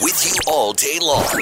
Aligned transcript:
with 0.00 0.24
you 0.26 0.38
all 0.46 0.72
day 0.72 0.98
long. 1.00 1.40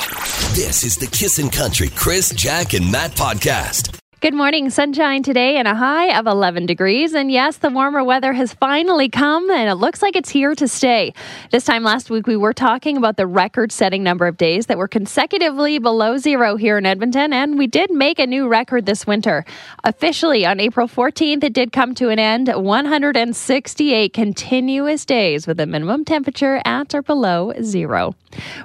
This 0.54 0.84
is 0.84 0.96
the 0.96 1.06
Kissin' 1.06 1.50
Country 1.50 1.88
Chris, 1.88 2.30
Jack, 2.30 2.74
and 2.74 2.90
Matt 2.90 3.12
podcast. 3.12 3.98
Good 4.24 4.32
morning. 4.32 4.70
Sunshine 4.70 5.22
today 5.22 5.58
and 5.58 5.68
a 5.68 5.74
high 5.74 6.18
of 6.18 6.26
11 6.26 6.64
degrees. 6.64 7.12
And 7.12 7.30
yes, 7.30 7.58
the 7.58 7.68
warmer 7.68 8.02
weather 8.02 8.32
has 8.32 8.54
finally 8.54 9.10
come 9.10 9.50
and 9.50 9.68
it 9.68 9.74
looks 9.74 10.00
like 10.00 10.16
it's 10.16 10.30
here 10.30 10.54
to 10.54 10.66
stay. 10.66 11.12
This 11.50 11.66
time 11.66 11.82
last 11.82 12.08
week, 12.08 12.26
we 12.26 12.34
were 12.34 12.54
talking 12.54 12.96
about 12.96 13.18
the 13.18 13.26
record 13.26 13.70
setting 13.70 14.02
number 14.02 14.26
of 14.26 14.38
days 14.38 14.64
that 14.64 14.78
were 14.78 14.88
consecutively 14.88 15.78
below 15.78 16.16
zero 16.16 16.56
here 16.56 16.78
in 16.78 16.86
Edmonton. 16.86 17.34
And 17.34 17.58
we 17.58 17.66
did 17.66 17.90
make 17.90 18.18
a 18.18 18.26
new 18.26 18.48
record 18.48 18.86
this 18.86 19.06
winter. 19.06 19.44
Officially 19.84 20.46
on 20.46 20.58
April 20.58 20.88
14th, 20.88 21.44
it 21.44 21.52
did 21.52 21.70
come 21.70 21.94
to 21.96 22.08
an 22.08 22.18
end 22.18 22.48
168 22.48 24.14
continuous 24.14 25.04
days 25.04 25.46
with 25.46 25.60
a 25.60 25.66
minimum 25.66 26.02
temperature 26.02 26.62
at 26.64 26.94
or 26.94 27.02
below 27.02 27.52
zero. 27.60 28.14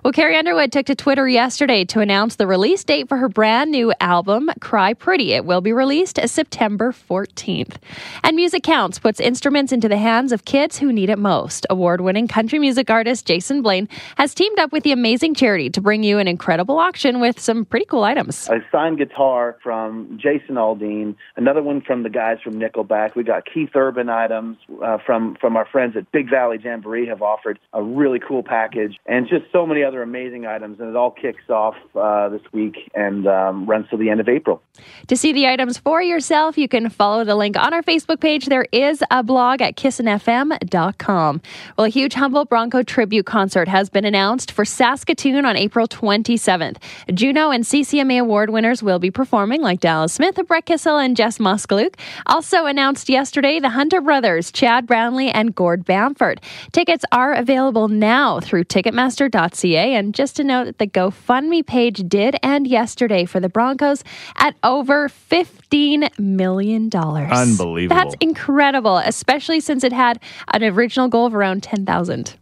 Well, 0.04 0.14
Carrie 0.14 0.38
Underwood 0.38 0.72
took 0.72 0.86
to 0.88 0.96
Twitter 0.96 1.28
yesterday 1.28 1.86
to 1.86 2.00
announce 2.00 2.38
the 2.38 2.48
release 2.48 2.84
date 2.84 3.08
for 3.08 3.18
her 3.18 3.30
brand 3.30 3.72
new 3.72 3.94
album, 4.00 4.50
Cry 4.62 4.94
Pretty. 4.94 5.34
It 5.34 5.46
will 5.50 5.60
be 5.62 5.74
released 5.74 6.20
as 6.20 6.32
September 6.32 6.94
14th. 6.94 7.76
And 8.24 8.36
Music 8.36 8.62
Counts 8.62 9.00
puts 9.00 9.20
instruments 9.20 9.74
into 9.74 9.90
the 9.90 9.98
hands 9.98 10.32
of 10.32 10.46
kids 10.46 10.78
who 10.78 10.94
need 10.94 11.10
it 11.10 11.18
most. 11.18 11.66
Award 11.72 12.02
winning 12.02 12.28
country 12.28 12.60
music 12.60 12.90
artist 12.92 13.26
Jason 13.26 13.64
Blaine 13.64 13.90
has 14.16 14.36
teamed 14.36 14.60
up 14.60 14.72
with 14.72 14.84
the 14.84 14.92
amazing 14.92 15.34
charity 15.34 15.72
to 15.72 15.82
bring 15.82 16.04
you 16.04 16.20
an 16.20 16.28
incredible 16.28 16.78
auction 16.78 17.20
with 17.20 17.40
some 17.40 17.66
pretty 17.66 17.86
cool 17.88 18.04
items. 18.04 18.48
A 18.50 18.60
signed 18.72 19.00
guitar 19.00 19.58
from 19.64 20.20
Jason 20.22 20.56
Aldean, 20.56 21.16
another 21.36 21.64
one 21.64 21.82
from 21.82 22.04
the 22.04 22.10
guys 22.10 22.38
from 22.44 22.54
Nickelback. 22.60 23.16
We 23.16 23.24
got 23.24 23.44
Keith 23.52 23.72
Urban 23.76 24.08
items 24.08 24.58
uh, 24.84 25.00
from, 25.04 25.36
from 25.42 25.58
our 25.58 25.66
friends 25.66 25.98
at 25.98 26.12
Big 26.12 26.30
Valley 26.30 26.60
Jamboree 26.64 27.08
have 27.08 27.24
offered 27.24 27.58
a 27.74 27.82
really 27.82 28.20
cool 28.20 28.44
package, 28.44 28.98
and 29.08 29.28
just 29.28 29.46
so 29.52 29.66
many 29.66 29.84
other 29.84 30.04
amazing 30.04 30.46
items. 30.46 30.80
And 30.80 30.90
it 30.90 30.96
all 30.96 31.12
kicks 31.12 31.50
off 31.50 31.76
uh, 31.96 32.30
this 32.30 32.42
week 32.54 32.76
and 32.94 33.28
um, 33.28 33.66
runs 33.66 33.88
till 33.90 33.98
the 33.98 34.10
end 34.10 34.20
of 34.20 34.30
April. 34.30 34.62
To 35.08 35.18
see 35.18 35.34
the 35.34 35.39
items 35.48 35.78
for 35.78 36.02
yourself, 36.02 36.58
you 36.58 36.68
can 36.68 36.90
follow 36.90 37.24
the 37.24 37.36
link 37.36 37.58
on 37.58 37.74
our 37.74 37.84
Facebook 37.84 38.20
page. 38.20 38.48
There 38.48 38.68
is 38.72 39.04
a 39.12 39.24
blog 39.24 39.62
at 39.62 39.76
kissinfm.com. 39.76 41.42
Well, 41.78 41.86
a 41.86 41.90
huge 41.90 42.14
Humboldt 42.14 42.50
Bronco 42.50 42.84
tribute 42.84 43.26
concert 43.26 43.68
has 43.68 43.90
been 43.90 44.06
announced 44.06 44.52
for 44.52 44.66
Saskatoon 44.66 45.46
on 45.46 45.56
April 45.56 45.88
27th. 45.88 46.78
Juno 47.14 47.52
and 47.52 47.64
CCMA 47.64 48.22
award 48.22 48.50
winners 48.50 48.82
will 48.82 49.00
be 49.00 49.12
performing, 49.12 49.62
like 49.62 49.80
Dallas 49.80 50.14
Smith, 50.14 50.40
Brett 50.48 50.66
Kissel, 50.66 50.98
and 50.98 51.16
Jess 51.16 51.38
Moskaluke. 51.38 51.96
Also 52.26 52.66
announced 52.66 53.10
yesterday, 53.10 53.60
the 53.60 53.70
Hunter 53.70 54.02
brothers, 54.02 54.52
Chad 54.52 54.88
Brownlee 54.88 55.32
and 55.32 55.56
Gord 55.56 55.86
Bamford. 55.86 56.42
Tickets 56.72 57.06
are 57.12 57.34
available 57.34 57.88
now 57.88 58.40
through 58.40 58.64
Ticketmaster.ca. 58.66 59.96
And 59.96 60.14
just 60.14 60.36
to 60.38 60.44
note 60.44 60.66
that 60.66 60.78
the 60.78 60.88
GoFundMe 60.88 61.66
page 61.66 62.04
did 62.08 62.36
end 62.44 62.68
yesterday 62.68 63.26
for 63.26 63.40
the 63.40 63.50
Broncos 63.50 64.04
at 64.38 64.56
over 64.64 65.10
$15 65.30 66.20
million. 66.20 66.90
Unbelievable. 66.94 67.96
That's 67.96 68.16
incredible, 68.20 68.98
especially 68.98 69.60
since 69.60 69.84
it 69.84 69.94
had 69.94 70.20
an 70.50 70.64
original 70.64 71.08
goal 71.08 71.26
of 71.28 71.36
around 71.36 71.64
10,000. 71.64 72.36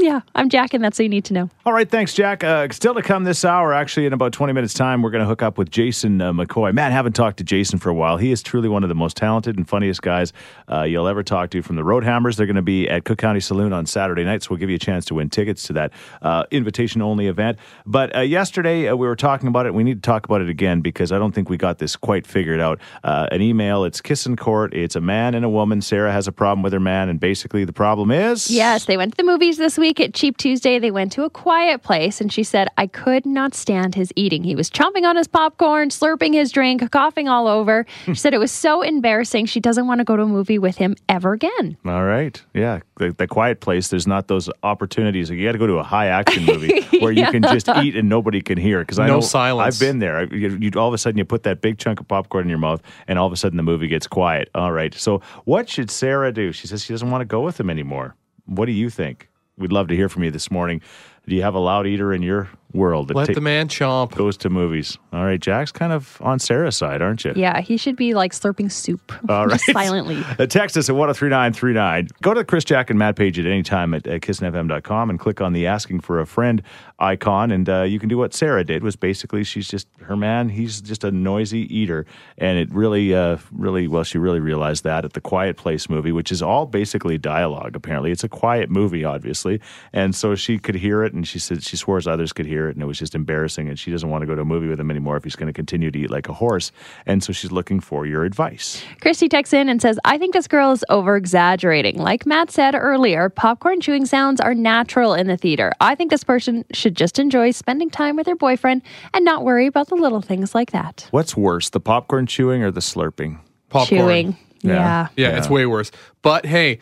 Yeah, 0.00 0.20
I'm 0.36 0.48
Jack, 0.48 0.74
and 0.74 0.84
that's 0.84 1.00
all 1.00 1.02
you 1.02 1.08
need 1.08 1.24
to 1.24 1.34
know. 1.34 1.50
All 1.66 1.72
right, 1.72 1.90
thanks, 1.90 2.14
Jack. 2.14 2.44
Uh, 2.44 2.68
still 2.70 2.94
to 2.94 3.02
come 3.02 3.24
this 3.24 3.44
hour, 3.44 3.72
actually, 3.74 4.06
in 4.06 4.12
about 4.12 4.32
20 4.32 4.52
minutes' 4.52 4.72
time, 4.72 5.02
we're 5.02 5.10
going 5.10 5.22
to 5.22 5.26
hook 5.26 5.42
up 5.42 5.58
with 5.58 5.72
Jason 5.72 6.20
uh, 6.20 6.32
McCoy. 6.32 6.72
Matt, 6.72 6.92
haven't 6.92 7.14
talked 7.14 7.38
to 7.38 7.44
Jason 7.44 7.80
for 7.80 7.88
a 7.90 7.94
while. 7.94 8.16
He 8.16 8.30
is 8.30 8.40
truly 8.40 8.68
one 8.68 8.84
of 8.84 8.88
the 8.90 8.94
most 8.94 9.16
talented 9.16 9.56
and 9.56 9.68
funniest 9.68 10.00
guys 10.00 10.32
uh, 10.70 10.82
you'll 10.82 11.08
ever 11.08 11.24
talk 11.24 11.50
to 11.50 11.62
from 11.62 11.74
the 11.74 11.82
Roadhammers. 11.82 12.36
They're 12.36 12.46
going 12.46 12.54
to 12.54 12.62
be 12.62 12.88
at 12.88 13.04
Cook 13.04 13.18
County 13.18 13.40
Saloon 13.40 13.72
on 13.72 13.86
Saturday 13.86 14.22
night, 14.22 14.44
so 14.44 14.50
we'll 14.50 14.60
give 14.60 14.70
you 14.70 14.76
a 14.76 14.78
chance 14.78 15.04
to 15.06 15.14
win 15.14 15.30
tickets 15.30 15.64
to 15.64 15.72
that 15.72 15.92
uh, 16.22 16.44
invitation 16.52 17.02
only 17.02 17.26
event. 17.26 17.58
But 17.84 18.14
uh, 18.14 18.20
yesterday, 18.20 18.86
uh, 18.86 18.94
we 18.94 19.08
were 19.08 19.16
talking 19.16 19.48
about 19.48 19.66
it. 19.66 19.74
We 19.74 19.82
need 19.82 20.00
to 20.00 20.06
talk 20.06 20.26
about 20.26 20.42
it 20.42 20.48
again 20.48 20.80
because 20.80 21.10
I 21.10 21.18
don't 21.18 21.32
think 21.32 21.50
we 21.50 21.56
got 21.56 21.78
this 21.78 21.96
quite 21.96 22.24
figured 22.24 22.60
out. 22.60 22.78
an 23.02 23.42
email, 23.42 23.82
it's 23.82 24.00
Kiss 24.00 24.26
in 24.26 24.36
Court. 24.36 24.72
It's 24.74 24.94
a 24.94 25.00
man 25.00 25.34
and 25.34 25.44
a 25.44 25.50
woman. 25.50 25.82
Sarah 25.82 26.12
has 26.12 26.28
a 26.28 26.32
problem 26.32 26.62
with 26.62 26.72
her 26.72 26.78
man, 26.78 27.08
and 27.08 27.18
basically 27.18 27.64
the 27.64 27.72
problem 27.72 28.12
is. 28.12 28.48
Yes, 28.48 28.84
they 28.84 28.96
went 28.96 29.14
to 29.14 29.16
the 29.16 29.24
movies 29.24 29.56
this 29.56 29.76
week 29.76 29.87
at 29.96 30.14
Cheap 30.14 30.36
Tuesday. 30.36 30.78
They 30.78 30.90
went 30.90 31.12
to 31.12 31.24
a 31.24 31.30
quiet 31.30 31.82
place, 31.82 32.20
and 32.20 32.32
she 32.32 32.42
said, 32.42 32.68
I 32.76 32.86
could 32.86 33.24
not 33.24 33.54
stand 33.54 33.94
his 33.94 34.12
eating. 34.16 34.44
He 34.44 34.54
was 34.54 34.70
chomping 34.70 35.04
on 35.04 35.16
his 35.16 35.26
popcorn, 35.26 35.88
slurping 35.88 36.34
his 36.34 36.52
drink, 36.52 36.90
coughing 36.90 37.28
all 37.28 37.46
over. 37.46 37.86
She 38.08 38.14
said 38.14 38.32
it 38.34 38.38
was 38.38 38.50
so 38.50 38.82
embarrassing. 38.82 39.46
She 39.46 39.60
doesn't 39.60 39.86
want 39.86 40.00
to 40.00 40.04
go 40.04 40.16
to 40.16 40.22
a 40.22 40.26
movie 40.26 40.58
with 40.58 40.76
him 40.76 40.96
ever 41.08 41.34
again. 41.34 41.76
All 41.84 42.04
right. 42.04 42.42
Yeah. 42.54 42.80
The, 42.96 43.12
the 43.12 43.28
quiet 43.28 43.60
place, 43.60 43.88
there's 43.88 44.06
not 44.06 44.28
those 44.28 44.48
opportunities. 44.62 45.30
You 45.30 45.44
got 45.44 45.52
to 45.52 45.58
go 45.58 45.66
to 45.66 45.78
a 45.78 45.82
high 45.82 46.06
action 46.06 46.44
movie 46.44 46.80
where 47.00 47.12
you 47.12 47.26
can 47.26 47.42
just 47.42 47.68
eat 47.68 47.94
and 47.96 48.08
nobody 48.08 48.40
can 48.40 48.58
hear. 48.58 48.80
Because 48.80 48.98
I 48.98 49.06
No 49.06 49.16
know 49.16 49.20
silence. 49.20 49.76
I've 49.76 49.86
been 49.86 49.98
there. 49.98 50.24
You, 50.34 50.58
you, 50.60 50.70
all 50.76 50.88
of 50.88 50.94
a 50.94 50.98
sudden, 50.98 51.18
you 51.18 51.24
put 51.24 51.44
that 51.44 51.60
big 51.60 51.78
chunk 51.78 52.00
of 52.00 52.08
popcorn 52.08 52.44
in 52.44 52.48
your 52.48 52.58
mouth, 52.58 52.82
and 53.06 53.18
all 53.18 53.26
of 53.26 53.32
a 53.32 53.36
sudden, 53.36 53.56
the 53.56 53.62
movie 53.62 53.88
gets 53.88 54.06
quiet. 54.06 54.48
All 54.54 54.72
right. 54.72 54.94
So, 54.94 55.20
what 55.44 55.68
should 55.68 55.90
Sarah 55.90 56.32
do? 56.32 56.50
She 56.52 56.66
says 56.66 56.82
she 56.82 56.92
doesn't 56.92 57.10
want 57.10 57.20
to 57.20 57.26
go 57.26 57.42
with 57.42 57.60
him 57.60 57.70
anymore. 57.70 58.16
What 58.46 58.66
do 58.66 58.72
you 58.72 58.90
think? 58.90 59.28
We'd 59.58 59.72
love 59.72 59.88
to 59.88 59.96
hear 59.96 60.08
from 60.08 60.22
you 60.22 60.30
this 60.30 60.52
morning. 60.52 60.80
Do 61.26 61.34
you 61.34 61.42
have 61.42 61.56
a 61.56 61.58
loud 61.58 61.86
eater 61.88 62.14
in 62.14 62.22
your 62.22 62.48
world 62.72 63.08
that 63.08 63.16
Let 63.16 63.26
ta- 63.28 63.32
the 63.34 63.40
man 63.40 63.68
chomp. 63.68 64.14
goes 64.14 64.36
to 64.38 64.50
movies? 64.50 64.98
All 65.12 65.24
right, 65.24 65.40
Jack's 65.40 65.72
kind 65.72 65.92
of 65.92 66.18
on 66.20 66.38
Sarah's 66.38 66.76
side, 66.76 67.00
aren't 67.00 67.24
you? 67.24 67.32
Yeah, 67.34 67.60
he 67.60 67.76
should 67.76 67.96
be 67.96 68.14
like 68.14 68.32
slurping 68.32 68.70
soup 68.70 69.12
All 69.28 69.48
just 69.48 69.66
right. 69.68 69.74
silently. 69.84 70.22
Uh, 70.38 70.46
text 70.46 70.76
us 70.76 70.88
at 70.88 70.96
103939. 70.96 72.08
Go 72.22 72.34
to 72.34 72.40
the 72.40 72.44
Chris 72.44 72.64
Jack 72.64 72.90
and 72.90 72.98
Matt 72.98 73.16
page 73.16 73.38
at 73.38 73.46
any 73.46 73.62
time 73.62 73.94
at, 73.94 74.06
at 74.06 74.20
kissnfm.com 74.20 75.10
and 75.10 75.18
click 75.18 75.40
on 75.40 75.52
the 75.52 75.66
asking 75.66 76.00
for 76.00 76.20
a 76.20 76.26
friend 76.26 76.62
icon. 76.98 77.50
And 77.50 77.68
uh, 77.68 77.82
you 77.82 77.98
can 77.98 78.08
do 78.08 78.18
what 78.18 78.34
Sarah 78.34 78.64
did 78.64 78.82
was 78.82 78.96
basically 78.96 79.44
she's 79.44 79.68
just 79.68 79.88
her 80.02 80.16
man. 80.16 80.48
He's 80.48 80.80
just 80.80 81.04
a 81.04 81.10
noisy 81.10 81.74
eater. 81.74 82.06
And 82.36 82.58
it 82.58 82.72
really, 82.72 83.14
uh, 83.14 83.38
really, 83.52 83.88
well, 83.88 84.04
she 84.04 84.18
really 84.18 84.40
realized 84.40 84.84
that 84.84 85.04
at 85.04 85.12
the 85.14 85.20
Quiet 85.20 85.56
Place 85.56 85.88
movie, 85.88 86.12
which 86.12 86.30
is 86.32 86.42
all 86.42 86.66
basically 86.66 87.18
dialogue, 87.18 87.76
apparently. 87.76 88.10
It's 88.10 88.24
a 88.24 88.28
quiet 88.28 88.70
movie, 88.70 89.04
obviously. 89.04 89.60
And 89.92 90.14
so 90.14 90.34
she 90.34 90.58
could 90.58 90.74
hear 90.74 91.02
it 91.02 91.12
and 91.12 91.26
she 91.26 91.38
said 91.38 91.62
she 91.62 91.76
swears 91.76 92.06
others 92.06 92.32
could 92.32 92.46
hear 92.46 92.67
it. 92.68 92.76
And 92.76 92.82
it 92.82 92.86
was 92.86 92.98
just 92.98 93.14
embarrassing. 93.14 93.68
And 93.68 93.78
she 93.78 93.90
doesn't 93.90 94.08
want 94.08 94.22
to 94.22 94.26
go 94.26 94.34
to 94.34 94.42
a 94.42 94.44
movie 94.44 94.68
with 94.68 94.78
him 94.78 94.90
anymore 94.90 95.16
if 95.16 95.24
he's 95.24 95.36
going 95.36 95.46
to 95.48 95.52
continue 95.52 95.90
to 95.90 95.98
eat 95.98 96.10
like 96.10 96.28
a 96.28 96.32
horse. 96.32 96.70
And 97.06 97.22
so 97.22 97.32
she's 97.32 97.50
looking 97.50 97.80
for 97.80 98.06
your 98.06 98.24
advice. 98.24 98.82
Christy 99.00 99.28
texts 99.28 99.52
in 99.52 99.68
and 99.68 99.80
says, 99.82 99.98
I 100.04 100.18
think 100.18 100.34
this 100.34 100.48
girl 100.48 100.72
is 100.72 100.84
over 100.88 101.16
exaggerating. 101.16 101.98
Like 101.98 102.26
Matt 102.26 102.50
said 102.50 102.74
earlier, 102.74 103.28
popcorn 103.28 103.80
chewing 103.80 104.06
sounds 104.06 104.40
are 104.40 104.54
natural 104.54 105.14
in 105.14 105.26
the 105.26 105.36
theater. 105.36 105.72
I 105.80 105.94
think 105.94 106.10
this 106.10 106.24
person 106.24 106.64
should 106.72 106.96
just 106.96 107.18
enjoy 107.18 107.50
spending 107.50 107.90
time 107.90 108.16
with 108.16 108.26
her 108.26 108.36
boyfriend 108.36 108.82
and 109.14 109.24
not 109.24 109.44
worry 109.44 109.66
about 109.66 109.88
the 109.88 109.96
little 109.96 110.22
things 110.22 110.54
like 110.54 110.72
that. 110.72 111.08
What's 111.10 111.36
worse, 111.36 111.70
the 111.70 111.80
popcorn 111.80 112.26
chewing 112.26 112.62
or 112.62 112.70
the 112.70 112.80
slurping? 112.80 113.40
Popcorn. 113.68 114.00
Chewing. 114.00 114.36
Yeah. 114.62 114.72
Yeah. 114.72 115.08
Yeah, 115.16 115.28
Yeah. 115.28 115.38
it's 115.38 115.48
way 115.48 115.66
worse. 115.66 115.90
But 116.22 116.46
hey, 116.46 116.78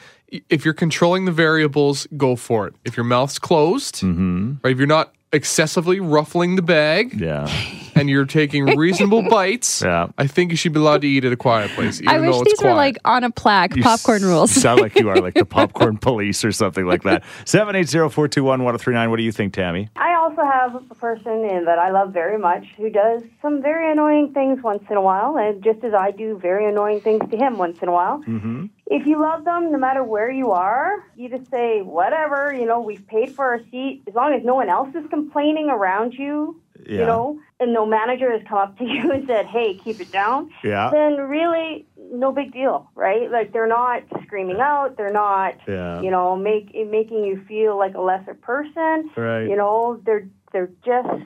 if 0.48 0.64
you're 0.64 0.74
controlling 0.74 1.24
the 1.24 1.32
variables, 1.32 2.06
go 2.16 2.36
for 2.36 2.66
it. 2.66 2.74
If 2.84 2.96
your 2.96 3.04
mouth's 3.04 3.38
closed, 3.38 3.96
mm-hmm. 3.96 4.54
or 4.64 4.70
if 4.70 4.78
you're 4.78 4.86
not 4.86 5.12
excessively 5.32 6.00
ruffling 6.00 6.56
the 6.56 6.62
bag, 6.62 7.12
Yeah. 7.20 7.48
and 7.94 8.08
you're 8.08 8.24
taking 8.26 8.64
reasonable 8.76 9.22
bites, 9.28 9.82
Yeah. 9.82 10.08
I 10.18 10.26
think 10.26 10.50
you 10.50 10.56
should 10.56 10.72
be 10.72 10.78
allowed 10.80 11.00
to 11.02 11.08
eat 11.08 11.24
at 11.24 11.32
a 11.32 11.36
quiet 11.36 11.70
place. 11.72 12.00
Even 12.00 12.08
I 12.14 12.20
wish 12.20 12.30
though 12.34 12.40
it's 12.42 12.50
these 12.52 12.58
were 12.60 12.72
quiet. 12.72 12.76
like 12.76 12.98
on 13.04 13.24
a 13.24 13.30
plaque, 13.30 13.74
You 13.76 13.82
popcorn 13.82 14.18
s- 14.22 14.24
rules. 14.24 14.50
sound 14.52 14.80
like 14.80 14.98
you 14.98 15.08
are 15.08 15.16
like 15.16 15.34
the 15.34 15.44
popcorn 15.56 15.98
police 15.98 16.44
or 16.44 16.52
something 16.52 16.86
like 16.86 17.02
that. 17.02 17.22
780-421-1039. 17.44 19.10
What 19.10 19.16
do 19.16 19.22
you 19.22 19.32
think, 19.32 19.52
Tammy? 19.52 19.88
I 19.96 20.14
also 20.14 20.42
have 20.44 20.74
a 20.90 20.94
person 20.94 21.44
in 21.44 21.64
that 21.66 21.78
I 21.78 21.90
love 21.90 22.12
very 22.12 22.38
much 22.38 22.64
who 22.76 22.90
does 22.90 23.22
some 23.42 23.62
very 23.62 23.90
annoying 23.90 24.32
things 24.32 24.62
once 24.62 24.84
in 24.90 24.96
a 24.96 25.02
while, 25.02 25.36
and 25.38 25.62
just 25.62 25.82
as 25.84 25.92
I 25.94 26.10
do 26.10 26.38
very 26.38 26.68
annoying 26.68 27.00
things 27.00 27.28
to 27.30 27.36
him 27.36 27.58
once 27.58 27.78
in 27.82 27.88
a 27.88 27.92
while. 27.92 28.18
Mm-hmm. 28.26 28.66
If 28.88 29.04
you 29.06 29.20
love 29.20 29.44
them, 29.44 29.72
no 29.72 29.78
matter 29.78 30.04
where 30.04 30.30
you 30.30 30.52
are, 30.52 31.02
you 31.16 31.28
just 31.28 31.50
say, 31.50 31.82
whatever, 31.82 32.54
you 32.54 32.66
know, 32.66 32.80
we've 32.80 33.04
paid 33.08 33.34
for 33.34 33.44
our 33.44 33.60
seat. 33.70 34.02
As 34.06 34.14
long 34.14 34.32
as 34.32 34.44
no 34.44 34.54
one 34.54 34.68
else 34.68 34.94
is 34.94 35.04
complaining 35.10 35.68
around 35.70 36.14
you, 36.14 36.60
Yeah. 36.86 37.00
you 37.00 37.06
know, 37.06 37.40
and 37.58 37.72
no 37.72 37.84
manager 37.84 38.30
has 38.30 38.42
come 38.48 38.58
up 38.58 38.78
to 38.78 38.84
you 38.94 39.10
and 39.10 39.26
said, 39.26 39.46
hey, 39.46 39.74
keep 39.82 40.00
it 40.00 40.12
down, 40.12 40.50
Yeah. 40.62 40.90
then 40.92 41.16
really 41.16 41.86
no 41.98 42.30
big 42.30 42.52
deal, 42.52 42.88
right? 42.94 43.28
Like 43.28 43.52
they're 43.52 43.66
not 43.66 44.04
screaming 44.22 44.60
out, 44.60 44.96
they're 44.96 45.12
not, 45.12 45.54
Yeah. 45.66 46.00
you 46.00 46.12
know, 46.12 46.36
make 46.36 46.72
making 46.72 47.24
you 47.24 47.42
feel 47.48 47.76
like 47.76 47.96
a 47.96 48.00
lesser 48.00 48.34
person. 48.34 49.10
Right. 49.16 49.48
You 49.48 49.56
know, 49.56 50.00
they're 50.04 50.28
they're 50.52 50.70
just 50.84 51.24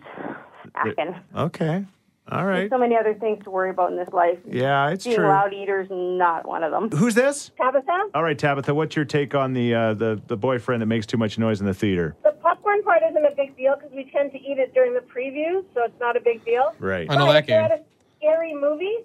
acting. 0.75 1.15
Okay. 1.37 1.85
All 2.31 2.45
right. 2.45 2.59
There's 2.61 2.71
so 2.71 2.79
many 2.79 2.97
other 2.97 3.15
things 3.15 3.43
to 3.45 3.51
worry 3.51 3.71
about 3.71 3.91
in 3.91 3.97
this 3.97 4.09
life. 4.13 4.39
Yeah, 4.47 4.91
it's 4.91 5.05
Being 5.05 5.17
true. 5.17 5.29
loud 5.29 5.53
eaters, 5.53 5.89
not 5.91 6.47
one 6.47 6.63
of 6.63 6.71
them. 6.71 6.91
Who's 6.91 7.15
this? 7.15 7.51
Tabitha, 7.57 8.09
All 8.15 8.23
right, 8.23 8.39
Tabitha, 8.39 8.75
what's 8.75 8.95
your 8.97 9.05
take 9.05 9.35
on 9.35 9.53
the 9.53 9.75
uh, 9.75 9.95
the 9.95 10.21
the 10.29 10.37
boyfriend 10.37 10.83
that 10.83 10.87
makes 10.87 11.07
too 11.07 11.17
much 11.17 11.39
noise 11.39 11.61
in 11.61 11.67
the 11.67 11.75
theater? 11.75 12.17
the 12.23 12.33
popcorn 12.33 12.83
part 12.83 13.03
isn't 13.11 13.25
a 13.25 13.35
big 13.37 13.57
deal 13.57 13.75
because 13.77 13.91
we 13.93 14.05
tend 14.13 14.33
to 14.33 14.39
eat 14.39 14.59
it 14.59 14.73
during 14.75 14.95
the 14.95 15.01
previews, 15.01 15.65
so 15.75 15.85
it's 15.85 15.99
not 16.01 16.17
a 16.17 16.21
big 16.21 16.45
deal. 16.45 16.75
Right. 16.79 17.11
I 17.11 17.17
know 17.17 17.27
But 17.27 17.33
that 17.33 17.43
if 17.45 17.49
you're 17.49 17.63
game. 17.63 17.73
at 17.73 17.81
a 17.81 17.83
scary 18.19 18.55
movie, 18.55 18.99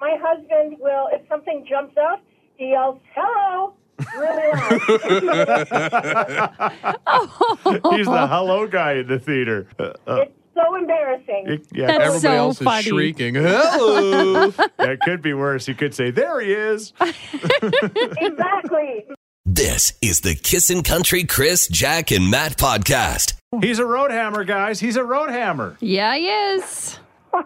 my 0.00 0.16
husband 0.20 0.76
will, 0.80 1.08
if 1.12 1.26
something 1.28 1.64
jumps 1.68 1.96
out, 1.96 2.20
he 2.56 2.70
yells, 2.70 2.98
hello, 3.14 3.74
really 4.18 4.52
loud. 4.52 4.72
He's 7.96 8.06
the 8.06 8.26
hello 8.28 8.66
guy 8.66 8.94
in 8.94 9.06
the 9.06 9.18
theater. 9.18 9.66
Uh, 9.78 9.92
uh, 10.06 10.16
it's 10.22 10.32
so 10.54 10.74
embarrassing. 10.76 11.44
it- 11.48 11.66
yeah, 11.72 11.86
That's 11.86 11.98
Everybody 12.06 12.20
so 12.20 12.32
else 12.32 12.58
funny. 12.58 12.80
is 12.80 12.84
shrieking. 12.86 13.34
Hello. 13.34 14.52
it 14.78 15.00
could 15.00 15.22
be 15.22 15.34
worse. 15.34 15.68
You 15.68 15.74
could 15.74 15.94
say, 15.94 16.10
"There 16.10 16.40
he 16.40 16.52
is." 16.52 16.92
exactly. 17.00 19.04
This 19.44 19.92
is 20.00 20.20
the 20.20 20.34
Kissin' 20.34 20.82
Country 20.82 21.24
Chris, 21.24 21.66
Jack, 21.68 22.10
and 22.12 22.30
Matt 22.30 22.56
podcast. 22.56 23.34
He's 23.60 23.78
a 23.78 23.86
road 23.86 24.10
hammer, 24.10 24.44
guys. 24.44 24.80
He's 24.80 24.96
a 24.96 25.04
road 25.04 25.30
hammer. 25.30 25.76
Yeah, 25.80 26.14
he 26.16 26.28
is. 26.28 26.98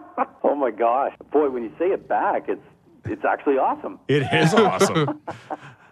Oh 0.43 0.55
my 0.55 0.71
gosh, 0.71 1.13
boy! 1.31 1.49
When 1.49 1.63
you 1.63 1.71
say 1.77 1.85
it 1.87 2.07
back, 2.09 2.49
it's 2.49 2.61
it's 3.05 3.23
actually 3.23 3.57
awesome. 3.57 3.99
It 4.07 4.23
is 4.33 4.53
awesome. 4.53 5.21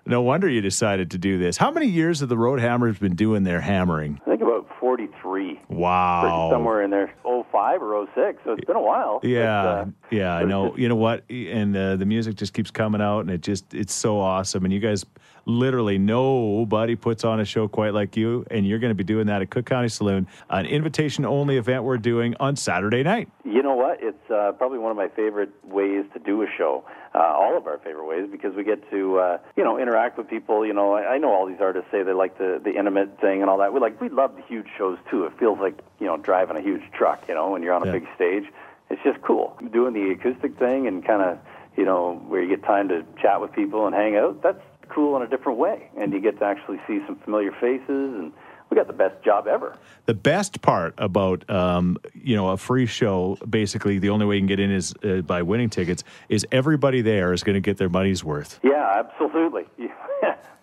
No 0.06 0.22
wonder 0.22 0.48
you 0.50 0.62
decided 0.62 1.12
to 1.12 1.18
do 1.18 1.38
this. 1.38 1.57
How 1.57 1.72
many 1.72 1.88
years 1.88 2.19
have 2.19 2.30
the 2.30 2.38
road 2.38 2.60
hammers 2.60 2.98
been 3.00 3.16
doing 3.16 3.44
their 3.44 3.62
hammering? 3.62 4.19
I 4.25 4.30
think 4.30 4.42
about 4.42 4.68
forty-three, 4.80 5.60
Wow. 5.69 6.50
somewhere 6.52 6.84
in 6.84 6.92
there, 6.92 7.13
05 7.24 7.81
or 7.81 8.06
06. 8.16 8.40
So 8.46 8.52
it's 8.54 8.66
been 8.66 8.75
a 8.75 8.81
while. 8.81 9.19
Yeah, 9.24 9.63
uh, 9.63 9.86
yeah, 10.12 10.36
I 10.36 10.44
know. 10.44 10.75
You 10.78 10.90
know 10.90 10.96
what? 10.96 11.24
And 11.30 11.75
uh, 11.75 11.96
the 11.96 12.06
music 12.06 12.36
just 12.36 12.54
keeps 12.54 12.72
coming 12.72 13.02
out, 13.02 13.22
and 13.22 13.31
it 13.31 13.42
just 13.42 13.74
it's 13.74 13.94
so 13.94 14.19
awesome. 14.19 14.63
And 14.66 14.74
you 14.74 14.80
guys, 14.80 15.06
literally, 15.45 15.97
nobody 15.97 16.95
puts 16.95 17.24
on 17.24 17.39
a 17.39 17.45
show 17.45 17.68
quite 17.68 17.94
like 17.94 18.15
you. 18.18 18.45
And 18.51 18.68
you're 18.68 18.80
going 18.80 18.92
to 18.92 18.95
be 18.95 19.03
doing 19.03 19.27
that 19.27 19.42
at 19.42 19.50
Cook 19.50 19.65
County 19.65 19.89
Saloon, 19.89 20.27
an 20.50 20.65
invitation-only 20.65 21.57
event 21.57 21.83
we're 21.83 21.97
doing 21.97 22.36
on 22.39 22.56
Saturday 22.56 23.03
night. 23.03 23.30
You 23.44 23.62
know 23.63 23.75
what? 23.75 24.00
It's 24.01 24.30
uh, 24.31 24.51
probably 24.53 24.80
one 24.80 24.92
of 24.92 24.97
my 24.97 25.07
favorite 25.09 25.51
ways 25.63 26.06
to 26.13 26.19
do 26.19 26.42
a 26.42 26.47
show. 26.57 26.83
Uh, 27.13 27.19
all 27.19 27.56
of 27.57 27.65
our 27.65 27.77
favorite 27.77 28.06
ways 28.06 28.27
because 28.30 28.53
we 28.56 28.63
get 28.65 28.89
to 28.92 29.18
uh, 29.19 29.38
you 29.56 29.63
know 29.63 29.80
interact 29.80 30.18
with 30.18 30.30
people. 30.30 30.65
You 30.65 30.74
know, 30.74 30.94
I, 30.95 31.13
I 31.13 31.18
know 31.18 31.30
all 31.31 31.45
these 31.47 31.62
artists 31.62 31.89
say 31.89 32.03
they 32.03 32.12
like 32.12 32.38
the 32.38 32.59
the 32.62 32.75
intimate 32.77 33.21
thing 33.21 33.39
and 33.42 33.50
all 33.50 33.57
that. 33.59 33.71
We 33.74 33.80
like 33.80 34.01
we 34.01 34.09
love 34.09 34.36
the 34.36 34.42
huge 34.42 34.68
shows 34.77 34.97
too. 35.09 35.24
It 35.25 35.31
feels 35.39 35.57
like 35.59 35.80
you 36.01 36.07
know 36.07 36.18
driving 36.18 36.57
a 36.57 36.62
huge 36.62 36.81
truck. 36.92 37.24
You 37.30 37.36
know, 37.36 37.51
when 37.51 37.63
you're 37.63 37.74
on 37.74 37.83
a 37.83 37.86
Yeah. 37.86 38.00
big 38.00 38.07
stage, 38.15 38.44
it's 38.89 39.01
just 39.03 39.21
cool 39.21 39.57
doing 39.71 39.94
the 39.94 40.12
acoustic 40.12 40.59
thing 40.59 40.88
and 40.88 41.06
kind 41.06 41.21
of 41.21 41.38
you 41.77 41.86
know 41.86 42.21
where 42.27 42.42
you 42.44 42.50
get 42.50 42.63
time 42.65 42.89
to 42.89 43.06
chat 43.21 43.39
with 43.39 43.53
people 43.53 43.86
and 43.86 43.95
hang 43.95 44.18
out. 44.18 44.42
That's 44.44 44.59
cool 44.89 45.15
in 45.15 45.21
a 45.21 45.27
different 45.27 45.59
way, 45.59 45.89
and 45.97 46.13
you 46.13 46.19
get 46.21 46.39
to 46.39 46.45
actually 46.45 46.79
see 46.87 46.99
some 47.05 47.17
familiar 47.17 47.51
faces 47.51 47.87
and. 47.89 48.31
We 48.71 48.75
got 48.75 48.87
the 48.87 48.93
best 48.93 49.23
job 49.23 49.45
ever. 49.47 49.77
The 50.07 50.15
best 50.15 50.59
part 50.63 50.95
about 50.97 51.47
um, 51.51 51.99
you 52.15 52.35
know 52.35 52.49
a 52.49 52.57
free 52.57 52.87
show, 52.87 53.37
basically 53.47 53.99
the 53.99 54.09
only 54.09 54.25
way 54.25 54.35
you 54.37 54.41
can 54.41 54.47
get 54.47 54.59
in 54.59 54.71
is 54.71 54.91
uh, 55.03 55.21
by 55.21 55.43
winning 55.43 55.69
tickets. 55.69 56.03
Is 56.29 56.47
everybody 56.51 57.03
there 57.03 57.31
is 57.31 57.43
going 57.43 57.53
to 57.53 57.61
get 57.61 57.77
their 57.77 57.89
money's 57.89 58.23
worth? 58.23 58.59
Yeah, 58.63 59.03
absolutely. 59.05 59.65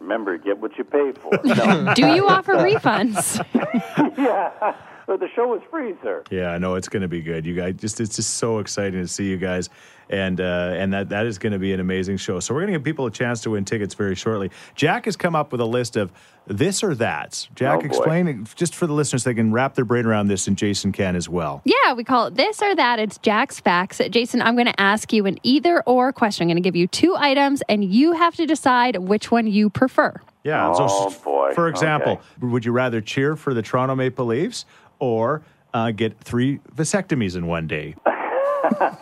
Remember, 0.03 0.37
get 0.37 0.59
what 0.59 0.77
you 0.77 0.85
pay 0.85 1.13
for. 1.13 1.31
No. 1.45 1.95
Do 1.95 2.09
you 2.09 2.29
offer 2.29 2.55
refunds? 2.55 3.39
yeah, 4.19 4.75
but 5.13 5.21
the 5.21 5.29
show 5.37 5.55
is 5.55 5.61
free, 5.71 5.95
sir. 6.03 6.25
Yeah, 6.31 6.53
I 6.53 6.57
know 6.59 6.77
it's 6.77 6.89
going 6.89 7.03
to 7.03 7.09
be 7.09 7.21
good. 7.21 7.45
You 7.45 7.55
guys, 7.55 7.75
just 7.75 8.01
it's 8.01 8.17
just 8.17 8.35
so 8.39 8.61
exciting 8.61 8.99
to 9.03 9.07
see 9.07 9.29
you 9.29 9.37
guys, 9.37 9.69
and 10.09 10.41
uh, 10.41 10.73
and 10.75 10.91
that 10.95 11.11
that 11.11 11.27
is 11.27 11.37
going 11.39 11.53
to 11.53 11.59
be 11.59 11.75
an 11.75 11.81
amazing 11.81 12.17
show. 12.17 12.41
So 12.41 12.55
we're 12.55 12.61
going 12.63 12.73
to 12.73 12.79
give 12.79 12.85
people 12.85 13.05
a 13.05 13.11
chance 13.11 13.43
to 13.43 13.51
win 13.51 13.67
tickets 13.67 13.93
very 13.93 14.15
shortly. 14.15 14.51
Jack 14.75 15.05
has 15.05 15.17
come 15.17 15.37
up 15.37 15.53
with 15.53 15.61
a 15.61 15.67
list 15.67 15.97
of 15.97 16.11
this 16.47 16.83
or 16.83 16.95
that. 16.95 17.47
Jack, 17.55 17.77
Oh, 17.77 17.81
boy. 17.83 17.87
explain 17.89 18.47
just 18.55 18.75
for 18.75 18.87
the 18.87 18.95
listeners, 18.95 19.25
they 19.25 19.35
can 19.35 19.53
wrap 19.53 19.75
their 19.75 19.85
brain 19.85 20.07
around 20.07 20.29
this, 20.29 20.49
and 20.49 20.57
Jason 20.57 20.93
can 20.93 21.15
as 21.15 21.29
well. 21.29 21.61
Yeah, 21.67 21.93
we 21.93 22.05
call 22.05 22.29
it 22.29 22.35
this 22.35 22.63
or 22.63 22.75
that. 22.75 22.99
It's 22.99 23.19
Jack's 23.19 23.61
Facts. 23.61 24.01
Jason, 24.11 24.41
I'm 24.41 24.55
going 24.55 24.67
to 24.67 24.81
ask 24.81 25.13
you 25.13 25.27
an 25.27 25.37
either 25.43 25.83
or 25.83 26.11
question. 26.15 26.45
I'm 26.45 26.49
going 26.49 26.63
to 26.63 26.67
give 26.67 26.75
you 26.75 26.87
two 26.87 27.15
items, 27.17 27.63
and 27.69 27.85
you 27.85 28.13
have 28.13 28.35
to 28.37 28.47
decide 28.47 28.97
which 28.97 29.31
one 29.31 29.47
you 29.47 29.69
prefer. 29.69 30.15
Yeah. 30.45 30.73
Oh, 30.75 31.11
so, 31.11 31.21
boy. 31.25 31.53
For 31.55 31.69
example, 31.69 32.13
Okay. 32.13 32.47
would 32.47 32.65
you 32.65 32.73
rather 32.73 33.01
cheer 33.01 33.37
for 33.37 33.55
the 33.55 33.63
Toronto 33.63 33.95
Maple 33.95 34.27
Leafs 34.27 34.65
or 34.99 35.43
uh, 35.75 35.91
get 35.93 36.19
three 36.21 36.59
vasectomies 36.75 37.37
in 37.37 37.47
one 37.47 37.67
day? 37.67 37.95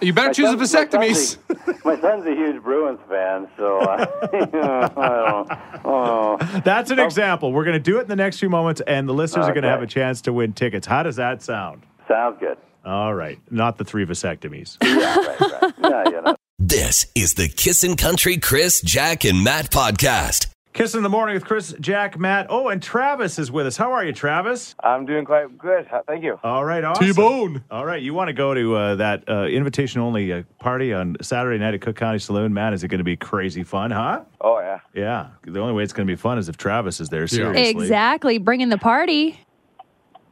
You 0.01 0.13
better 0.15 0.33
choose 0.33 0.49
a 0.51 0.57
My 0.57 0.65
son's- 0.65 0.93
My 0.93 1.09
vasectomy. 1.09 1.15
son's, 1.15 1.39
a, 1.69 1.75
my 1.85 2.01
son's 2.01 2.27
a 2.27 2.35
huge 2.35 2.63
Bruins 2.63 2.99
fan, 3.09 3.47
so 3.57 3.79
uh, 3.79 4.07
I 4.33 4.47
don't, 4.47 5.85
oh, 5.85 6.61
That's 6.65 6.91
an 6.91 6.99
example. 6.99 7.53
We're 7.53 7.65
going 7.65 7.75
to 7.75 7.79
do 7.79 7.99
it 7.99 8.03
in 8.03 8.09
the 8.09 8.17
next 8.17 8.41
few 8.41 8.49
moments, 8.49 8.81
and 8.87 9.09
the 9.09 9.13
listeners 9.13 9.47
are 9.47 9.53
going 9.53 9.63
to 9.63 9.69
have 9.69 9.83
a 9.83 9.87
chance 9.87 10.23
to 10.23 10.33
win 10.33 10.55
tickets. 10.55 10.87
How 10.87 11.03
does 11.03 11.17
that 11.17 11.43
sound? 11.43 11.83
sounds 12.09 12.39
good. 12.41 12.57
All 12.85 13.15
right, 13.15 13.39
not 13.51 13.77
the 13.79 13.85
three 13.85 14.07
vasectomies. 14.07 14.77
Yeah, 14.83 15.15
right, 15.17 15.41
right. 15.41 15.75
Yeah, 15.83 16.05
you 16.11 16.23
know. 16.23 16.37
This 16.59 17.07
is 17.15 17.35
the 17.35 17.49
Kissin' 17.49 17.97
Country 17.97 18.39
Chris, 18.39 18.81
Jack, 18.81 19.25
and 19.25 19.45
Matt 19.45 19.71
podcast. 19.71 20.50
Kiss 20.73 20.95
in 20.95 21.03
the 21.03 21.09
morning 21.09 21.35
with 21.35 21.45
Chris, 21.45 21.75
Jack, 21.81 22.17
Matt. 22.17 22.47
Oh, 22.49 22.69
and 22.69 22.81
Travis 22.81 23.41
is 23.41 23.51
with 23.51 23.67
us. 23.67 23.77
How 23.77 23.91
are 23.93 24.05
you, 24.05 24.13
Travis? 24.13 24.77
I'm 24.83 25.05
doing 25.05 25.25
quite 25.25 25.59
good. 25.59 25.89
Thank 26.07 26.23
you. 26.23 26.39
All 26.45 26.65
right, 26.65 26.85
awesome. 26.85 27.07
T-bone. 27.07 27.65
All 27.73 27.85
right, 27.85 28.01
you 28.01 28.15
want 28.15 28.29
to 28.29 28.33
go 28.33 28.55
to 28.55 28.77
uh, 28.77 28.95
that 28.95 29.29
uh, 29.29 29.47
invitation 29.47 30.01
only 30.01 30.33
uh, 30.33 30.43
party 30.61 30.93
on 30.93 31.17
Saturday 31.23 31.59
night 31.59 31.75
at 31.75 31.81
Cook 31.81 31.97
County 31.97 32.21
Saloon? 32.21 32.55
Matt? 32.55 32.73
is 32.73 32.85
it 32.85 32.89
going 32.89 32.99
to 32.99 33.05
be 33.05 33.17
crazy 33.17 33.65
fun, 33.65 33.91
huh? 33.91 34.23
Oh 34.41 34.61
yeah. 34.61 34.79
Yeah. 34.95 35.29
The 35.45 35.59
only 35.59 35.73
way 35.73 35.83
it's 35.83 35.93
going 35.93 36.07
to 36.07 36.11
be 36.11 36.17
fun 36.17 36.39
is 36.39 36.49
if 36.49 36.57
Travis 36.57 37.01
is 37.01 37.09
there. 37.09 37.27
Seriously. 37.27 37.69
Exactly. 37.69 38.39
Bringing 38.39 38.69
the 38.69 38.79
party. 38.79 39.41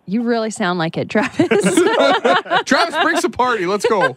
You 0.09 0.23
really 0.23 0.51
sound 0.51 0.79
like 0.79 0.97
it, 0.97 1.11
Travis. 1.11 1.37
Travis, 2.65 2.95
bring 3.03 3.21
some 3.21 3.31
party. 3.31 3.67
Let's 3.67 3.85
go. 3.87 4.17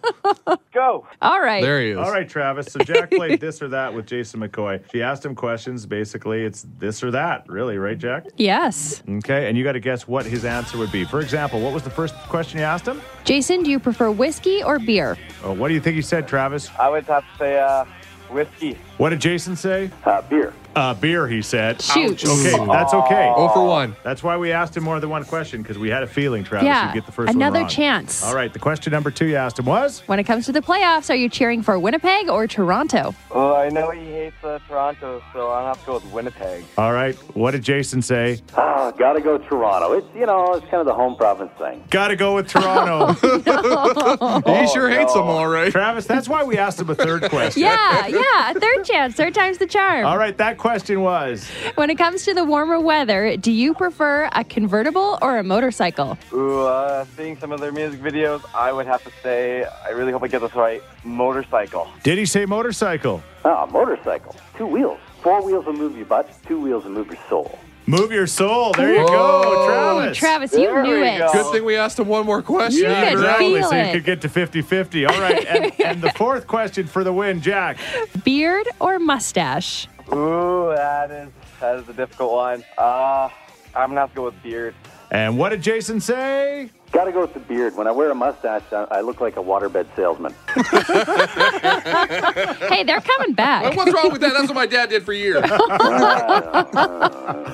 Go. 0.71 1.05
All 1.21 1.41
right. 1.41 1.61
There 1.61 1.81
he 1.81 1.89
is. 1.89 1.97
All 1.97 2.09
right, 2.09 2.27
Travis. 2.27 2.67
So 2.71 2.79
Jack 2.79 3.11
played 3.11 3.41
this 3.41 3.61
or 3.61 3.67
that 3.67 3.93
with 3.93 4.05
Jason 4.05 4.39
McCoy. 4.39 4.81
She 4.89 5.01
asked 5.03 5.25
him 5.25 5.35
questions. 5.35 5.85
Basically, 5.85 6.45
it's 6.45 6.65
this 6.79 7.03
or 7.03 7.11
that, 7.11 7.43
really, 7.49 7.77
right, 7.77 7.97
Jack? 7.97 8.27
Yes. 8.37 9.03
Okay, 9.07 9.49
and 9.49 9.57
you 9.57 9.65
got 9.65 9.73
to 9.73 9.81
guess 9.81 10.07
what 10.07 10.25
his 10.25 10.45
answer 10.45 10.77
would 10.77 10.93
be. 10.93 11.03
For 11.03 11.19
example, 11.19 11.59
what 11.59 11.73
was 11.73 11.83
the 11.83 11.89
first 11.89 12.15
question 12.29 12.59
you 12.59 12.63
asked 12.65 12.87
him? 12.87 13.01
Jason, 13.25 13.61
do 13.61 13.69
you 13.69 13.79
prefer 13.79 14.09
whiskey 14.09 14.63
or 14.63 14.79
beer? 14.79 15.17
Oh, 15.43 15.51
what 15.51 15.67
do 15.67 15.73
you 15.73 15.81
think 15.81 15.97
he 15.97 16.01
said, 16.01 16.25
Travis? 16.25 16.69
I 16.79 16.87
would 16.87 17.03
have 17.07 17.23
to 17.23 17.37
say 17.37 17.59
uh, 17.59 17.83
whiskey. 18.31 18.77
What 18.97 19.09
did 19.09 19.19
Jason 19.21 19.55
say? 19.55 19.89
Uh, 20.05 20.21
beer. 20.23 20.53
Uh, 20.73 20.93
beer, 20.93 21.27
he 21.27 21.41
said. 21.41 21.81
Shoot. 21.81 22.23
Okay, 22.23 22.65
that's 22.67 22.93
okay. 22.93 23.33
Oh 23.35 23.49
for 23.49 23.67
one. 23.67 23.93
That's 24.05 24.23
why 24.23 24.37
we 24.37 24.53
asked 24.53 24.77
him 24.77 24.83
more 24.85 25.01
than 25.01 25.09
one 25.09 25.25
question 25.25 25.61
because 25.61 25.77
we 25.77 25.89
had 25.89 26.01
a 26.01 26.07
feeling, 26.07 26.45
Travis, 26.45 26.65
Yeah. 26.65 26.85
you'd 26.87 26.93
get 26.93 27.05
the 27.05 27.11
first 27.11 27.33
Another 27.33 27.55
one 27.55 27.61
wrong. 27.63 27.69
chance. 27.69 28.23
All 28.23 28.33
right, 28.33 28.53
the 28.53 28.59
question 28.59 28.91
number 28.91 29.11
two 29.11 29.25
you 29.25 29.35
asked 29.35 29.59
him 29.59 29.65
was? 29.65 30.01
When 30.05 30.17
it 30.17 30.23
comes 30.23 30.45
to 30.45 30.53
the 30.53 30.61
playoffs, 30.61 31.09
are 31.09 31.15
you 31.15 31.27
cheering 31.27 31.61
for 31.61 31.77
Winnipeg 31.77 32.29
or 32.29 32.47
Toronto? 32.47 33.13
Well, 33.35 33.53
I 33.57 33.67
know 33.67 33.91
he 33.91 33.99
hates 34.05 34.41
uh, 34.45 34.59
Toronto, 34.69 35.21
so 35.33 35.49
I'll 35.49 35.65
have 35.67 35.79
to 35.81 35.85
go 35.85 35.93
with 35.95 36.05
Winnipeg. 36.05 36.63
All 36.77 36.93
right, 36.93 37.15
what 37.35 37.51
did 37.51 37.63
Jason 37.63 38.01
say? 38.01 38.39
Oh, 38.55 38.93
gotta 38.97 39.19
go 39.19 39.37
Toronto. 39.39 39.91
It's 39.91 40.07
you 40.15 40.25
know, 40.25 40.53
it's 40.53 40.63
kind 40.67 40.75
of 40.79 40.85
the 40.85 40.93
home 40.93 41.17
province 41.17 41.51
thing. 41.57 41.83
Got 41.89 42.09
to 42.09 42.15
go 42.15 42.35
with 42.35 42.47
Toronto. 42.47 43.11
he 44.61 44.67
sure 44.67 44.89
hates 44.89 45.13
them, 45.13 45.23
all 45.23 45.47
right. 45.49 45.69
Travis, 45.71 46.05
that's 46.05 46.29
why 46.29 46.45
we 46.45 46.57
asked 46.57 46.79
him 46.79 46.89
a 46.89 46.95
third 46.95 47.23
question. 47.29 47.63
Yeah, 47.63 48.07
yeah. 48.07 48.20
Third 48.53 48.85
chance. 48.85 49.15
Third 49.15 49.33
time's 49.33 49.57
the 49.57 49.67
charm. 49.67 50.05
All 50.05 50.17
right, 50.17 50.37
that 50.37 50.57
question 50.57 51.01
was 51.01 51.47
When 51.75 51.89
it 51.89 51.97
comes 51.97 52.23
to 52.25 52.33
the 52.33 52.43
warmer 52.43 52.79
weather, 52.79 53.37
do 53.37 53.51
you 53.51 53.73
prefer 53.73 54.29
a 54.33 54.43
convertible 54.43 55.17
or 55.21 55.37
a 55.37 55.43
motorcycle? 55.43 56.17
Ooh, 56.33 56.61
uh, 56.61 57.05
seeing 57.17 57.37
some 57.37 57.51
of 57.51 57.59
their 57.59 57.71
music 57.71 57.99
videos, 58.01 58.43
I 58.53 58.71
would 58.71 58.87
have 58.87 59.03
to 59.03 59.11
say, 59.23 59.65
I 59.85 59.89
really 59.89 60.11
hope 60.11 60.23
I 60.23 60.27
get 60.27 60.41
this 60.41 60.55
right, 60.55 60.81
motorcycle. 61.03 61.87
Did 62.03 62.17
he 62.17 62.25
say 62.25 62.45
motorcycle? 62.45 63.23
Ah, 63.45 63.65
motorcycle. 63.71 64.35
Two 64.57 64.67
wheels. 64.67 64.99
Four 65.21 65.45
wheels 65.45 65.65
will 65.65 65.73
move 65.73 65.95
your 65.95 66.05
butt. 66.05 66.29
Two 66.47 66.59
wheels 66.59 66.83
will 66.83 66.91
move 66.91 67.07
your 67.07 67.19
soul. 67.29 67.57
Move 67.91 68.13
your 68.13 68.25
soul. 68.25 68.71
There 68.71 68.93
you 68.93 69.05
go, 69.05 69.65
Travis. 69.67 70.17
Travis, 70.17 70.53
you 70.53 70.59
There 70.67 70.81
knew 70.81 71.01
we 71.01 71.07
it. 71.09 71.17
go. 71.19 71.33
Good 71.33 71.51
thing 71.51 71.65
we 71.65 71.75
asked 71.75 71.99
him 71.99 72.07
one 72.07 72.25
more 72.25 72.41
question. 72.41 72.83
You 72.83 72.85
could 72.85 73.13
exactly. 73.13 73.53
feel 73.59 73.69
so 73.69 73.75
you 73.75 73.81
it. 73.81 73.91
could 73.91 74.05
get 74.05 74.21
to 74.21 74.29
50 74.29 74.61
50. 74.61 75.05
All 75.07 75.19
right. 75.19 75.45
And, 75.45 75.81
and 75.81 76.01
the 76.01 76.09
fourth 76.15 76.47
question 76.47 76.87
for 76.87 77.03
the 77.03 77.11
win, 77.11 77.41
Jack. 77.41 77.77
Beard 78.23 78.65
or 78.79 78.97
mustache? 78.97 79.89
Ooh, 80.13 80.71
that 80.73 81.11
is 81.11 81.29
that 81.59 81.75
is 81.79 81.89
a 81.89 81.93
difficult 81.93 82.31
one. 82.31 82.63
Uh, 82.77 83.27
I'm 83.75 83.89
gonna 83.89 83.99
have 84.01 84.09
to 84.11 84.15
go 84.15 84.23
with 84.23 84.41
beard. 84.41 84.73
And 85.11 85.37
what 85.37 85.49
did 85.49 85.61
Jason 85.61 85.99
say? 85.99 86.69
Gotta 86.91 87.11
go 87.13 87.21
with 87.21 87.33
the 87.33 87.39
beard. 87.39 87.75
When 87.77 87.87
I 87.87 87.91
wear 87.91 88.11
a 88.11 88.15
mustache, 88.15 88.63
I, 88.71 88.85
I 88.91 89.01
look 89.01 89.21
like 89.21 89.37
a 89.37 89.41
waterbed 89.41 89.87
salesman. 89.95 90.33
Hey, 92.71 92.83
they're 92.83 93.01
coming 93.01 93.33
back. 93.33 93.75
What's 93.75 93.91
wrong 93.93 94.11
with 94.11 94.21
that? 94.21 94.33
That's 94.33 94.47
what 94.47 94.55
my 94.55 94.65
dad 94.65 94.89
did 94.89 95.03
for 95.03 95.13
years. 95.13 95.41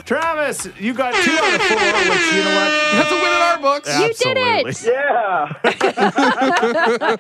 Travis, 0.06 0.68
you 0.80 0.94
got 0.94 1.14
two 1.16 1.32
out 1.32 1.56
of 1.56 1.62
four, 1.62 1.78
which, 1.78 2.34
you 2.34 2.44
know 2.44 2.56
what? 2.56 2.70
That's 2.94 3.12
a 3.12 3.16
win 3.16 3.26
in 3.26 3.42
our 3.42 3.60
books. 3.60 4.00
You 4.00 4.14
did 4.14 4.38
it. 4.38 4.84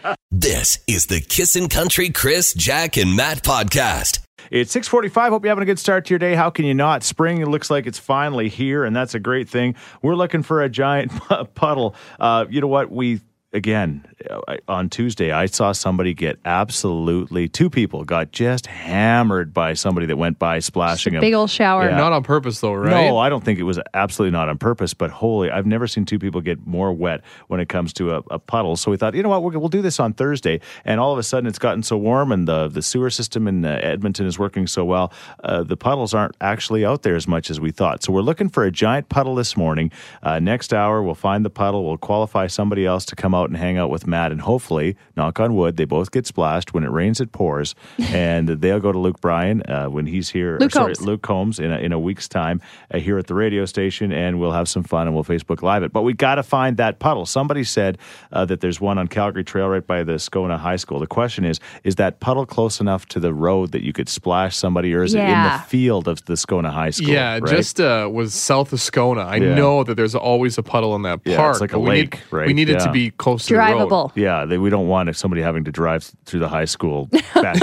Yeah. 0.03 0.15
This 0.31 0.79
is 0.87 1.07
the 1.07 1.19
Kissin' 1.19 1.67
Country 1.67 2.09
Chris, 2.11 2.53
Jack, 2.53 2.95
and 2.97 3.15
Matt 3.15 3.41
podcast. 3.43 4.19
It's 4.49 4.71
645. 4.71 5.31
Hope 5.31 5.43
you're 5.43 5.49
having 5.49 5.61
a 5.61 5.65
good 5.65 5.79
start 5.79 6.05
to 6.05 6.09
your 6.11 6.19
day. 6.19 6.35
How 6.35 6.49
can 6.49 6.65
you 6.65 6.73
not? 6.73 7.03
Spring 7.03 7.43
looks 7.45 7.69
like 7.69 7.85
it's 7.85 7.99
finally 7.99 8.49
here, 8.49 8.83
and 8.83 8.95
that's 8.95 9.13
a 9.13 9.19
great 9.19 9.49
thing. 9.49 9.75
We're 10.01 10.15
looking 10.15 10.43
for 10.43 10.61
a 10.61 10.69
giant 10.69 11.11
puddle. 11.55 11.95
Uh, 12.19 12.45
you 12.49 12.61
know 12.61 12.67
what? 12.67 12.91
We 12.91 13.21
again, 13.57 14.05
I- 14.47 14.59
on 14.67 14.89
Tuesday, 14.89 15.31
I 15.31 15.47
saw 15.47 15.71
somebody 15.73 16.13
get 16.13 16.39
absolutely, 16.45 17.47
two 17.47 17.69
people 17.69 18.03
got 18.05 18.31
just 18.31 18.67
hammered 18.67 19.53
by 19.53 19.73
somebody 19.73 20.05
that 20.07 20.17
went 20.17 20.39
by 20.39 20.59
splashing 20.59 21.13
them. 21.13 21.21
Big 21.21 21.33
old 21.33 21.49
shower. 21.49 21.89
Yeah. 21.89 21.97
Not 21.97 22.13
on 22.13 22.23
purpose, 22.23 22.59
though, 22.61 22.73
right? 22.73 22.89
No, 22.89 23.17
I 23.17 23.29
don't 23.29 23.43
think 23.43 23.59
it 23.59 23.63
was 23.63 23.79
absolutely 23.93 24.31
not 24.31 24.47
on 24.49 24.57
purpose, 24.57 24.93
but 24.93 25.09
holy, 25.09 25.49
I've 25.51 25.65
never 25.65 25.87
seen 25.87 26.05
two 26.05 26.19
people 26.19 26.41
get 26.41 26.65
more 26.65 26.93
wet 26.93 27.21
when 27.47 27.59
it 27.59 27.67
comes 27.69 27.93
to 27.93 28.15
a, 28.15 28.23
a 28.31 28.39
puddle. 28.39 28.75
So 28.75 28.91
we 28.91 28.97
thought, 28.97 29.15
you 29.15 29.23
know 29.23 29.29
what, 29.29 29.43
we'll, 29.43 29.59
we'll 29.59 29.69
do 29.69 29.81
this 29.81 29.99
on 29.99 30.13
Thursday. 30.13 30.59
And 30.85 30.99
all 30.99 31.11
of 31.11 31.19
a 31.19 31.23
sudden, 31.23 31.47
it's 31.47 31.59
gotten 31.59 31.83
so 31.83 31.97
warm, 31.97 32.31
and 32.31 32.47
the, 32.47 32.67
the 32.67 32.81
sewer 32.81 33.09
system 33.09 33.47
in 33.47 33.65
uh, 33.65 33.79
Edmonton 33.81 34.25
is 34.25 34.37
working 34.37 34.67
so 34.67 34.85
well. 34.85 35.11
Uh, 35.43 35.63
the 35.63 35.77
puddles 35.77 36.13
aren't 36.13 36.35
actually 36.41 36.85
out 36.85 37.01
there 37.03 37.15
as 37.15 37.27
much 37.27 37.49
as 37.49 37.59
we 37.59 37.71
thought. 37.71 38.03
So 38.03 38.13
we're 38.13 38.21
looking 38.21 38.49
for 38.49 38.63
a 38.63 38.71
giant 38.71 39.09
puddle 39.09 39.35
this 39.35 39.57
morning. 39.57 39.91
Uh, 40.21 40.39
next 40.39 40.73
hour, 40.73 41.01
we'll 41.01 41.15
find 41.15 41.43
the 41.43 41.49
puddle. 41.49 41.85
We'll 41.85 41.97
qualify 41.97 42.47
somebody 42.47 42.85
else 42.85 43.05
to 43.05 43.15
come 43.15 43.33
out 43.33 43.46
and 43.47 43.57
hang 43.57 43.77
out 43.77 43.89
with 43.89 44.07
Matt. 44.07 44.31
And 44.31 44.41
hopefully, 44.41 44.95
knock 45.15 45.39
on 45.39 45.55
wood, 45.55 45.77
they 45.77 45.85
both 45.85 46.11
get 46.11 46.25
splashed. 46.27 46.73
When 46.73 46.83
it 46.83 46.89
rains, 46.91 47.19
it 47.21 47.31
pours. 47.31 47.75
and 47.99 48.47
they'll 48.47 48.79
go 48.79 48.91
to 48.91 48.99
Luke 48.99 49.21
Bryan 49.21 49.61
uh, 49.69 49.87
when 49.87 50.05
he's 50.05 50.29
here. 50.29 50.57
Luke 50.59 50.71
sorry, 50.71 50.95
Combs. 50.95 51.05
Luke 51.05 51.21
Combs 51.21 51.59
in 51.59 51.71
a, 51.71 51.77
in 51.79 51.91
a 51.91 51.99
week's 51.99 52.27
time 52.27 52.61
uh, 52.93 52.99
here 52.99 53.17
at 53.17 53.27
the 53.27 53.33
radio 53.33 53.65
station, 53.65 54.11
and 54.11 54.39
we'll 54.39 54.51
have 54.51 54.67
some 54.69 54.83
fun 54.83 55.07
and 55.07 55.15
we'll 55.15 55.23
Facebook 55.23 55.61
Live 55.61 55.83
it. 55.83 55.91
But 55.91 56.03
we 56.03 56.13
got 56.13 56.35
to 56.35 56.43
find 56.43 56.77
that 56.77 56.99
puddle. 56.99 57.25
Somebody 57.25 57.63
said 57.63 57.97
uh, 58.31 58.45
that 58.45 58.61
there's 58.61 58.79
one 58.79 58.97
on 58.97 59.07
Calgary 59.07 59.43
Trail 59.43 59.67
right 59.67 59.85
by 59.85 60.03
the 60.03 60.13
Scona 60.13 60.57
High 60.57 60.75
School. 60.75 60.99
The 60.99 61.07
question 61.07 61.45
is, 61.45 61.59
is 61.83 61.95
that 61.95 62.19
puddle 62.19 62.45
close 62.45 62.79
enough 62.79 63.05
to 63.07 63.19
the 63.19 63.33
road 63.33 63.71
that 63.71 63.83
you 63.83 63.93
could 63.93 64.09
splash 64.09 64.55
somebody, 64.55 64.93
or 64.93 65.03
is 65.03 65.13
it 65.13 65.21
in 65.21 65.43
the 65.43 65.59
field 65.67 66.07
of 66.07 66.23
the 66.25 66.33
Scona 66.33 66.71
High 66.71 66.91
School? 66.91 67.09
Yeah, 67.09 67.33
right? 67.33 67.45
just 67.45 67.79
uh, 67.79 68.09
was 68.11 68.33
south 68.33 68.73
of 68.73 68.79
Scona. 68.79 69.25
I 69.25 69.37
Yeah. 69.37 69.55
know 69.55 69.83
that 69.83 69.95
there's 69.95 70.15
always 70.15 70.57
a 70.57 70.63
puddle 70.63 70.95
in 70.95 71.01
that 71.03 71.19
Yeah, 71.25 71.49
it's 71.49 71.61
like 71.61 71.71
a 71.71 71.73
but 71.73 71.79
we 71.81 71.89
lake, 71.89 72.13
need, 72.15 72.21
right? 72.31 72.47
We 72.47 72.53
need 72.53 72.69
it 72.69 72.79
to 72.79 72.91
be 72.91 73.11
close 73.27 73.45
to 73.47 73.53
the 73.53 73.59
road. 73.59 73.89
Drivable. 73.89 74.11
yeah, 74.15 74.45
they, 74.45 74.57
we 74.57 74.69
don't 74.69 74.87
want 74.87 75.13
somebody 75.15 75.41
having 75.41 75.65
to 75.65 75.71
drive 75.71 76.03
through 76.25 76.39
the 76.39 76.47
high 76.47 76.65
school 76.65 77.09
back, 77.33 77.59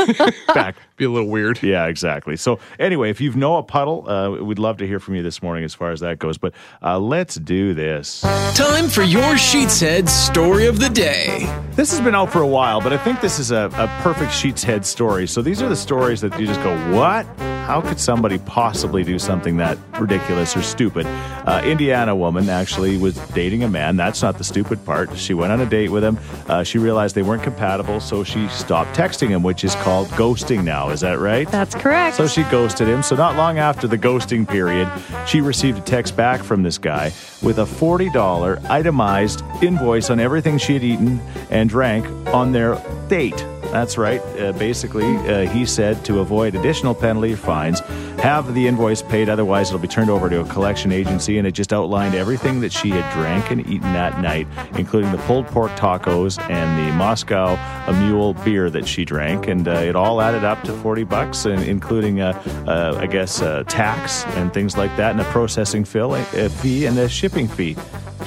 back 0.49 0.77
Be 0.97 1.07
a 1.07 1.11
little 1.11 1.29
weird. 1.29 1.61
Yeah, 1.61 1.87
exactly. 1.87 2.37
So, 2.37 2.61
anyway, 2.79 3.11
if 3.11 3.21
you 3.21 3.33
know 3.33 3.57
a 3.57 3.65
puddle, 3.65 4.09
uh, 4.09 4.31
we'd 4.45 4.61
love 4.61 4.77
to 4.77 4.87
hear 4.87 5.01
from 5.01 5.17
you 5.17 5.25
this 5.25 5.43
morning 5.43 5.65
as 5.65 5.75
far 5.75 5.91
as 5.91 5.99
that 6.01 6.21
goes. 6.21 6.39
But 6.39 6.55
uh, 6.83 7.01
let's 7.01 7.35
do 7.35 7.75
this. 7.75 8.21
Time 8.55 8.89
for 8.89 9.03
your 9.03 9.37
Sheets 9.37 9.81
Head 9.81 10.09
story 10.09 10.67
of 10.67 10.79
the 10.79 10.89
day. 10.89 11.53
This 11.73 11.91
has 11.91 12.01
been 12.01 12.15
out 12.15 12.31
for 12.31 12.43
a 12.43 12.47
while, 12.47 12.81
but 12.81 12.93
I 12.93 12.99
think 12.99 13.21
this 13.21 13.41
is 13.41 13.51
a, 13.51 13.71
a 13.75 13.89
perfect 14.03 14.33
Sheets 14.33 14.63
Head 14.63 14.87
story. 14.87 15.27
So, 15.27 15.43
these 15.43 15.61
are 15.63 15.69
the 15.69 15.75
stories 15.75 16.21
that 16.21 16.39
you 16.39 16.47
just 16.47 16.63
go, 16.63 16.77
What? 16.97 17.27
How 17.65 17.81
could 17.81 17.99
somebody 17.99 18.39
possibly 18.39 19.03
do 19.03 19.19
something 19.19 19.57
that 19.57 19.79
ridiculous 19.99 20.55
or 20.55 20.63
stupid? 20.63 21.07
Uh, 21.07 21.63
Indiana 21.65 22.15
woman 22.15 22.51
actually 22.51 22.99
was 22.99 23.17
dating 23.31 23.65
a 23.65 23.69
man. 23.69 23.97
That's 23.97 24.23
not 24.23 24.37
the 24.37 24.45
stupid 24.45 24.85
part. 24.85 25.17
She 25.17 25.33
went 25.33 25.54
on 25.55 25.61
a 25.61 25.71
date 25.71 25.91
with 25.91 26.05
him. 26.05 26.19
Uh, 26.49 26.63
she 26.63 26.79
realized 26.79 27.15
they 27.15 27.23
weren't 27.23 27.43
compatible, 27.43 28.01
so 28.01 28.25
she 28.25 28.47
stopped 28.49 28.95
texting 28.97 29.29
him, 29.29 29.43
which 29.43 29.65
is 29.65 29.75
called 29.77 30.09
ghosting 30.09 30.65
now. 30.65 30.91
Is 30.91 31.01
that 31.01 31.19
right? 31.19 31.51
That's 31.51 31.75
correct. 31.75 32.17
So 32.17 32.27
she 32.27 32.43
ghosted 32.45 32.89
him. 32.89 33.03
So 33.03 33.17
not 33.17 33.37
long 33.37 33.59
after 33.59 33.87
the 33.87 33.97
ghosting 33.97 34.47
period, 34.47 34.91
she 35.27 35.41
received 35.41 35.79
a 35.79 35.83
text 35.83 36.17
back 36.17 36.43
from 36.43 36.63
this 36.63 36.77
guy 36.77 37.13
with 37.43 37.59
a 37.59 37.65
$40 37.65 38.65
itemized 38.69 39.43
invoice 39.63 40.11
on 40.11 40.21
everything 40.21 40.59
she 40.59 40.75
had 40.75 40.85
eaten 40.85 41.21
and 41.51 41.71
drank 41.71 42.07
on 42.35 42.53
their 42.53 42.83
date. 43.09 43.37
That's 43.73 43.99
right. 43.99 44.21
Uh, 44.39 44.53
basically, 44.53 45.17
uh, 45.17 45.47
he 45.47 45.67
said 45.67 46.05
to 46.05 46.21
avoid 46.21 46.55
additional 46.55 46.95
penalty 46.95 47.33
or 47.33 47.37
fines, 47.37 47.81
have 48.25 48.55
the 48.55 48.67
invoice 48.67 49.03
paid, 49.03 49.29
otherwise 49.29 49.69
it'll 49.69 49.79
be 49.79 49.87
turned 49.87 50.09
over 50.09 50.31
to 50.31 50.41
a 50.41 50.47
collection 50.47 50.93
agency. 50.93 51.37
And 51.37 51.47
it 51.47 51.53
just 51.53 51.75
outlined 51.75 52.15
everything 52.15 52.61
that 52.61 52.73
she 52.73 52.89
had 52.89 53.13
drank 53.13 53.51
and 53.51 53.61
eaten 53.61 53.93
that 53.93 54.19
night, 54.19 54.49
including 54.79 55.13
the 55.13 55.19
pulled 55.19 55.47
pork 55.49 55.71
tacos 55.73 56.41
and 56.49 56.79
the 56.79 56.91
Moscow 56.95 57.55
a 57.87 57.93
mule 57.93 58.33
beer 58.33 58.71
that 58.71 58.89
she 58.89 59.05
drank. 59.05 59.47
And 59.47 59.69
uh, 59.69 59.73
it 59.73 59.95
all 59.95 60.23
added 60.23 60.43
up 60.43 60.63
to 60.63 60.73
40 60.73 61.05
bucks, 61.05 61.45
and 61.45 61.63
including, 61.65 62.23
uh, 62.23 62.33
uh, 62.67 62.97
I 62.99 63.07
guess, 63.07 63.43
uh, 63.43 63.63
tax 63.65 64.25
and 64.37 64.55
things 64.55 64.79
like 64.79 64.97
that, 64.97 65.11
and 65.11 65.21
a 65.21 65.25
processing 65.25 65.85
fill, 65.85 66.15
a 66.15 66.49
fee 66.49 66.87
and 66.87 66.99
a 66.99 67.11
shipping 67.11 67.47
fee. 67.47 67.77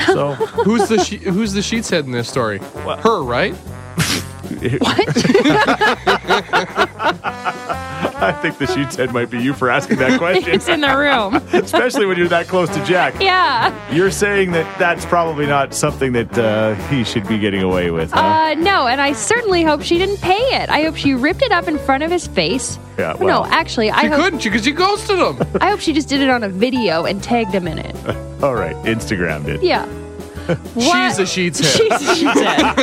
So 0.06 0.34
who's 0.34 0.90
the 0.90 1.04
she- 1.04 1.18
who's 1.18 1.54
the 1.54 1.64
sheets 1.64 1.90
head 1.90 2.06
in 2.06 2.12
this 2.12 2.30
story? 2.30 2.60
Her, 2.60 3.24
right? 3.24 3.56
I 8.20 8.32
think 8.32 8.58
the 8.58 8.68
sheets 8.68 8.96
head 8.96 9.14
might 9.14 9.30
be 9.30 9.42
you 9.42 9.54
for 9.54 9.70
asking 9.70 9.98
that 9.98 10.18
question, 10.18 10.54
it's 10.54 10.68
in 10.68 10.82
the 10.82 10.96
room. 10.98 11.36
especially 11.64 12.06
when 12.06 12.18
you're 12.18 12.28
that 12.30 12.48
close 12.48 12.70
to 12.70 12.84
Jack. 12.86 13.22
yeah. 13.22 13.74
You're 13.94 14.12
saying 14.12 14.52
that 14.54 14.80
that's 14.80 15.06
probably 15.06 15.46
not 15.46 15.74
something 15.74 16.14
that 16.14 16.38
uh, 16.38 16.76
he 16.90 17.04
should 17.04 17.28
be 17.28 17.38
getting 17.38 17.62
away 17.62 17.92
with, 17.92 18.12
huh? 18.12 18.20
Uh, 18.20 18.54
no, 18.56 18.88
and 18.88 19.00
I 19.00 19.14
certainly 19.14 19.64
hope 19.64 19.82
she 19.82 19.98
didn't 19.98 20.22
pay 20.22 20.38
it. 20.62 20.70
I 20.70 20.84
hope 20.84 20.96
she 20.96 21.14
ripped 21.14 21.42
it 21.42 21.52
up 21.52 21.68
in 21.68 21.78
front 21.78 22.04
of 22.04 22.12
his 22.12 22.28
face. 22.28 22.80
Yeah, 22.98 23.14
well, 23.16 23.44
no, 23.44 23.50
actually, 23.52 23.92
I 23.92 24.02
She 24.02 24.08
hope 24.08 24.20
couldn't 24.22 24.44
because 24.44 24.66
you 24.66 24.74
ghosted 24.74 25.20
him. 25.20 25.38
I 25.62 25.70
hope 25.70 25.80
she 25.80 25.94
just 25.94 26.10
did 26.10 26.22
it 26.22 26.30
on 26.30 26.44
a 26.44 26.50
video 26.50 27.06
and 27.06 27.22
tagged 27.22 27.54
him 27.54 27.68
in 27.68 27.78
it. 27.78 27.96
All 28.44 28.56
right, 28.56 28.76
Instagram 28.78 29.46
did. 29.46 29.62
Yeah. 29.62 29.86
She's 30.76 31.20
a 31.20 31.26
sheets 31.26 31.60
head. 31.60 31.72
She's 31.72 32.10
a 32.10 32.16
sheets 32.16 32.40
head. 32.40 32.74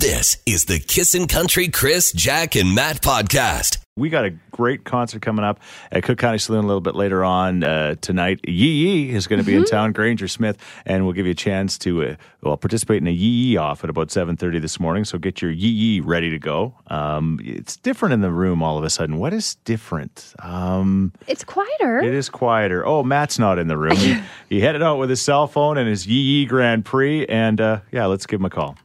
This 0.00 0.36
is 0.46 0.66
the 0.66 0.78
Kissin' 0.78 1.26
Country 1.26 1.66
Chris, 1.66 2.12
Jack, 2.12 2.54
and 2.54 2.72
Matt 2.72 3.02
podcast. 3.02 3.78
We 3.96 4.10
got 4.10 4.24
a 4.24 4.30
great 4.52 4.84
concert 4.84 5.22
coming 5.22 5.44
up 5.44 5.58
at 5.90 6.04
Cook 6.04 6.18
County 6.18 6.38
Saloon 6.38 6.62
a 6.62 6.66
little 6.68 6.80
bit 6.80 6.94
later 6.94 7.24
on 7.24 7.64
uh, 7.64 7.96
tonight. 8.00 8.38
Yee 8.46 8.52
Yee 8.52 9.10
is 9.10 9.26
going 9.26 9.40
to 9.40 9.44
be 9.44 9.56
in 9.56 9.64
town, 9.64 9.90
Granger 9.90 10.28
Smith, 10.28 10.56
and 10.86 11.02
we'll 11.02 11.14
give 11.14 11.26
you 11.26 11.32
a 11.32 11.34
chance 11.34 11.76
to 11.78 12.04
uh, 12.04 12.14
well 12.42 12.56
participate 12.56 12.98
in 12.98 13.08
a 13.08 13.10
Yee 13.10 13.50
Yee 13.50 13.56
off 13.56 13.82
at 13.82 13.90
about 13.90 14.12
seven 14.12 14.36
thirty 14.36 14.60
this 14.60 14.78
morning. 14.78 15.04
So 15.04 15.18
get 15.18 15.42
your 15.42 15.50
Yee 15.50 15.66
Yee 15.68 16.00
ready 16.00 16.30
to 16.30 16.38
go. 16.38 16.76
Um, 16.86 17.40
it's 17.42 17.76
different 17.76 18.12
in 18.12 18.20
the 18.20 18.30
room 18.30 18.62
all 18.62 18.78
of 18.78 18.84
a 18.84 18.90
sudden. 18.90 19.18
What 19.18 19.32
is 19.34 19.56
different? 19.64 20.32
Um, 20.38 21.12
It's 21.26 21.42
quieter. 21.42 21.98
it 21.98 22.14
is 22.14 22.28
quieter. 22.28 22.86
Oh, 22.86 23.02
Matt's 23.02 23.40
not 23.40 23.58
in 23.58 23.66
the 23.66 23.76
room. 23.76 23.96
He, 23.96 24.16
he 24.48 24.60
headed 24.60 24.80
out 24.80 24.98
with 24.98 25.10
his 25.10 25.20
cell 25.20 25.48
phone 25.48 25.76
and 25.76 25.88
his 25.88 26.06
Yee 26.06 26.20
Yee 26.22 26.46
Grand 26.46 26.84
Prix, 26.84 27.26
and 27.26 27.60
uh, 27.60 27.80
yeah, 27.90 28.06
let's 28.06 28.26
give 28.26 28.38
him 28.38 28.46
a 28.46 28.50
call. 28.50 28.76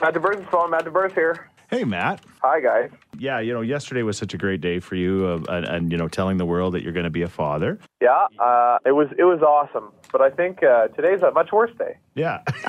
Matt 0.00 0.14
DeVers 0.14 0.40
is 0.40 0.46
calling. 0.50 0.70
Matt 0.70 0.84
DeVers 0.84 1.12
here. 1.14 1.50
Hey, 1.70 1.84
Matt. 1.84 2.20
Hi, 2.42 2.60
guys. 2.60 2.90
Yeah, 3.18 3.40
you 3.40 3.52
know, 3.52 3.62
yesterday 3.62 4.02
was 4.02 4.16
such 4.16 4.32
a 4.32 4.38
great 4.38 4.60
day 4.60 4.78
for 4.78 4.94
you, 4.94 5.26
uh, 5.48 5.52
and, 5.52 5.64
and 5.66 5.92
you 5.92 5.98
know, 5.98 6.06
telling 6.06 6.36
the 6.36 6.46
world 6.46 6.74
that 6.74 6.84
you're 6.84 6.92
going 6.92 7.04
to 7.04 7.10
be 7.10 7.22
a 7.22 7.28
father. 7.28 7.80
Yeah, 8.00 8.26
uh, 8.38 8.78
it 8.86 8.92
was 8.92 9.08
it 9.18 9.24
was 9.24 9.42
awesome, 9.42 9.90
but 10.12 10.20
I 10.20 10.30
think 10.30 10.62
uh, 10.62 10.86
today's 10.88 11.20
a 11.22 11.32
much 11.32 11.50
worse 11.50 11.72
day. 11.76 11.96
Yeah, 12.14 12.42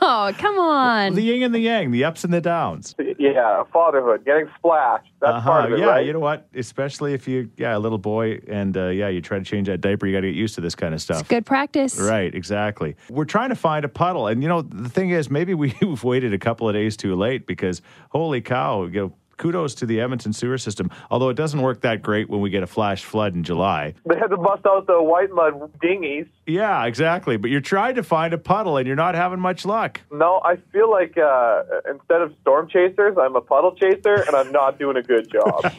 oh, 0.00 0.32
come 0.38 0.56
on. 0.58 1.14
the 1.14 1.22
yin 1.22 1.42
and 1.42 1.52
the 1.54 1.58
yang, 1.58 1.90
the 1.90 2.04
ups 2.04 2.22
and 2.22 2.32
the 2.32 2.40
downs. 2.40 2.94
Yeah, 3.18 3.64
fatherhood, 3.72 4.24
getting 4.24 4.48
splashed. 4.56 5.10
That's 5.20 5.44
part 5.44 5.64
of 5.66 5.72
it, 5.72 5.74
Uh-huh. 5.74 5.84
yeah, 5.84 5.92
right? 5.96 6.06
you 6.06 6.12
know 6.12 6.20
what? 6.20 6.48
Especially 6.54 7.12
if 7.14 7.26
you, 7.26 7.50
yeah, 7.56 7.76
a 7.76 7.80
little 7.80 7.98
boy, 7.98 8.40
and 8.46 8.76
uh, 8.76 8.86
yeah, 8.88 9.08
you 9.08 9.20
try 9.20 9.38
to 9.38 9.44
change 9.44 9.66
that 9.66 9.80
diaper, 9.80 10.06
you 10.06 10.14
got 10.14 10.20
to 10.20 10.28
get 10.28 10.36
used 10.36 10.54
to 10.56 10.60
this 10.60 10.74
kind 10.76 10.94
of 10.94 11.00
stuff. 11.02 11.26
Good 11.28 11.44
practice. 11.46 11.98
Right, 11.98 12.32
exactly. 12.32 12.94
We're 13.10 13.24
trying 13.24 13.48
to 13.50 13.56
find 13.56 13.84
a 13.84 13.88
puddle, 13.88 14.28
and 14.28 14.42
you 14.44 14.48
know 14.48 14.62
the 14.62 14.88
thing 14.88 15.10
is, 15.10 15.28
maybe 15.28 15.54
we've 15.54 16.04
waited 16.04 16.32
a 16.32 16.38
couple 16.38 16.68
of 16.68 16.74
days 16.74 16.96
too 16.96 17.16
late 17.16 17.46
because 17.48 17.82
holy 18.10 18.40
cow, 18.40 18.86
know. 19.00 19.12
Kudos 19.38 19.74
to 19.76 19.86
the 19.86 20.00
Edmonton 20.00 20.32
sewer 20.32 20.56
system, 20.56 20.88
although 21.10 21.28
it 21.28 21.34
doesn't 21.34 21.62
work 21.62 21.80
that 21.80 22.00
great 22.00 22.28
when 22.28 22.40
we 22.40 22.50
get 22.50 22.62
a 22.62 22.66
flash 22.66 23.02
flood 23.02 23.34
in 23.34 23.42
July. 23.42 23.92
They 24.06 24.16
had 24.16 24.28
to 24.28 24.36
bust 24.36 24.64
out 24.66 24.86
the 24.86 24.92
Whitemud 24.92 25.80
dinghies. 25.80 26.26
Yeah, 26.46 26.86
exactly. 26.86 27.36
But 27.36 27.50
you're 27.50 27.60
trying 27.60 27.94
to 27.94 28.02
find 28.02 28.34
a 28.34 28.38
puddle 28.38 28.76
and 28.76 28.86
you're 28.86 28.96
not 28.96 29.14
having 29.14 29.38
much 29.38 29.64
luck. 29.64 30.00
No, 30.10 30.40
I 30.44 30.56
feel 30.72 30.90
like 30.90 31.16
uh, 31.16 31.62
instead 31.88 32.20
of 32.20 32.34
storm 32.40 32.68
chasers, 32.68 33.16
I'm 33.20 33.36
a 33.36 33.40
puddle 33.40 33.76
chaser, 33.76 34.14
and 34.14 34.34
I'm 34.34 34.50
not 34.50 34.78
doing 34.78 34.96
a 34.96 35.02
good 35.02 35.30
job. 35.30 35.72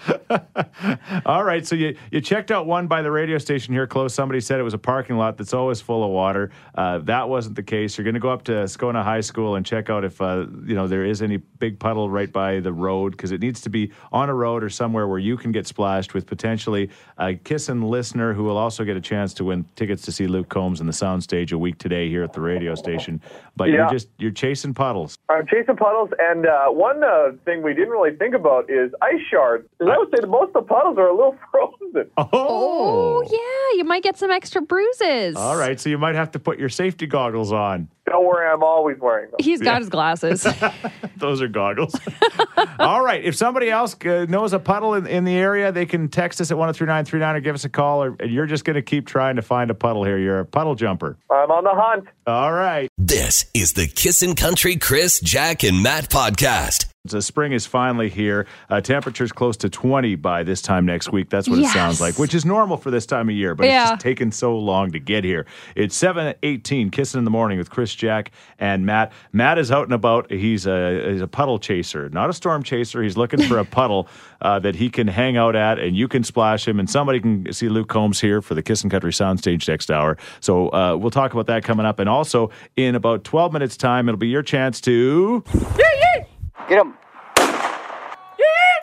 All 1.26 1.44
right, 1.44 1.66
so 1.66 1.74
you, 1.74 1.96
you 2.10 2.20
checked 2.20 2.50
out 2.50 2.66
one 2.66 2.86
by 2.86 3.02
the 3.02 3.10
radio 3.10 3.38
station 3.38 3.72
here 3.72 3.86
close. 3.86 4.14
Somebody 4.14 4.40
said 4.40 4.60
it 4.60 4.62
was 4.62 4.74
a 4.74 4.78
parking 4.78 5.16
lot 5.16 5.38
that's 5.38 5.54
always 5.54 5.80
full 5.80 6.04
of 6.04 6.10
water. 6.10 6.50
Uh, 6.74 6.98
that 6.98 7.28
wasn't 7.28 7.56
the 7.56 7.62
case. 7.62 7.96
You're 7.96 8.04
going 8.04 8.14
to 8.14 8.20
go 8.20 8.30
up 8.30 8.44
to 8.44 8.52
Scona 8.64 9.02
High 9.02 9.20
School 9.20 9.56
and 9.56 9.64
check 9.64 9.90
out 9.90 10.04
if 10.04 10.20
uh, 10.20 10.46
you 10.64 10.74
know 10.74 10.86
there 10.86 11.04
is 11.04 11.22
any 11.22 11.36
big 11.36 11.78
puddle 11.78 12.10
right 12.10 12.30
by 12.30 12.60
the 12.60 12.72
road 12.72 13.12
because 13.12 13.32
it 13.32 13.40
needs 13.40 13.60
to 13.62 13.70
be 13.70 13.92
on 14.12 14.28
a 14.28 14.34
road 14.34 14.62
or 14.62 14.70
somewhere 14.70 15.08
where 15.08 15.18
you 15.18 15.36
can 15.36 15.52
get 15.52 15.66
splashed 15.66 16.14
with 16.14 16.26
potentially 16.26 16.90
a 17.18 17.34
kissing 17.34 17.82
listener 17.82 18.32
who 18.32 18.44
will 18.44 18.56
also 18.56 18.84
get 18.84 18.96
a 18.96 19.00
chance 19.00 19.29
to 19.34 19.44
win 19.44 19.64
tickets 19.76 20.02
to 20.02 20.12
see 20.12 20.26
Luke 20.26 20.48
Combs 20.48 20.80
in 20.80 20.86
the 20.86 20.92
soundstage 20.92 21.52
a 21.52 21.58
week 21.58 21.78
today 21.78 22.08
here 22.08 22.22
at 22.22 22.32
the 22.32 22.40
radio 22.40 22.74
station. 22.74 23.20
But 23.56 23.68
you're 23.70 23.90
just 23.90 24.08
you're 24.18 24.30
chasing 24.30 24.74
puddles. 24.74 25.16
I'm 25.28 25.46
chasing 25.46 25.76
puddles, 25.76 26.10
and 26.18 26.46
uh, 26.46 26.66
one 26.68 27.02
uh, 27.04 27.32
thing 27.44 27.62
we 27.62 27.74
didn't 27.74 27.90
really 27.90 28.16
think 28.16 28.34
about 28.34 28.70
is 28.70 28.92
ice 29.02 29.20
shards. 29.30 29.66
'Cause 29.78 29.88
I 29.90 29.96
would 29.98 30.08
say 30.10 30.20
that 30.20 30.28
most 30.28 30.48
of 30.48 30.52
the 30.54 30.62
puddles 30.62 30.98
are 30.98 31.06
a 31.08 31.14
little 31.14 31.36
frozen. 31.50 32.10
Oh, 32.16 33.22
yeah. 33.30 33.78
You 33.78 33.84
might 33.84 34.02
get 34.02 34.16
some 34.16 34.30
extra 34.30 34.60
bruises. 34.62 35.36
All 35.36 35.56
right, 35.56 35.78
so 35.78 35.88
you 35.90 35.98
might 35.98 36.14
have 36.14 36.30
to 36.32 36.38
put 36.38 36.58
your 36.58 36.68
safety 36.68 37.06
goggles 37.06 37.52
on. 37.52 37.88
Don't 38.10 38.26
worry, 38.26 38.44
I'm 38.48 38.64
always 38.64 38.98
wearing 38.98 39.30
them. 39.30 39.36
He's 39.38 39.60
got 39.60 39.80
his 39.80 39.88
glasses. 39.88 40.44
Those 41.16 41.40
are 41.40 41.46
goggles. 41.46 41.94
All 42.80 43.04
right. 43.04 43.22
If 43.22 43.36
somebody 43.36 43.70
else 43.70 43.94
uh, 44.04 44.26
knows 44.28 44.52
a 44.52 44.58
puddle 44.58 44.94
in, 44.94 45.06
in 45.06 45.22
the 45.22 45.36
area, 45.36 45.70
they 45.70 45.86
can 45.86 46.08
text 46.08 46.40
us 46.40 46.50
at 46.50 46.58
103939 46.58 47.36
or 47.36 47.40
give 47.40 47.54
us 47.54 47.64
a 47.64 47.68
call. 47.68 48.02
Or 48.02 48.16
and 48.18 48.32
you're 48.32 48.46
just 48.46 48.64
going 48.64 48.74
to 48.74 48.82
keep 48.82 49.06
trying 49.06 49.36
to 49.36 49.42
find 49.42 49.70
a 49.70 49.74
puddle 49.74 50.02
here. 50.02 50.18
You're 50.18 50.40
a 50.40 50.44
puddle 50.44 50.74
jumper. 50.74 51.18
I'm 51.30 51.52
on 51.52 51.62
the 51.62 51.70
hunt. 51.72 52.08
All 52.26 52.52
right. 52.52 52.88
This 52.98 53.44
is 53.54 53.74
the 53.74 53.86
Kissin' 53.86 54.34
Country 54.34 54.74
Chris, 54.74 55.20
Jack, 55.20 55.62
and 55.62 55.80
Matt 55.80 56.10
podcast. 56.10 56.89
The 57.06 57.22
spring 57.22 57.52
is 57.52 57.64
finally 57.64 58.10
here. 58.10 58.46
Uh, 58.68 58.82
temperatures 58.82 59.32
close 59.32 59.56
to 59.58 59.70
20 59.70 60.16
by 60.16 60.42
this 60.42 60.60
time 60.60 60.84
next 60.84 61.10
week. 61.10 61.30
That's 61.30 61.48
what 61.48 61.58
it 61.58 61.66
sounds 61.68 61.98
like, 61.98 62.18
which 62.18 62.34
is 62.34 62.44
normal 62.44 62.76
for 62.76 62.90
this 62.90 63.06
time 63.06 63.30
of 63.30 63.34
year, 63.34 63.54
but 63.54 63.64
Yeah. 63.68 63.84
it's 63.84 63.90
just 63.92 64.02
taken 64.02 64.30
so 64.30 64.54
long 64.58 64.90
to 64.92 64.98
get 64.98 65.24
here. 65.24 65.46
It's 65.74 65.96
7:18, 65.96 66.90
kissing 66.90 67.16
in 67.20 67.24
the 67.24 67.30
morning 67.30 67.56
with 67.56 67.70
Chris, 67.70 67.94
Jack, 67.94 68.32
and 68.58 68.84
Matt. 68.84 69.12
Matt 69.32 69.56
is 69.56 69.72
out 69.72 69.84
and 69.84 69.94
about. 69.94 70.30
He's 70.30 70.66
a 70.66 71.10
he's 71.12 71.22
a 71.22 71.26
puddle 71.26 71.58
chaser, 71.58 72.10
not 72.10 72.28
a 72.28 72.34
storm 72.34 72.62
chaser. 72.62 73.02
He's 73.02 73.16
looking 73.16 73.40
for 73.44 73.56
a 73.56 73.64
puddle 73.78 74.06
uh, 74.42 74.58
that 74.58 74.74
he 74.76 74.90
can 74.90 75.08
hang 75.08 75.38
out 75.38 75.56
at, 75.56 75.78
and 75.78 75.96
you 75.96 76.06
can 76.06 76.22
splash 76.22 76.68
him, 76.68 76.78
and 76.78 76.90
somebody 76.90 77.18
can 77.18 77.50
see 77.50 77.70
Luke 77.70 77.88
Combs 77.88 78.20
here 78.20 78.42
for 78.42 78.54
the 78.54 78.62
Kissin' 78.62 78.90
Country 78.90 79.12
Soundstage 79.12 79.66
next 79.66 79.90
hour. 79.90 80.18
So 80.40 80.68
uh, 80.68 80.96
we'll 81.00 81.08
talk 81.10 81.32
about 81.32 81.46
that 81.46 81.64
coming 81.64 81.86
up, 81.86 81.98
and 81.98 82.10
also 82.10 82.50
in 82.76 82.94
about 82.94 83.24
12 83.24 83.54
minutes' 83.54 83.78
time, 83.78 84.06
it'll 84.06 84.18
be 84.18 84.28
your 84.28 84.42
chance 84.42 84.82
to. 84.82 85.42
Get 86.68 86.80
him. 86.80 86.94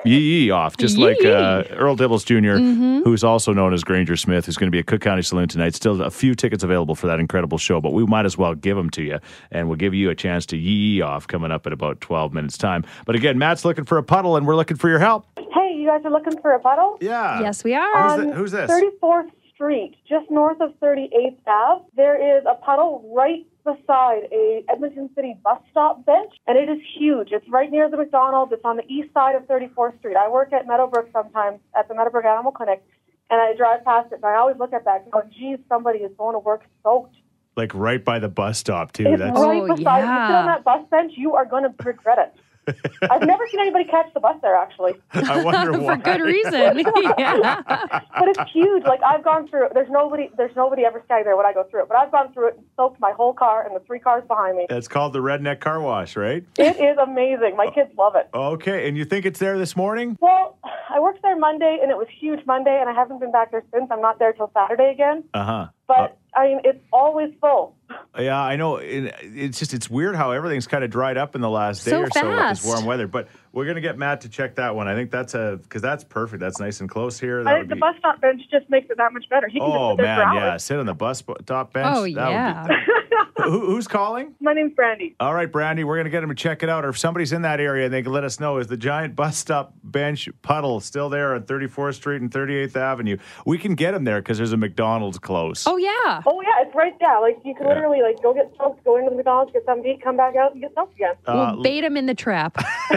Yee 0.05 0.19
yee 0.19 0.51
off, 0.51 0.77
just 0.77 0.97
like 0.97 1.17
uh, 1.25 1.63
Earl 1.71 1.97
Dibbles 1.97 2.23
junior 2.25 2.57
Mm-hmm. 2.57 3.01
who's 3.03 3.23
also 3.25 3.51
known 3.51 3.73
as 3.73 3.83
Granger 3.83 4.15
Smith, 4.15 4.45
who's 4.45 4.55
going 4.55 4.67
to 4.67 4.71
be 4.71 4.79
at 4.79 4.85
Cook 4.85 5.01
County 5.01 5.21
Saloon 5.21 5.49
tonight. 5.49 5.75
Still 5.75 6.01
a 6.01 6.09
few 6.11 6.33
tickets 6.33 6.63
available 6.63 6.95
for 6.95 7.07
that 7.07 7.19
incredible 7.19 7.57
show, 7.57 7.81
but 7.81 7.91
we 7.91 8.05
might 8.05 8.25
as 8.25 8.37
well 8.37 8.55
give 8.55 8.77
them 8.77 8.89
to 8.91 9.01
you, 9.03 9.19
and 9.51 9.67
we'll 9.67 9.75
give 9.75 9.93
you 9.93 10.09
a 10.09 10.15
chance 10.15 10.45
to 10.47 10.57
yee 10.57 10.71
yee 10.95 11.01
off 11.01 11.27
coming 11.27 11.51
up 11.51 11.67
in 11.67 11.73
about 11.73 11.99
12 11.99 12.31
minutes' 12.33 12.57
time. 12.57 12.85
But 13.05 13.15
again, 13.15 13.37
Matt's 13.37 13.65
looking 13.65 13.83
for 13.83 13.97
a 13.97 14.03
puddle, 14.03 14.37
and 14.37 14.47
we're 14.47 14.55
looking 14.55 14.77
for 14.77 14.87
your 14.87 14.99
help. 14.99 15.25
Hey, 15.37 15.73
you 15.75 15.87
guys 15.87 16.05
are 16.05 16.11
looking 16.11 16.39
for 16.41 16.53
a 16.53 16.59
puddle? 16.59 16.97
Yeah. 17.01 17.41
yes, 17.41 17.63
we 17.65 17.73
are. 17.73 18.11
Who's, 18.17 18.19
On 18.19 18.29
thi- 18.31 18.37
who's 18.37 18.51
this? 18.51 18.71
34th 18.71 19.29
Street, 19.57 19.95
just 20.07 20.29
north 20.29 20.61
of 20.61 20.69
38th 20.79 21.37
Ave, 21.47 21.85
there 21.95 22.37
is 22.37 22.43
a 22.45 22.53
puddle 22.63 23.11
right 23.15 23.43
beside 23.65 24.29
a 24.31 24.63
Edmonton 24.69 25.09
City 25.15 25.35
bus 25.43 25.59
stop 25.71 26.05
bench, 26.05 26.31
and 26.45 26.59
it 26.59 26.69
is 26.69 26.77
huge. 26.95 27.29
It's 27.31 27.47
right 27.49 27.71
near 27.71 27.89
the 27.89 27.97
McDonald's. 27.97 28.51
It's 28.53 28.61
on 28.63 28.77
the 28.77 28.85
east 28.87 29.11
side 29.15 29.33
of 29.33 29.47
34th 29.47 29.97
Street. 29.97 30.15
I 30.15 30.29
work 30.29 30.53
at 30.53 30.67
Meadowbrook 30.67 31.09
sometimes 31.11 31.59
at 31.75 31.87
the 31.87 31.95
Meadowbrook 31.95 32.23
Animal 32.23 32.51
Clinic, 32.51 32.83
and 33.31 33.41
I 33.41 33.55
drive 33.57 33.83
past 33.83 34.11
it, 34.11 34.17
and 34.17 34.25
I 34.25 34.35
always 34.35 34.57
look 34.57 34.73
at 34.73 34.85
that 34.85 35.01
and 35.03 35.11
go, 35.11 35.23
geez, 35.35 35.57
somebody 35.67 35.99
is 35.99 36.11
going 36.19 36.35
to 36.35 36.39
work 36.39 36.63
soaked. 36.83 37.15
Like 37.55 37.73
right 37.73 38.05
by 38.05 38.19
the 38.19 38.29
bus 38.29 38.59
stop, 38.59 38.91
too. 38.91 39.07
It's 39.07 39.19
That's 39.19 39.31
right 39.39 39.63
Oh, 39.63 39.75
beside. 39.75 40.01
If 40.01 40.05
you 40.05 40.27
sit 40.27 40.35
on 40.35 40.45
that 40.45 40.63
bus 40.63 40.87
bench, 40.91 41.13
you 41.15 41.33
are 41.33 41.45
going 41.45 41.63
to 41.63 41.73
regret 41.83 42.19
it. 42.19 42.33
I've 43.09 43.25
never 43.25 43.47
seen 43.47 43.59
anybody 43.59 43.85
catch 43.85 44.13
the 44.13 44.19
bus 44.19 44.35
there, 44.41 44.55
actually. 44.55 44.93
I 45.13 45.43
wonder 45.43 45.71
why. 45.79 45.95
For 45.97 46.01
good 46.03 46.21
reason. 46.21 46.53
yeah. 47.17 47.61
but 48.19 48.27
it's 48.29 48.51
huge. 48.51 48.83
Like 48.83 49.01
I've 49.03 49.23
gone 49.23 49.47
through. 49.47 49.67
it. 49.67 49.73
There's 49.73 49.89
nobody. 49.89 50.29
There's 50.37 50.55
nobody 50.55 50.85
ever 50.85 51.01
standing 51.05 51.25
there 51.25 51.37
when 51.37 51.45
I 51.45 51.53
go 51.53 51.63
through 51.63 51.83
it. 51.83 51.87
But 51.87 51.97
I've 51.97 52.11
gone 52.11 52.33
through 52.33 52.49
it 52.49 52.55
and 52.57 52.65
soaked 52.75 52.99
my 52.99 53.11
whole 53.11 53.33
car 53.33 53.65
and 53.65 53.75
the 53.75 53.79
three 53.85 53.99
cars 53.99 54.23
behind 54.27 54.57
me. 54.57 54.65
That's 54.69 54.87
called 54.87 55.13
the 55.13 55.19
Redneck 55.19 55.59
Car 55.59 55.79
Wash, 55.81 56.15
right? 56.15 56.43
It 56.57 56.77
is 56.77 56.97
amazing. 56.97 57.55
My 57.55 57.69
kids 57.69 57.91
love 57.97 58.15
it. 58.15 58.27
Okay, 58.33 58.87
and 58.87 58.97
you 58.97 59.05
think 59.05 59.25
it's 59.25 59.39
there 59.39 59.57
this 59.57 59.75
morning? 59.75 60.17
Well, 60.19 60.57
I 60.89 60.99
worked 60.99 61.21
there 61.21 61.37
Monday 61.37 61.79
and 61.81 61.91
it 61.91 61.97
was 61.97 62.07
huge 62.19 62.45
Monday, 62.45 62.77
and 62.79 62.89
I 62.89 62.93
haven't 62.93 63.19
been 63.19 63.31
back 63.31 63.51
there 63.51 63.63
since. 63.73 63.87
I'm 63.91 64.01
not 64.01 64.19
there 64.19 64.33
till 64.33 64.51
Saturday 64.53 64.91
again. 64.91 65.23
Uh 65.33 65.45
huh. 65.45 65.67
But 65.87 66.17
I 66.35 66.47
mean, 66.47 66.61
it's 66.63 66.83
always 66.91 67.33
full. 67.39 67.75
Yeah, 68.19 68.39
I 68.39 68.55
know. 68.55 68.77
It, 68.77 69.13
it's 69.21 69.59
just 69.59 69.73
it's 69.73 69.89
weird 69.89 70.15
how 70.15 70.31
everything's 70.31 70.67
kind 70.67 70.83
of 70.83 70.89
dried 70.89 71.17
up 71.17 71.35
in 71.35 71.41
the 71.41 71.49
last 71.49 71.85
day 71.85 71.91
So 71.91 72.01
or 72.01 72.09
so 72.09 72.29
with 72.29 72.49
this 72.49 72.65
warm 72.65 72.85
weather. 72.85 73.07
But 73.07 73.27
we're 73.53 73.65
gonna 73.65 73.81
get 73.81 73.97
Matt 73.97 74.21
to 74.21 74.29
check 74.29 74.55
that 74.55 74.75
one. 74.75 74.87
I 74.87 74.95
think 74.95 75.11
that's 75.11 75.33
a 75.33 75.59
because 75.61 75.81
that's 75.81 76.03
perfect. 76.03 76.39
That's 76.39 76.59
nice 76.59 76.79
and 76.81 76.89
close 76.89 77.19
here. 77.19 77.43
That 77.43 77.53
I 77.53 77.57
think 77.59 77.69
the 77.69 77.75
be- 77.75 77.81
bus 77.81 77.95
stop 77.99 78.21
bench 78.21 78.41
just 78.51 78.69
makes 78.69 78.89
it 78.89 78.97
that 78.97 79.13
much 79.13 79.27
better. 79.29 79.47
He 79.47 79.59
can 79.59 79.69
Oh 79.69 79.89
just 79.95 79.99
sit 79.99 80.03
man, 80.03 80.35
yeah, 80.35 80.57
sit 80.57 80.79
on 80.79 80.85
the 80.85 80.93
bus 80.93 81.21
bo- 81.21 81.35
top 81.45 81.73
bench. 81.73 81.87
Oh, 81.97 82.01
That 82.01 82.05
would 82.05 82.09
be- 82.09 82.15
yeah. 82.21 82.67
Who, 83.43 83.65
who's 83.67 83.87
calling? 83.87 84.33
My 84.41 84.53
name's 84.53 84.73
Brandy. 84.73 85.15
All 85.19 85.33
right, 85.33 85.49
Brandy, 85.51 85.83
we're 85.83 85.95
gonna 85.97 86.09
get 86.09 86.23
him 86.23 86.29
to 86.29 86.35
check 86.35 86.63
it 86.63 86.69
out. 86.69 86.83
Or 86.83 86.89
if 86.89 86.97
somebody's 86.97 87.31
in 87.31 87.43
that 87.43 87.59
area, 87.59 87.87
they 87.87 88.01
can 88.01 88.11
let 88.11 88.23
us 88.23 88.39
know. 88.39 88.57
Is 88.57 88.67
the 88.67 88.75
giant 88.77 89.15
bus 89.15 89.37
stop 89.37 89.73
bench 89.83 90.27
puddle 90.41 90.79
still 90.79 91.07
there 91.09 91.35
on 91.35 91.43
34th 91.43 91.95
Street 91.95 92.21
and 92.21 92.31
38th 92.31 92.75
Avenue? 92.75 93.17
We 93.45 93.57
can 93.59 93.75
get 93.75 93.93
him 93.93 94.03
there 94.03 94.21
because 94.21 94.37
there's 94.37 94.53
a 94.53 94.57
McDonald's 94.57 95.19
close. 95.19 95.65
Oh, 95.67 95.77
yeah. 95.77 96.21
Oh 96.25 96.41
yeah, 96.41 96.65
it's 96.65 96.75
right 96.75 96.93
there. 96.99 97.21
Like 97.21 97.37
you 97.45 97.53
can 97.55 97.67
literally 97.67 98.01
like 98.01 98.21
go 98.21 98.33
get 98.33 98.51
soaked, 98.57 98.83
go 98.83 98.97
into 98.97 99.11
the 99.11 99.15
McDonald's, 99.15 99.53
get 99.53 99.63
something 99.65 99.83
to 99.83 99.89
eat, 99.91 100.01
come 100.03 100.17
back 100.17 100.35
out 100.35 100.53
and 100.53 100.61
get 100.61 100.73
soaked 100.75 100.95
again. 100.95 101.13
Uh, 101.25 101.51
We'll 101.53 101.63
bait 101.63 101.83
him 101.83 101.95
in 101.95 102.07
the 102.07 102.15
trap. 102.15 102.57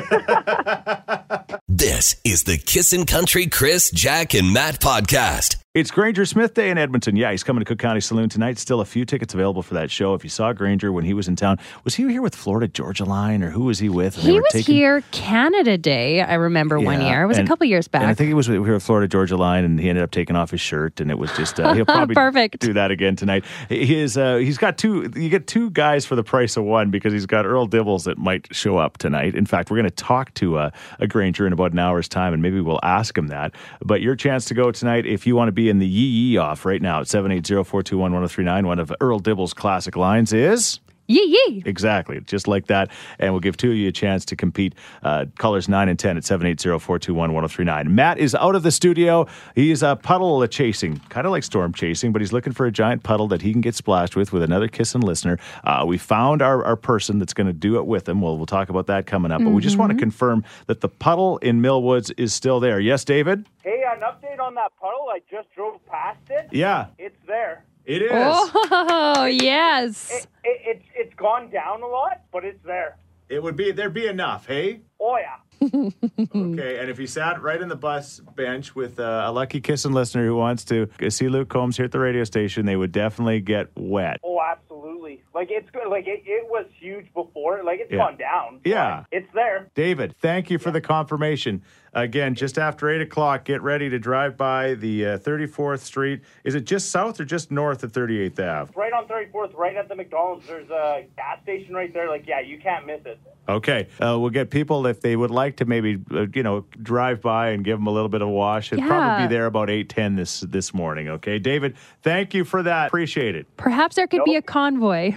This 1.69 2.21
is 2.25 2.45
the 2.45 2.59
Kissin' 2.59 3.07
Country 3.07 3.47
Chris, 3.47 3.91
Jack, 3.91 4.35
and 4.35 4.53
Matt 4.53 4.81
podcast. 4.81 5.57
It's 5.73 5.93
Granger 5.93 6.25
Smith 6.27 6.55
Day 6.55 6.69
in 6.71 6.79
Edmonton. 6.79 7.15
Yeah, 7.15 7.31
he's 7.31 7.45
coming 7.45 7.61
to 7.61 7.65
Cook 7.65 7.79
County 7.79 8.01
Saloon 8.01 8.29
tonight. 8.29 8.59
Still 8.59 8.81
a 8.81 8.85
few 8.85 9.05
tickets 9.05 9.35
available 9.35 9.63
for 9.63 9.75
that 9.75 9.89
show. 9.89 10.15
If 10.15 10.25
you 10.25 10.29
saw 10.29 10.53
Granger 10.53 10.91
when 10.91 11.05
he 11.05 11.15
was 11.15 11.29
in 11.29 11.37
town, 11.37 11.59
was 11.85 11.95
he 11.95 12.09
here 12.09 12.23
with 12.23 12.35
Florida 12.35 12.67
Georgia 12.67 13.05
Line 13.05 13.41
or 13.45 13.51
who 13.51 13.67
was 13.67 13.79
he 13.79 13.89
with? 13.89 14.17
And 14.17 14.27
He 14.27 14.33
was 14.41 14.51
taking- 14.51 14.75
here 14.75 15.05
Canada 15.13 15.79
Day, 15.79 16.23
I 16.23 16.35
remember 16.35 16.81
one 16.81 17.01
year. 17.01 17.23
It 17.23 17.27
was 17.29 17.39
and- 17.39 17.47
a 17.47 17.49
couple 17.49 17.67
years 17.69 17.87
back. 17.87 18.03
I 18.03 18.15
think 18.15 18.27
he 18.27 18.35
was 18.35 18.49
with- 18.49 18.65
here 18.65 18.75
with 18.75 18.83
Florida 18.83 19.07
Georgia 19.07 19.37
Line, 19.37 19.63
and 19.63 19.79
he 19.79 19.89
ended 19.89 20.03
up 20.03 20.11
taking 20.11 20.35
off 20.35 20.51
his 20.51 20.61
shirt, 20.61 21.01
and 21.01 21.09
it 21.09 21.19
was 21.21 21.31
just 21.37 21.61
uh, 21.61 21.73
he'll 21.73 21.85
probably 21.87 22.17
Perfect. 22.17 22.59
do 22.59 22.73
that 22.73 22.91
again 22.91 23.15
tonight. 23.15 23.45
He 23.69 23.95
is 23.95 24.19
uh, 24.19 24.39
he's 24.39 24.59
got 24.59 24.77
two. 24.77 25.09
You 25.15 25.29
get 25.29 25.47
two 25.47 25.71
guys 25.71 26.05
for 26.05 26.17
the 26.17 26.25
price 26.25 26.57
of 26.57 26.65
one 26.65 26.91
because 26.91 27.13
he's 27.13 27.27
got 27.27 27.47
Earl 27.47 27.69
Dibbles 27.69 28.07
that 28.07 28.19
might 28.19 28.49
show 28.53 28.77
up 28.77 28.99
tonight. 28.99 29.37
In 29.37 29.47
fact, 29.47 29.71
we're 29.71 29.77
going 29.77 29.89
to 29.89 29.95
talk 29.95 30.35
to 30.35 30.59
uh, 30.59 30.71
a 30.99 31.07
Granger 31.07 31.47
in 31.47 31.53
about 31.53 31.71
an 31.71 31.79
hour's 31.79 32.09
time, 32.09 32.33
and 32.33 32.43
maybe 32.43 32.61
we'll 32.61 32.81
ask 32.83 33.17
him 33.17 33.29
that. 33.29 33.55
But 33.85 34.01
your 34.01 34.17
chance 34.17 34.47
to 34.47 34.55
go 34.55 34.73
tonight 34.73 35.07
if 35.07 35.29
you 35.29 35.37
want 35.37 35.47
to 35.47 35.53
be 35.53 35.60
in 35.69 35.79
the 35.79 35.87
yee 35.87 36.07
yee 36.07 36.37
off 36.37 36.65
right 36.65 36.81
now 36.81 37.01
at 37.01 37.07
780-421-1039. 37.07 38.67
One 38.67 38.79
of 38.79 38.93
Earl 39.01 39.21
Dibbles' 39.21 39.55
classic 39.55 39.97
lines 39.97 40.33
is. 40.33 40.81
Yee 41.11 41.39
yee. 41.49 41.63
Exactly, 41.67 42.21
just 42.21 42.47
like 42.47 42.69
that. 42.69 42.89
And 43.19 43.33
we'll 43.33 43.41
give 43.41 43.57
two 43.57 43.73
of 43.73 43.77
you 43.77 43.89
a 43.89 43.93
chance 43.93 44.25
to 44.27 44.37
compete. 44.37 44.75
Uh, 45.03 45.27
callers 45.39 45.69
9 45.69 45.89
and 45.89 45.99
10 45.99 46.17
at 46.17 46.23
780-421-1039. 46.23 47.89
Matt 47.89 48.19
is 48.19 48.35
out 48.35 48.55
of 48.55 48.63
the 48.63 48.71
studio. 48.71 49.27
He's 49.55 49.83
uh, 49.83 49.97
puddle 49.97 50.47
chasing, 50.47 50.99
kind 51.09 51.27
of 51.27 51.33
like 51.33 51.43
storm 51.43 51.73
chasing, 51.73 52.13
but 52.13 52.23
he's 52.23 52.33
looking 52.33 52.53
for 52.53 52.67
a 52.67 52.71
giant 52.71 53.03
puddle 53.03 53.27
that 53.29 53.43
he 53.43 53.51
can 53.53 53.61
get 53.61 53.75
splashed 53.75 54.15
with 54.15 54.33
with 54.33 54.43
another 54.43 54.69
kiss 54.69 54.95
and 54.95 55.03
listener. 55.03 55.39
Uh, 55.65 55.85
we 55.87 55.99
found 55.99 56.43
our, 56.43 56.65
our 56.65 56.77
person 56.77 57.19
that's 57.19 57.35
going 57.35 57.47
to 57.47 57.53
do 57.53 57.77
it 57.77 57.87
with 57.87 58.09
him. 58.09 58.21
Well, 58.21 58.37
we'll 58.37 58.47
talk 58.47 58.69
about 58.69 58.87
that 58.87 59.07
coming 59.07 59.33
up. 59.33 59.43
But 59.43 59.51
we 59.51 59.63
just 59.63 59.79
want 59.79 59.91
to 59.93 59.99
confirm 59.99 60.45
that 60.67 60.81
the 60.81 60.89
puddle 60.89 61.39
in 61.39 61.61
Millwoods 61.61 62.13
is 62.19 62.33
still 62.33 62.61
there. 62.61 62.79
Yes, 62.79 63.05
David? 63.05 63.47
Hey, 63.63 63.83
an 63.91 64.01
update 64.01 64.39
on 64.41 64.55
that 64.55 64.73
puddle. 64.81 65.09
I 65.11 65.21
just 65.31 65.53
drove 65.55 65.85
past 65.87 66.21
it. 66.31 66.49
Yeah, 66.53 66.87
It's 66.99 67.17
there. 67.27 67.65
It 67.95 68.03
is. 68.03 68.11
Oh, 68.13 69.25
yes. 69.31 70.11
It, 70.13 70.27
it, 70.45 70.61
it's 70.65 70.85
it's 70.95 71.15
gone 71.15 71.51
down 71.51 71.83
a 71.83 71.87
lot, 71.87 72.21
but 72.33 72.45
it's 72.45 72.63
there. 72.65 72.97
It 73.29 73.41
would 73.43 73.55
be, 73.57 73.71
there'd 73.71 73.95
be 73.95 74.07
enough, 74.09 74.47
hey? 74.47 74.81
Oh 75.01 75.17
yeah. 75.19 75.37
Okay, 76.35 76.79
and 76.79 76.91
if 76.91 76.99
you 76.99 77.07
sat 77.07 77.43
right 77.43 77.61
in 77.61 77.69
the 77.69 77.77
bus 77.77 78.21
bench 78.35 78.75
with 78.75 78.99
uh, 78.99 79.25
a 79.27 79.33
lucky 79.33 79.61
kissing 79.61 79.93
listener 79.93 80.25
who 80.27 80.35
wants 80.35 80.65
to 80.67 80.89
see 81.11 81.29
Luke 81.29 81.49
Combs 81.49 81.77
here 81.77 81.85
at 81.87 81.93
the 81.93 81.99
radio 81.99 82.25
station, 82.25 82.67
they 82.67 82.77
would 82.77 82.93
definitely 82.93 83.41
get 83.41 83.69
wet. 83.77 84.19
Oh, 84.25 84.41
absolutely. 84.41 85.23
Like 85.35 85.49
it's 85.51 85.71
good. 85.71 85.89
Like 85.89 86.07
it, 86.07 86.23
it 86.27 86.49
was 86.51 86.67
huge 86.79 87.07
before. 87.15 87.63
Like 87.63 87.81
it's 87.81 87.91
Yeah. 87.93 87.99
gone 87.99 88.17
down. 88.17 88.61
Yeah. 88.65 89.05
It's 89.13 89.29
there. 89.35 89.69
David, 89.75 90.15
thank 90.21 90.51
you 90.51 90.59
for 90.59 90.71
the 90.71 90.81
confirmation. 90.81 91.63
Again, 91.93 92.35
just 92.35 92.57
after 92.57 92.89
8 92.89 93.01
o'clock, 93.01 93.45
get 93.45 93.63
ready 93.63 93.91
to 93.91 93.99
drive 93.99 94.37
by 94.37 94.75
the 94.75 95.07
uh, 95.07 95.19
34th 95.19 95.81
Street. 95.81 96.21
Is 96.45 96.55
it 96.55 96.65
just 96.65 96.91
south 96.91 97.19
or 97.21 97.25
just 97.25 97.51
north 97.51 97.83
of 97.83 97.93
38th 97.93 98.39
Ave? 98.39 98.73
Right 98.77 98.93
on 98.93 99.09
34th, 99.09 99.57
right 99.57 99.77
at 99.77 99.89
the 99.89 99.97
McDonald's. 99.97 100.47
There's 100.47 100.71
a 100.71 101.05
gas 101.17 101.43
station 101.43 101.75
right 101.75 101.93
there. 101.93 102.09
Like 102.09 102.27
yeah, 102.27 102.41
you 102.41 102.59
can't 102.59 102.87
miss 102.87 103.01
it. 103.05 103.19
Okay, 103.49 103.89
uh, 104.01 104.17
we'll 104.19 104.31
get 104.31 104.51
people 104.51 104.87
if 104.87 105.01
they 105.01 105.17
would 105.17 105.33
like 105.33 105.57
to 105.57 105.65
maybe 105.65 105.99
uh, 106.13 106.27
you 106.33 106.45
know 106.45 106.65
drive 106.81 107.21
by 107.21 107.51
and 107.51 107.65
give 107.65 107.79
them 107.79 107.89
a 107.89 107.91
little 107.91 108.09
bit 108.09 108.23
of 108.23 108.29
a 108.29 108.31
wash. 108.31 108.73
It'd 108.73 108.85
probably 108.87 109.27
be 109.27 109.35
there 109.35 109.47
about 109.47 109.69
8:10 109.69 110.17
this 110.17 110.41
this 110.41 110.73
morning. 110.73 111.09
Okay, 111.09 111.41
David, 111.41 111.77
thank 112.03 112.35
you 112.35 112.45
for 112.45 112.63
that. 112.63 112.87
Appreciate 112.87 113.35
it. 113.35 113.47
Perhaps 113.57 113.97
there 113.97 114.07
could 114.07 114.25
be 114.25 114.37
a 114.37 114.43
convoy. 114.43 115.17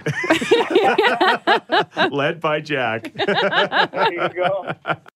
Led 2.10 2.40
by 2.40 2.60
Jack. 2.60 3.12
There 3.14 4.12
you 4.12 4.28
go. 4.30 4.72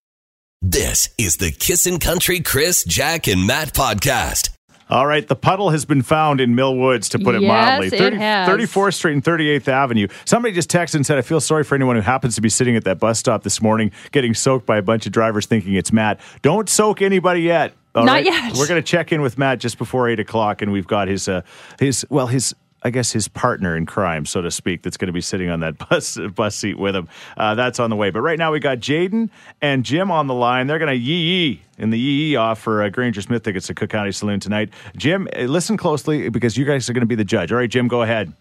This 0.71 1.09
is 1.17 1.39
the 1.39 1.51
Kissin' 1.51 1.99
Country 1.99 2.41
Chris, 2.41 2.85
Jack, 2.85 3.27
and 3.27 3.47
Matt 3.47 3.73
podcast. 3.73 4.51
All 4.91 5.07
right, 5.07 5.27
the 5.27 5.35
puddle 5.35 5.71
has 5.71 5.87
been 5.87 6.03
found 6.03 6.43
in 6.43 6.55
Mill 6.55 6.77
Woods, 6.77 7.09
to 7.09 7.19
put 7.19 7.35
it 7.35 7.41
Yes, 7.41 7.81
mildly. 7.81 7.99
it 7.99 8.13
has. 8.13 8.47
34th 8.47 8.93
Street 8.93 9.15
and 9.15 9.25
38th 9.25 9.67
Avenue. 9.69 10.09
Somebody 10.27 10.53
just 10.55 10.71
texted 10.71 10.97
and 10.97 11.07
said, 11.07 11.17
I 11.17 11.23
feel 11.23 11.41
sorry 11.41 11.65
for 11.65 11.75
anyone 11.75 11.97
who 11.97 12.03
happens 12.03 12.35
to 12.35 12.43
be 12.43 12.51
sitting 12.51 12.77
at 12.77 12.85
that 12.85 12.99
bus 12.99 13.19
stop 13.19 13.45
this 13.45 13.63
morning 13.63 13.93
getting 14.13 14.35
soaked 14.35 14.67
by 14.67 14.77
a 14.77 14.83
bunch 14.83 15.07
of 15.07 15.13
drivers 15.13 15.47
thinking 15.47 15.73
it's 15.73 15.91
Matt. 15.91 16.21
Don't 16.43 16.69
soak 16.69 17.01
anybody 17.01 17.41
yet. 17.41 17.73
All 17.95 18.05
Not 18.05 18.13
right? 18.13 18.27
yet. 18.27 18.53
We're 18.59 18.69
going 18.69 18.83
to 18.83 18.87
check 18.87 19.11
in 19.11 19.23
with 19.23 19.39
Matt 19.39 19.61
just 19.61 19.79
before 19.79 20.07
8 20.07 20.21
o'clock, 20.21 20.61
and 20.61 20.71
we've 20.71 20.87
got 20.87 21.09
his, 21.09 21.29
uh, 21.31 21.41
his 21.81 22.05
well, 22.11 22.27
his. 22.27 22.55
I 22.89 22.91
guess, 22.91 23.13
his 23.13 23.29
partner 23.29 23.77
in 23.77 23.85
crime, 23.85 24.25
so 24.25 24.41
to 24.41 24.51
speak, 24.51 24.83
that's 24.83 24.97
going 24.97 25.09
to 25.09 25.13
be 25.13 25.21
sitting 25.21 25.51
on 25.51 25.61
that 25.61 25.77
bus 25.91 26.19
bus 26.35 26.57
seat 26.57 26.79
with 26.79 26.97
him. 26.97 27.07
Uh, 27.37 27.55
that's 27.55 27.79
on 27.79 27.91
the 27.91 27.97
way. 27.97 28.11
But 28.11 28.23
right 28.23 28.39
now 28.39 28.51
we 28.51 28.61
got 28.61 28.79
Jaden 28.79 29.29
and 29.61 29.85
Jim 29.85 30.11
on 30.11 30.27
the 30.27 30.33
line. 30.33 30.67
They're 30.67 30.79
going 30.79 30.91
to 30.91 30.97
yee 30.97 31.21
yee 31.21 31.63
in 31.77 31.91
the 31.91 31.99
yee 31.99 32.31
yee 32.31 32.37
off 32.37 32.59
for 32.61 32.83
uh, 32.83 32.89
Granger 32.89 33.21
Smith 33.21 33.43
tickets 33.43 33.67
to 33.67 33.75
Cook 33.75 33.91
County 33.91 34.11
Saloon 34.11 34.41
tonight. 34.41 34.71
Jim, 34.97 35.29
uh, 35.37 35.43
listen 35.43 35.77
closely 35.77 36.31
because 36.31 36.57
you 36.57 36.65
guys 36.65 36.89
are 36.89 36.95
going 36.95 37.03
to 37.03 37.07
be 37.07 37.15
the 37.15 37.25
judge. 37.25 37.53
All 37.53 37.59
right, 37.59 37.71
Jim, 37.71 37.89
go 37.89 38.01
ahead. 38.01 38.33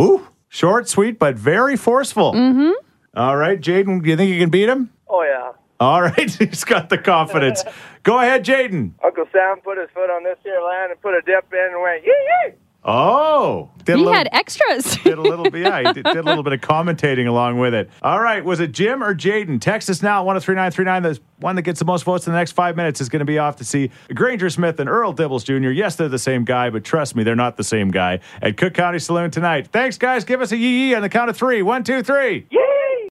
Ooh, 0.00 0.26
short, 0.48 0.88
sweet, 0.88 1.18
but 1.18 1.36
very 1.36 1.76
forceful. 1.76 2.32
Mm-hmm. 2.32 2.72
All 3.14 3.36
right, 3.36 3.60
Jaden, 3.60 4.02
do 4.02 4.08
you 4.08 4.16
think 4.16 4.32
you 4.32 4.40
can 4.40 4.48
beat 4.48 4.68
him? 4.68 4.90
Oh 5.08 5.22
yeah. 5.22 5.52
All 5.78 6.00
right, 6.00 6.30
he's 6.38 6.64
got 6.64 6.88
the 6.88 6.96
confidence. 6.96 7.62
Go 8.02 8.18
ahead, 8.18 8.46
Jaden. 8.46 8.92
Uncle 9.04 9.26
Sam 9.30 9.60
put 9.62 9.76
his 9.76 9.90
foot 9.92 10.08
on 10.08 10.24
this 10.24 10.38
here 10.42 10.60
land 10.62 10.92
and 10.92 11.00
put 11.02 11.12
a 11.12 11.20
dip 11.20 11.52
in 11.52 11.68
and 11.72 11.82
went 11.82 12.02
yee 12.02 12.28
yee. 12.46 12.52
Oh, 12.82 13.70
did 13.84 13.92
a 13.94 13.96
He 13.98 14.04
little, 14.04 14.14
had 14.14 14.28
extras. 14.32 14.96
did 15.04 15.18
a 15.18 15.20
little 15.20 15.50
bit. 15.50 15.62
Yeah, 15.62 15.78
he 15.88 15.92
did, 15.92 16.04
did 16.04 16.16
a 16.16 16.22
little 16.22 16.42
bit 16.42 16.54
of 16.54 16.60
commentating 16.60 17.26
along 17.28 17.58
with 17.58 17.74
it. 17.74 17.90
All 18.02 18.20
right, 18.20 18.42
was 18.44 18.58
it 18.60 18.72
Jim 18.72 19.02
or 19.02 19.14
Jaden? 19.14 19.60
Text 19.60 19.90
us 19.90 20.02
now, 20.02 20.24
one 20.24 20.36
of 20.36 20.42
three 20.42 20.54
nine 20.54 20.70
three 20.70 20.84
nine. 20.86 21.02
The 21.02 21.18
one 21.38 21.56
that 21.56 21.62
gets 21.62 21.78
the 21.78 21.84
most 21.84 22.04
votes 22.04 22.26
in 22.26 22.32
the 22.32 22.38
next 22.38 22.52
five 22.52 22.76
minutes 22.76 23.00
is 23.00 23.08
going 23.10 23.20
to 23.20 23.26
be 23.26 23.38
off 23.38 23.56
to 23.56 23.64
see 23.64 23.90
Granger 24.14 24.48
Smith 24.48 24.80
and 24.80 24.88
Earl 24.88 25.12
Dibbles 25.14 25.44
Jr. 25.44 25.70
Yes, 25.70 25.96
they're 25.96 26.08
the 26.08 26.18
same 26.18 26.44
guy, 26.44 26.70
but 26.70 26.82
trust 26.84 27.14
me, 27.14 27.22
they're 27.22 27.36
not 27.36 27.56
the 27.58 27.64
same 27.64 27.90
guy 27.90 28.20
at 28.40 28.56
Cook 28.56 28.72
County 28.74 28.98
Saloon 28.98 29.30
tonight. 29.30 29.68
Thanks, 29.72 29.98
guys. 29.98 30.24
Give 30.24 30.40
us 30.40 30.52
a 30.52 30.56
yee 30.56 30.88
yee 30.88 30.94
on 30.94 31.02
the 31.02 31.08
count 31.10 31.28
of 31.28 31.36
three. 31.36 31.60
One, 31.62 31.84
two, 31.84 32.02
three. 32.02 32.46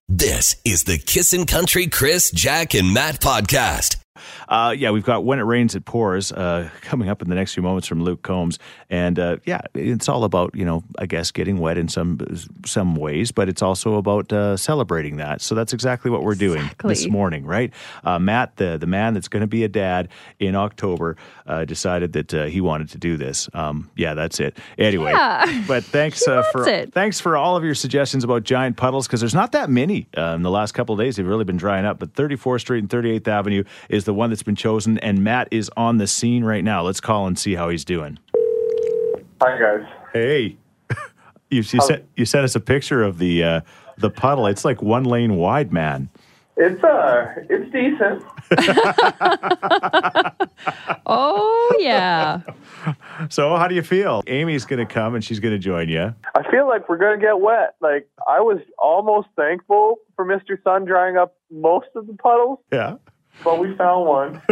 This 0.08 0.56
is 0.64 0.84
the 0.84 0.98
Kissin' 0.98 1.46
Country 1.46 1.86
Chris, 1.86 2.32
Jack, 2.32 2.74
and 2.74 2.92
Matt 2.92 3.20
podcast. 3.20 3.96
Uh, 4.48 4.74
yeah, 4.76 4.90
we've 4.90 5.04
got 5.04 5.24
When 5.24 5.38
It 5.38 5.42
Rains, 5.42 5.74
It 5.74 5.84
Pours 5.84 6.32
uh, 6.32 6.68
coming 6.82 7.08
up 7.08 7.22
in 7.22 7.28
the 7.28 7.34
next 7.34 7.54
few 7.54 7.62
moments 7.62 7.86
from 7.86 8.02
Luke 8.02 8.22
Combs. 8.22 8.58
And 8.88 9.18
uh, 9.18 9.36
yeah, 9.44 9.60
it's 9.74 10.08
all 10.08 10.24
about, 10.24 10.54
you 10.54 10.64
know, 10.64 10.82
I 10.98 11.06
guess 11.06 11.30
getting 11.30 11.58
wet 11.58 11.78
in 11.78 11.88
some 11.88 12.18
some 12.66 12.96
ways, 12.96 13.32
but 13.32 13.48
it's 13.48 13.62
also 13.62 13.94
about 13.94 14.32
uh, 14.32 14.56
celebrating 14.56 15.16
that. 15.16 15.40
So 15.40 15.54
that's 15.54 15.72
exactly 15.72 16.10
what 16.10 16.22
we're 16.22 16.34
doing 16.34 16.70
this 16.84 17.08
morning, 17.08 17.44
right? 17.44 17.72
Uh, 18.04 18.18
Matt, 18.18 18.56
the, 18.56 18.78
the 18.78 18.86
man 18.86 19.14
that's 19.14 19.28
going 19.28 19.42
to 19.42 19.46
be 19.46 19.64
a 19.64 19.68
dad 19.68 20.08
in 20.38 20.54
October, 20.54 21.16
uh, 21.46 21.64
decided 21.64 22.12
that 22.12 22.34
uh, 22.34 22.44
he 22.44 22.60
wanted 22.60 22.88
to 22.90 22.98
do 22.98 23.16
this. 23.16 23.48
Um, 23.54 23.90
yeah, 23.96 24.14
that's 24.14 24.40
it. 24.40 24.56
Anyway, 24.78 25.10
Yeah. 25.12 25.64
but 25.68 25.84
thanks 25.84 26.26
uh, 26.26 26.42
for 26.52 26.68
it. 26.68 26.92
thanks 26.92 27.20
for 27.20 27.36
all 27.36 27.56
of 27.56 27.64
your 27.64 27.74
suggestions 27.74 28.24
about 28.24 28.44
giant 28.44 28.76
puddles 28.76 29.06
because 29.06 29.20
there's 29.20 29.34
not 29.34 29.52
that 29.52 29.70
many 29.70 30.06
uh, 30.16 30.34
in 30.36 30.42
the 30.42 30.50
last 30.50 30.72
couple 30.72 30.94
of 30.94 31.00
days. 31.00 31.16
They've 31.16 31.26
really 31.26 31.44
been 31.44 31.56
drying 31.56 31.84
up. 31.84 31.98
But 31.98 32.14
34th 32.14 32.60
Street 32.60 32.78
and 32.78 32.88
38th 32.88 33.28
Avenue 33.28 33.64
is 33.88 34.04
the 34.04 34.09
one 34.14 34.30
that's 34.30 34.42
been 34.42 34.56
chosen, 34.56 34.98
and 34.98 35.22
Matt 35.24 35.48
is 35.50 35.70
on 35.76 35.98
the 35.98 36.06
scene 36.06 36.44
right 36.44 36.64
now. 36.64 36.82
Let's 36.82 37.00
call 37.00 37.26
and 37.26 37.38
see 37.38 37.54
how 37.54 37.68
he's 37.68 37.84
doing. 37.84 38.18
Hi 39.42 39.58
guys. 39.58 39.86
Hey, 40.12 40.56
you 41.50 41.58
you 41.58 41.62
sent 41.62 42.04
you 42.16 42.24
sent 42.24 42.44
us 42.44 42.54
a 42.54 42.60
picture 42.60 43.02
of 43.02 43.18
the 43.18 43.42
uh, 43.42 43.60
the 43.98 44.10
puddle. 44.10 44.46
It's 44.46 44.64
like 44.64 44.82
one 44.82 45.04
lane 45.04 45.36
wide, 45.36 45.72
man. 45.72 46.08
It's 46.56 46.82
uh, 46.84 47.34
it's 47.48 47.72
decent. 47.72 48.22
oh, 51.06 51.76
yeah. 51.78 52.40
So 53.28 53.54
how 53.56 53.68
do 53.68 53.74
you 53.74 53.82
feel? 53.82 54.22
Amy's 54.26 54.64
going 54.64 54.78
to 54.78 54.86
come 54.90 55.14
and 55.14 55.22
she's 55.22 55.40
going 55.40 55.52
to 55.52 55.58
join 55.58 55.90
you. 55.90 56.14
I 56.34 56.50
feel 56.50 56.66
like 56.66 56.88
we're 56.88 56.96
gonna 56.96 57.18
get 57.18 57.38
wet. 57.38 57.74
Like 57.82 58.08
I 58.26 58.40
was 58.40 58.58
almost 58.78 59.28
thankful 59.36 59.96
for 60.16 60.24
Mr. 60.24 60.56
Sun 60.64 60.86
drying 60.86 61.18
up 61.18 61.36
most 61.50 61.88
of 61.94 62.06
the 62.06 62.14
puddles, 62.14 62.60
Yeah. 62.72 62.94
But 63.44 63.58
we 63.58 63.74
found 63.76 64.06
one. 64.06 64.42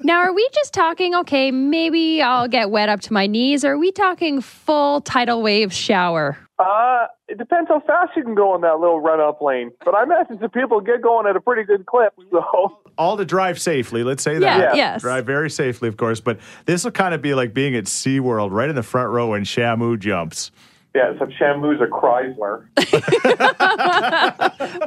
Now, 0.00 0.18
are 0.20 0.32
we 0.32 0.48
just 0.54 0.72
talking, 0.72 1.14
okay, 1.16 1.50
maybe 1.50 2.22
I'll 2.22 2.46
get 2.48 2.70
wet 2.70 2.88
up 2.88 3.00
to 3.02 3.12
my 3.12 3.26
knees? 3.26 3.64
Or 3.64 3.72
are 3.72 3.78
we 3.78 3.90
talking 3.90 4.40
full 4.40 5.00
tidal 5.00 5.42
wave 5.42 5.72
shower? 5.72 6.38
Uh, 6.58 7.06
it 7.28 7.38
depends 7.38 7.68
how 7.68 7.80
fast 7.80 8.12
you 8.16 8.22
can 8.22 8.34
go 8.34 8.54
in 8.54 8.60
that 8.62 8.78
little 8.78 9.00
run 9.00 9.20
up 9.20 9.42
lane. 9.42 9.72
But 9.84 9.94
I 9.94 10.04
imagine 10.04 10.38
some 10.40 10.50
people 10.50 10.80
get 10.80 11.02
going 11.02 11.26
at 11.26 11.34
a 11.36 11.40
pretty 11.40 11.64
good 11.64 11.86
clip. 11.86 12.14
So 12.30 12.78
all 12.96 13.16
to 13.16 13.24
drive 13.24 13.60
safely. 13.60 14.04
Let's 14.04 14.22
say 14.22 14.34
that. 14.34 14.40
Yeah, 14.40 14.58
that. 14.58 14.76
yes. 14.76 15.02
Drive 15.02 15.26
very 15.26 15.50
safely, 15.50 15.88
of 15.88 15.96
course. 15.96 16.20
But 16.20 16.38
this 16.66 16.84
will 16.84 16.92
kind 16.92 17.14
of 17.14 17.20
be 17.20 17.34
like 17.34 17.52
being 17.52 17.74
at 17.74 17.84
SeaWorld, 17.84 18.52
right 18.52 18.68
in 18.68 18.76
the 18.76 18.82
front 18.82 19.10
row 19.10 19.30
when 19.30 19.44
Shamu 19.44 19.98
jumps. 19.98 20.50
yeah, 20.94 21.10
except 21.12 21.32
Shamu's 21.32 21.80
a 21.80 21.86
Chrysler. 21.86 22.66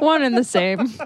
One 0.00 0.22
and 0.22 0.36
the 0.36 0.44
same. 0.44 0.88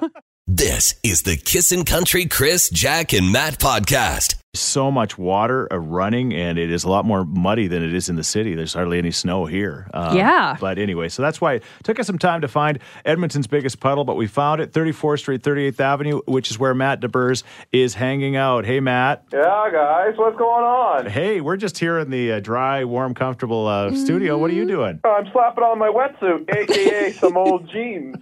This 0.47 0.95
is 1.03 1.23
the 1.23 1.39
Kissin' 1.39 1.87
Country 1.87 2.27
Chris, 2.27 2.69
Jack, 2.69 3.15
and 3.15 3.33
Matt 3.33 3.59
podcast. 3.59 4.35
So 4.57 4.89
much 4.91 5.19
water 5.19 5.67
uh, 5.73 5.79
running, 5.79 6.33
and 6.33 6.59
it 6.59 6.71
is 6.71 6.85
a 6.85 6.89
lot 6.89 7.05
more 7.05 7.25
muddy 7.25 7.67
than 7.67 7.83
it 7.83 7.93
is 7.93 8.09
in 8.09 8.15
the 8.15 8.23
city. 8.23 8.55
There's 8.55 8.75
hardly 8.75 8.99
any 8.99 9.11
snow 9.11 9.47
here. 9.47 9.89
Um, 9.93 10.17
Yeah. 10.17 10.57
But 10.61 10.79
anyway, 10.79 11.09
so 11.09 11.23
that's 11.23 11.41
why 11.41 11.55
it 11.55 11.65
took 11.83 11.99
us 11.99 12.07
some 12.07 12.19
time 12.19 12.41
to 12.43 12.49
find 12.49 12.79
Edmonton's 13.05 13.49
biggest 13.49 13.81
puddle, 13.81 14.05
but 14.05 14.15
we 14.15 14.29
found 14.29 14.61
it 14.61 14.73
34th 14.73 15.19
Street, 15.19 15.43
38th 15.43 15.81
Avenue, 15.81 16.21
which 16.27 16.53
is 16.53 16.59
where 16.59 16.73
Matt 16.73 17.01
DeBurs 17.01 17.43
is 17.73 17.95
hanging 17.95 18.37
out. 18.37 18.65
Hey, 18.65 18.79
Matt. 18.79 19.25
Yeah, 19.33 19.69
guys, 19.73 20.15
what's 20.17 20.39
going 20.39 20.65
on? 20.65 21.07
Hey, 21.07 21.41
we're 21.41 21.57
just 21.57 21.77
here 21.79 21.99
in 21.99 22.11
the 22.11 22.35
uh, 22.35 22.41
dry, 22.41 22.85
warm, 22.85 23.13
comfortable 23.15 23.67
uh, 23.67 23.93
studio. 23.95 24.39
What 24.39 24.53
are 24.53 24.55
you 24.55 24.67
doing? 24.69 25.01
I'm 25.05 25.27
slapping 25.33 25.65
on 25.65 25.81
my 25.81 25.89
wetsuit, 25.89 26.49
aka 26.55 27.13
some 27.19 27.37
old 27.37 27.69
jeans. 27.71 28.17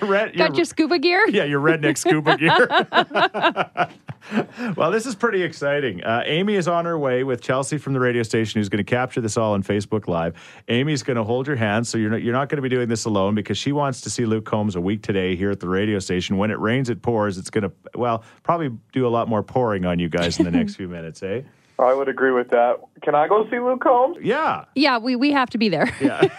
Red, 0.00 0.34
Got 0.34 0.56
your 0.56 0.64
scuba 0.64 0.98
gear? 0.98 1.28
Yeah, 1.28 1.44
your 1.44 1.60
redneck 1.60 1.98
scuba 1.98 2.38
gear. 2.38 3.88
well, 4.78 4.90
this 4.90 5.04
is 5.06 5.14
pretty 5.14 5.42
exciting. 5.42 6.02
Uh, 6.04 6.22
Amy 6.24 6.54
is 6.54 6.68
on 6.68 6.84
her 6.84 6.98
way 6.98 7.24
with 7.24 7.40
Chelsea 7.42 7.76
from 7.78 7.92
the 7.92 8.00
radio 8.00 8.22
station, 8.22 8.60
who's 8.60 8.68
going 8.68 8.84
to 8.84 8.88
capture 8.88 9.20
this 9.20 9.36
all 9.36 9.52
on 9.54 9.62
Facebook 9.62 10.06
Live. 10.08 10.34
Amy's 10.68 11.02
going 11.02 11.16
to 11.16 11.24
hold 11.24 11.46
your 11.46 11.56
hand, 11.56 11.86
so 11.86 11.98
you're 11.98 12.10
not, 12.10 12.22
you're 12.22 12.32
not 12.32 12.48
going 12.48 12.56
to 12.56 12.62
be 12.62 12.68
doing 12.68 12.88
this 12.88 13.04
alone 13.04 13.34
because 13.34 13.58
she 13.58 13.72
wants 13.72 14.00
to 14.02 14.10
see 14.10 14.24
Luke 14.24 14.44
Combs 14.44 14.76
a 14.76 14.80
week 14.80 15.02
today 15.02 15.34
here 15.36 15.50
at 15.50 15.60
the 15.60 15.68
radio 15.68 15.98
station. 15.98 16.36
When 16.38 16.50
it 16.50 16.58
rains, 16.58 16.88
it 16.88 17.02
pours. 17.02 17.38
It's 17.38 17.50
going 17.50 17.64
to, 17.64 17.72
well, 17.94 18.22
probably 18.44 18.70
do 18.92 19.06
a 19.06 19.10
lot 19.10 19.28
more 19.28 19.42
pouring 19.42 19.84
on 19.84 19.98
you 19.98 20.08
guys 20.08 20.38
in 20.38 20.44
the 20.44 20.50
next 20.52 20.74
few 20.76 20.88
minutes, 20.88 21.22
eh? 21.22 21.42
I 21.80 21.94
would 21.94 22.08
agree 22.08 22.32
with 22.32 22.50
that. 22.50 22.76
Can 23.02 23.14
I 23.14 23.28
go 23.28 23.48
see 23.50 23.58
Luke 23.58 23.80
Combs? 23.82 24.16
Yeah, 24.20 24.64
Yeah, 24.74 24.98
we, 24.98 25.16
we 25.16 25.32
have 25.32 25.50
to 25.50 25.58
be 25.58 25.68
there. 25.68 25.92
yeah. 26.00 26.28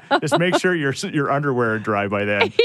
Just 0.20 0.38
make 0.38 0.56
sure 0.58 0.74
your 0.74 0.92
your 1.12 1.30
underwear 1.30 1.74
are 1.74 1.78
dry 1.78 2.08
by 2.08 2.24
then. 2.24 2.52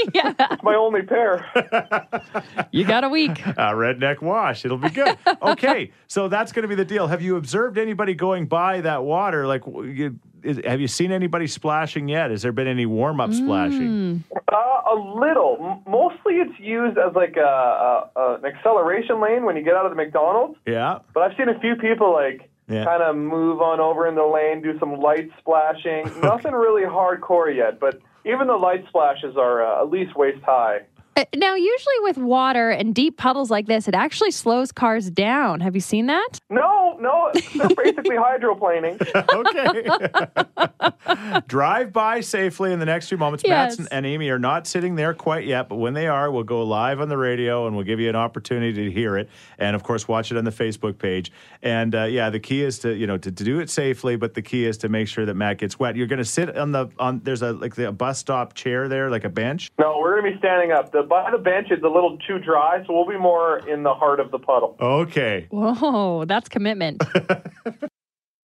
It's 0.50 0.62
my 0.62 0.74
only 0.74 1.02
pair. 1.02 1.44
You 2.70 2.84
got 2.84 3.04
a 3.04 3.08
week. 3.08 3.46
uh, 3.46 3.72
redneck 3.72 4.20
wash. 4.20 4.64
It'll 4.64 4.78
be 4.78 4.90
good. 4.90 5.16
Okay, 5.42 5.92
so 6.06 6.28
that's 6.28 6.52
going 6.52 6.62
to 6.62 6.68
be 6.68 6.74
the 6.74 6.84
deal. 6.84 7.06
Have 7.06 7.22
you 7.22 7.36
observed 7.36 7.78
anybody 7.78 8.14
going 8.14 8.46
by 8.46 8.80
that 8.82 9.04
water? 9.04 9.46
Like, 9.46 9.62
you, 9.66 10.18
is, 10.42 10.60
have 10.64 10.80
you 10.80 10.88
seen 10.88 11.10
anybody 11.12 11.46
splashing 11.46 12.08
yet? 12.08 12.30
Has 12.30 12.42
there 12.42 12.52
been 12.52 12.66
any 12.66 12.86
warm 12.86 13.20
up 13.20 13.32
splashing? 13.32 14.24
Uh, 14.52 14.56
a 14.56 14.94
little. 14.94 15.82
Mostly 15.86 16.34
it's 16.34 16.58
used 16.60 16.98
as 16.98 17.14
like 17.14 17.36
a, 17.36 17.40
a, 17.40 18.10
a, 18.20 18.34
an 18.36 18.44
acceleration 18.44 19.20
lane 19.20 19.44
when 19.44 19.56
you 19.56 19.62
get 19.62 19.74
out 19.74 19.86
of 19.86 19.90
the 19.92 19.96
McDonald's. 19.96 20.58
Yeah. 20.66 20.98
But 21.14 21.22
I've 21.24 21.36
seen 21.36 21.48
a 21.48 21.58
few 21.60 21.74
people 21.76 22.12
like 22.12 22.50
Yeah. 22.68 22.84
kind 22.84 23.02
of 23.02 23.16
move 23.16 23.60
on 23.62 23.80
over 23.80 24.06
in 24.06 24.14
the 24.14 24.24
lane, 24.24 24.62
do 24.62 24.78
some 24.78 25.00
light 25.00 25.30
splashing. 25.38 26.04
Nothing 26.20 26.52
really 26.52 26.82
hardcore 26.82 27.54
yet, 27.54 27.80
but 27.80 28.00
even 28.24 28.46
the 28.46 28.56
light 28.56 28.84
splashes 28.88 29.36
are 29.36 29.64
uh, 29.64 29.82
at 29.82 29.90
least 29.90 30.14
waist 30.16 30.42
high. 30.44 30.80
Uh, 31.18 31.24
Now, 31.36 31.56
usually 31.56 31.94
with 32.02 32.16
water 32.16 32.70
and 32.70 32.94
deep 32.94 33.16
puddles 33.16 33.50
like 33.50 33.66
this, 33.66 33.88
it 33.88 33.94
actually 33.94 34.30
slows 34.30 34.70
cars 34.70 35.10
down. 35.10 35.60
Have 35.60 35.74
you 35.74 35.80
seen 35.80 36.06
that? 36.06 36.38
No, 36.50 36.96
no, 37.00 37.30
they're 37.54 37.68
basically 37.68 38.16
hydroplaning. 38.28 38.98
Okay. 39.38 39.84
Drive 41.46 41.92
by 41.92 42.20
safely 42.20 42.72
in 42.72 42.78
the 42.80 42.86
next 42.86 43.08
few 43.08 43.18
moments. 43.18 43.44
Matt 43.46 43.70
Yes. 43.70 43.78
and, 43.78 43.88
and 43.92 44.06
Amy 44.06 44.30
are 44.30 44.38
not 44.38 44.66
sitting 44.66 44.94
there 44.96 45.14
quite 45.14 45.46
yet, 45.46 45.68
but 45.68 45.76
when 45.76 45.94
they 45.94 46.06
are, 46.08 46.30
we'll 46.30 46.42
go 46.42 46.62
live 46.64 47.00
on 47.00 47.08
the 47.08 47.16
radio 47.16 47.66
and 47.66 47.76
we'll 47.76 47.84
give 47.84 48.00
you 48.00 48.08
an 48.08 48.16
opportunity 48.16 48.72
to 48.86 48.90
hear 48.90 49.16
it. 49.16 49.28
And 49.58 49.76
of 49.76 49.82
course, 49.82 50.08
watch 50.08 50.32
it 50.32 50.38
on 50.38 50.44
the 50.44 50.50
Facebook 50.50 50.98
page. 50.98 51.30
And 51.62 51.94
uh, 51.94 52.04
yeah, 52.04 52.30
the 52.30 52.40
key 52.40 52.62
is 52.62 52.78
to 52.80 52.94
you 52.94 53.06
know 53.06 53.18
to, 53.18 53.30
to 53.30 53.44
do 53.44 53.60
it 53.60 53.70
safely, 53.70 54.16
but 54.16 54.34
the 54.34 54.42
key 54.42 54.64
is 54.66 54.78
to 54.78 54.88
make 54.88 55.08
sure 55.08 55.24
that 55.26 55.34
Matt 55.34 55.58
gets 55.58 55.78
wet. 55.78 55.96
You're 55.96 56.06
going 56.06 56.18
to 56.18 56.24
sit 56.24 56.56
on 56.56 56.72
the 56.72 56.88
on. 56.98 57.20
There's 57.22 57.42
a 57.42 57.52
like 57.52 57.74
the 57.74 57.92
bus 57.92 58.18
stop 58.18 58.54
chair 58.54 58.88
there, 58.88 59.10
like 59.10 59.24
a 59.24 59.28
bench. 59.30 59.70
No, 59.78 59.98
we're 60.00 60.20
gonna 60.20 60.32
be 60.32 60.38
standing 60.38 60.72
up. 60.72 60.92
The 60.92 61.02
by 61.08 61.30
the 61.30 61.38
bench 61.38 61.68
is 61.70 61.82
a 61.82 61.88
little 61.88 62.18
too 62.26 62.38
dry, 62.38 62.84
so 62.86 62.92
we'll 62.92 63.08
be 63.08 63.18
more 63.18 63.66
in 63.68 63.82
the 63.82 63.94
heart 63.94 64.20
of 64.20 64.30
the 64.30 64.38
puddle. 64.38 64.76
Okay. 64.80 65.46
Whoa, 65.50 66.24
that's 66.26 66.48
commitment. 66.48 67.02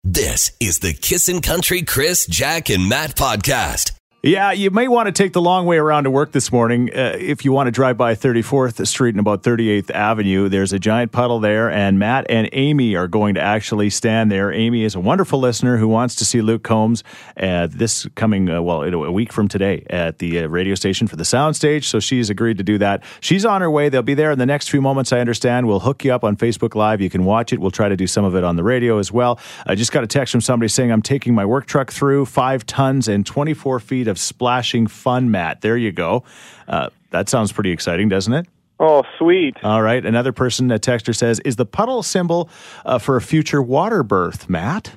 This 0.10 0.54
is 0.62 0.80
the 0.80 0.93
Kissin' 0.93 1.41
Country 1.41 1.82
Chris, 1.82 2.26
Jack, 2.28 2.70
and 2.70 2.88
Matt 2.88 3.17
podcast. 3.17 3.91
Yeah, 4.23 4.51
you 4.51 4.71
may 4.71 4.88
want 4.88 5.06
to 5.06 5.12
take 5.12 5.34
the 5.34 5.41
long 5.41 5.67
way 5.67 5.77
around 5.77 6.06
to 6.06 6.12
work 6.12 6.32
this 6.32 6.51
morning. 6.51 6.89
Uh, 6.89 7.15
if 7.19 7.45
you 7.45 7.51
want 7.51 7.67
to 7.67 7.71
drive 7.71 7.97
by 7.97 8.15
34th 8.15 8.88
Street 8.88 9.12
and 9.12 9.19
about 9.19 9.43
38th 9.43 9.91
Avenue, 9.91 10.49
there's 10.49 10.73
a 10.73 10.80
giant 10.80 11.12
puddle 11.12 11.39
there, 11.39 11.69
and 11.69 11.99
Matt 11.99 12.25
and 12.27 12.49
Amy 12.51 12.95
are 12.95 13.08
going 13.08 13.36
to 13.36 13.41
actually 13.41 13.91
stand 13.91 14.32
there. 14.32 14.51
Amy 14.51 14.84
is 14.84 14.95
a 14.95 14.99
wonderful 14.99 15.39
listener 15.39 15.77
who 15.77 15.88
wants 15.88 16.15
to 16.15 16.25
see 16.25 16.41
Luke 16.41 16.63
Combs 16.63 17.03
uh, 17.39 17.67
this 17.69 18.08
coming, 18.15 18.49
uh, 18.49 18.60
well, 18.60 18.82
a 18.82 19.12
week 19.12 19.32
from 19.32 19.47
today 19.47 19.86
at 19.88 20.17
the 20.17 20.39
uh, 20.39 20.47
radio 20.47 20.73
station 20.73 21.06
for 21.06 21.15
the 21.15 21.23
soundstage. 21.23 21.84
So 21.84 21.99
she's 21.99 22.32
agreed 22.32 22.58
to 22.58 22.63
do 22.63 22.80
that. 22.80 23.03
She's 23.19 23.45
on 23.45 23.62
her 23.62 23.69
way. 23.69 23.88
They'll 23.88 24.01
be 24.01 24.15
there 24.15 24.32
in 24.32 24.39
the 24.39 24.47
next 24.47 24.71
few 24.71 24.82
moments, 24.82 25.13
I 25.13 25.19
understand. 25.19 25.67
We'll 25.67 25.82
hook 25.82 26.03
you 26.03 26.12
up 26.12 26.23
on 26.23 26.36
Facebook 26.36 26.73
Live. 26.73 27.01
You 27.01 27.12
can 27.12 27.23
watch 27.23 27.53
it. 27.53 27.60
We'll 27.60 27.69
try 27.69 27.88
to 27.88 27.95
do 27.95 28.08
some 28.08 28.25
of 28.25 28.36
it 28.36 28.43
on 28.43 28.56
the 28.56 28.63
radio 28.63 28.97
as 28.97 29.12
well. 29.12 29.39
I 29.67 29.75
just 29.75 29.91
got 29.91 30.03
a 30.03 30.08
text 30.08 30.32
from 30.32 30.41
somebody 30.41 30.69
saying, 30.69 30.91
I'm 30.91 31.03
taking 31.03 31.36
my 31.36 31.45
work 31.45 31.67
truck 31.67 31.91
through 31.91 32.25
five 32.25 32.65
tons 32.65 33.08
and 33.08 33.23
24 33.23 33.80
feet 33.80 34.07
of 34.08 34.20
splashing 34.20 34.88
fun 34.88 35.32
mat. 35.32 35.62
There 35.62 35.78
you 35.78 35.91
go. 35.91 36.24
Uh, 36.67 36.89
that 37.12 37.30
sounds 37.30 37.52
pretty 37.52 37.72
exciting, 37.72 38.10
doesn't 38.10 38.34
it? 38.34 38.48
Oh, 38.80 39.04
sweet. 39.17 39.56
All 39.63 39.82
right. 39.82 40.06
Another 40.06 40.32
person, 40.32 40.70
a 40.72 40.78
texter 40.78 41.15
says, 41.15 41.39
is 41.41 41.56
the 41.56 41.65
puddle 41.65 42.04
symbol 42.04 42.50
uh, 42.86 43.00
for 43.00 43.15
a 43.15 43.22
future 43.22 43.62
water 43.62 44.04
birth, 44.04 44.50
Matt? 44.50 44.93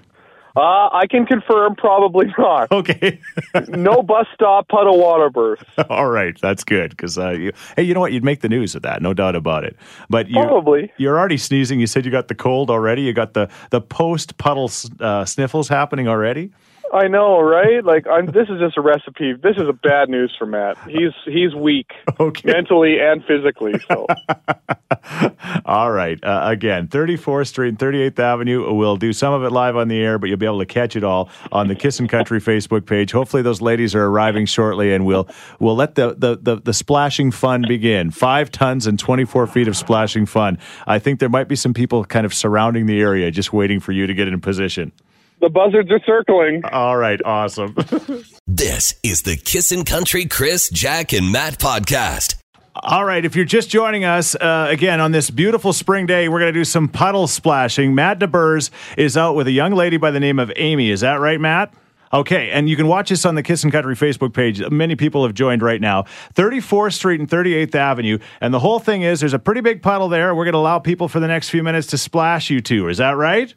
Uh, 0.57 0.89
I 0.93 1.07
can 1.09 1.25
confirm 1.27 1.77
probably 1.77 2.27
not. 2.37 2.69
Okay. 2.81 3.21
no 3.69 4.03
bus 4.03 4.27
stop 4.35 4.69
puddle 4.69 4.99
water 4.99 5.31
birth. 5.31 5.63
All 5.89 6.11
right. 6.11 6.39
That's 6.41 6.65
good. 6.65 6.91
Because, 6.91 7.17
uh, 7.17 7.31
you, 7.31 7.53
hey, 7.77 7.85
you 7.85 7.95
know 7.95 8.01
what? 8.01 8.13
You'd 8.13 8.25
make 8.25 8.41
the 8.41 8.49
news 8.49 8.75
of 8.75 8.83
that. 8.83 9.01
No 9.01 9.15
doubt 9.15 9.37
about 9.37 9.65
it. 9.65 9.77
But 10.09 10.29
you, 10.29 10.35
Probably. 10.35 10.93
You're 10.99 11.19
already 11.19 11.37
sneezing. 11.37 11.79
You 11.81 11.87
said 11.87 12.05
you 12.05 12.11
got 12.11 12.29
the 12.29 12.35
cold 12.35 12.69
already. 12.71 13.03
You 13.03 13.13
got 13.13 13.35
the, 13.35 13.49
the 13.71 13.81
post 13.81 14.37
puddle 14.39 14.71
uh, 14.99 15.25
sniffles 15.25 15.69
happening 15.69 16.09
already. 16.09 16.51
I 16.93 17.07
know, 17.09 17.41
right? 17.41 17.85
Like, 17.85 18.07
I'm, 18.09 18.27
this 18.27 18.49
is 18.49 18.59
just 18.59 18.77
a 18.77 18.81
recipe. 18.81 19.33
This 19.35 19.57
is 19.57 19.69
a 19.69 19.73
bad 19.73 20.09
news 20.09 20.35
for 20.37 20.45
Matt. 20.47 20.77
He's 20.89 21.13
he's 21.25 21.55
weak 21.55 21.93
Okay. 22.21 22.51
mentally 22.53 22.99
and 23.01 23.25
physically. 23.25 23.75
So 23.89 24.07
All 25.65 25.91
right. 25.93 26.23
Uh, 26.23 26.41
again, 26.45 26.89
34th 26.89 27.49
Street 27.49 27.69
and 27.69 27.79
38th 27.79 28.19
Avenue. 28.19 28.73
We'll 28.75 28.97
do 28.97 29.13
some 29.13 29.33
of 29.33 29.45
it 29.45 29.51
live 29.53 29.77
on 29.77 29.89
the 29.89 30.01
air, 30.01 30.19
but 30.19 30.29
you'll 30.29 30.39
be 30.39 30.47
able 30.47 30.59
to 30.59 30.67
catch 30.67 30.97
it 30.97 31.05
all 31.05 31.31
on 31.53 31.69
the 31.69 31.75
Kissin' 31.77 32.09
Country 32.09 32.41
Facebook 32.41 32.87
page. 32.87 33.13
Hopefully, 33.13 33.43
those 33.43 33.61
ladies 33.61 33.95
are 33.95 34.07
arriving 34.07 34.47
shortly, 34.47 34.93
and 34.93 35.07
we'll 35.07 35.29
we'll 35.61 35.77
let 35.77 35.95
the, 35.95 36.15
the, 36.19 36.39
the, 36.41 36.57
the 36.57 36.75
splashing 36.75 37.31
fun 37.31 37.65
begin. 37.69 38.11
Five 38.11 38.51
tons 38.51 38.87
and 38.87 38.99
24 38.99 39.47
feet 39.47 39.69
of 39.69 39.77
splashing 39.77 40.27
fun. 40.27 40.59
I 40.87 40.99
think 40.99 41.21
there 41.21 41.29
might 41.29 41.49
be 41.49 41.57
some 41.57 41.73
people 41.75 42.05
kind 42.05 42.27
of 42.27 42.35
surrounding 42.35 42.87
the 42.87 43.01
area 43.01 43.31
just 43.31 43.53
waiting 43.53 43.79
for 43.81 43.93
you 43.93 44.07
to 44.09 44.15
get 44.15 44.27
in 44.29 44.41
position. 44.41 44.93
The 45.41 45.49
buzzards 45.49 45.91
are 45.91 46.01
circling. 46.07 46.63
All 46.71 46.97
right. 46.97 47.21
Awesome. 47.25 47.77
This 48.53 48.97
is 49.05 49.23
the 49.23 49.37
Kissin' 49.37 49.85
Country 49.85 50.27
Chris, 50.27 50.69
Jack, 50.71 51.13
and 51.13 51.31
Matt 51.31 51.59
podcast. 51.61 52.35
All 52.75 53.05
right, 53.05 53.25
if 53.25 53.37
you're 53.37 53.45
just 53.45 53.71
joining 53.71 54.05
us 54.05 54.35
uh, 54.35 54.67
again 54.69 55.01
on 55.01 55.13
this 55.13 55.31
beautiful 55.31 55.73
spring 55.73 56.05
day, 56.05 56.29
we're 56.29 56.41
going 56.41 56.53
to 56.53 56.59
do 56.59 56.65
some 56.65 56.89
puddle 56.89 57.29
splashing. 57.29 57.95
Matt 57.95 58.19
DeBurs 58.19 58.71
is 58.99 59.17
out 59.17 59.37
with 59.37 59.47
a 59.47 59.53
young 59.53 59.73
lady 59.73 59.99
by 59.99 60.11
the 60.11 60.19
name 60.19 60.41
of 60.41 60.53
Amy. 60.57 60.91
Is 60.91 61.01
that 61.01 61.21
right, 61.21 61.41
Matt? 61.41 61.73
Okay, 62.13 62.51
and 62.51 62.69
you 62.69 62.77
can 62.77 62.89
watch 62.89 63.09
this 63.11 63.25
on 63.25 63.37
the 63.37 63.43
Kissin' 63.43 63.71
Country 63.71 63.95
Facebook 63.95 64.35
page. 64.35 64.61
Many 64.69 64.97
people 64.97 65.23
have 65.25 65.33
joined 65.33 65.63
right 65.63 65.81
now. 65.81 66.05
34th 66.35 66.95
Street 66.95 67.21
and 67.21 67.29
38th 67.29 67.75
Avenue. 67.77 68.19
And 68.41 68.53
the 68.53 68.59
whole 68.59 68.81
thing 68.81 69.03
is 69.03 69.21
there's 69.21 69.33
a 69.33 69.39
pretty 69.39 69.61
big 69.61 69.81
puddle 69.81 70.09
there. 70.09 70.35
We're 70.35 70.45
going 70.45 70.55
to 70.55 70.59
allow 70.59 70.81
people 70.81 71.07
for 71.07 71.21
the 71.21 71.29
next 71.29 71.51
few 71.51 71.63
minutes 71.63 71.87
to 71.89 71.99
splash 71.99 72.51
you 72.51 72.61
two. 72.61 72.89
Is 72.89 72.99
that 72.99 73.17
right? 73.17 73.55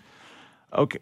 Okay. 0.72 1.00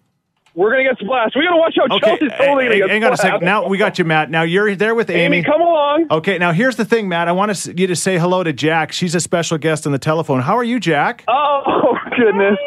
We're 0.53 0.71
gonna 0.71 0.83
get 0.83 0.97
splashed. 0.99 1.35
We 1.35 1.43
gotta 1.45 1.57
watch 1.57 1.77
out. 1.81 1.91
Okay, 1.91 1.99
Chelsea's 2.17 2.31
totally 2.37 2.63
gonna 2.65 2.69
hang, 2.75 2.79
get 2.79 2.89
hang 2.89 3.03
on 3.05 3.13
a 3.13 3.17
second. 3.17 3.45
Now 3.45 3.67
we 3.67 3.77
got 3.77 3.97
you, 3.97 4.05
Matt. 4.05 4.29
Now 4.29 4.41
you're 4.43 4.75
there 4.75 4.93
with 4.95 5.09
Amy. 5.09 5.37
Amy, 5.37 5.43
come 5.43 5.61
along. 5.61 6.07
Okay, 6.11 6.37
now 6.37 6.51
here's 6.51 6.75
the 6.75 6.83
thing, 6.85 7.07
Matt. 7.07 7.27
I 7.29 7.31
want 7.31 7.51
us- 7.51 7.67
you 7.67 7.87
to 7.87 7.95
say 7.95 8.17
hello 8.17 8.43
to 8.43 8.51
Jack. 8.51 8.91
She's 8.91 9.15
a 9.15 9.19
special 9.21 9.57
guest 9.57 9.85
on 9.85 9.91
the 9.93 9.99
telephone. 9.99 10.41
How 10.41 10.57
are 10.57 10.63
you, 10.63 10.79
Jack? 10.79 11.23
Oh 11.27 11.97
goodness. 12.17 12.57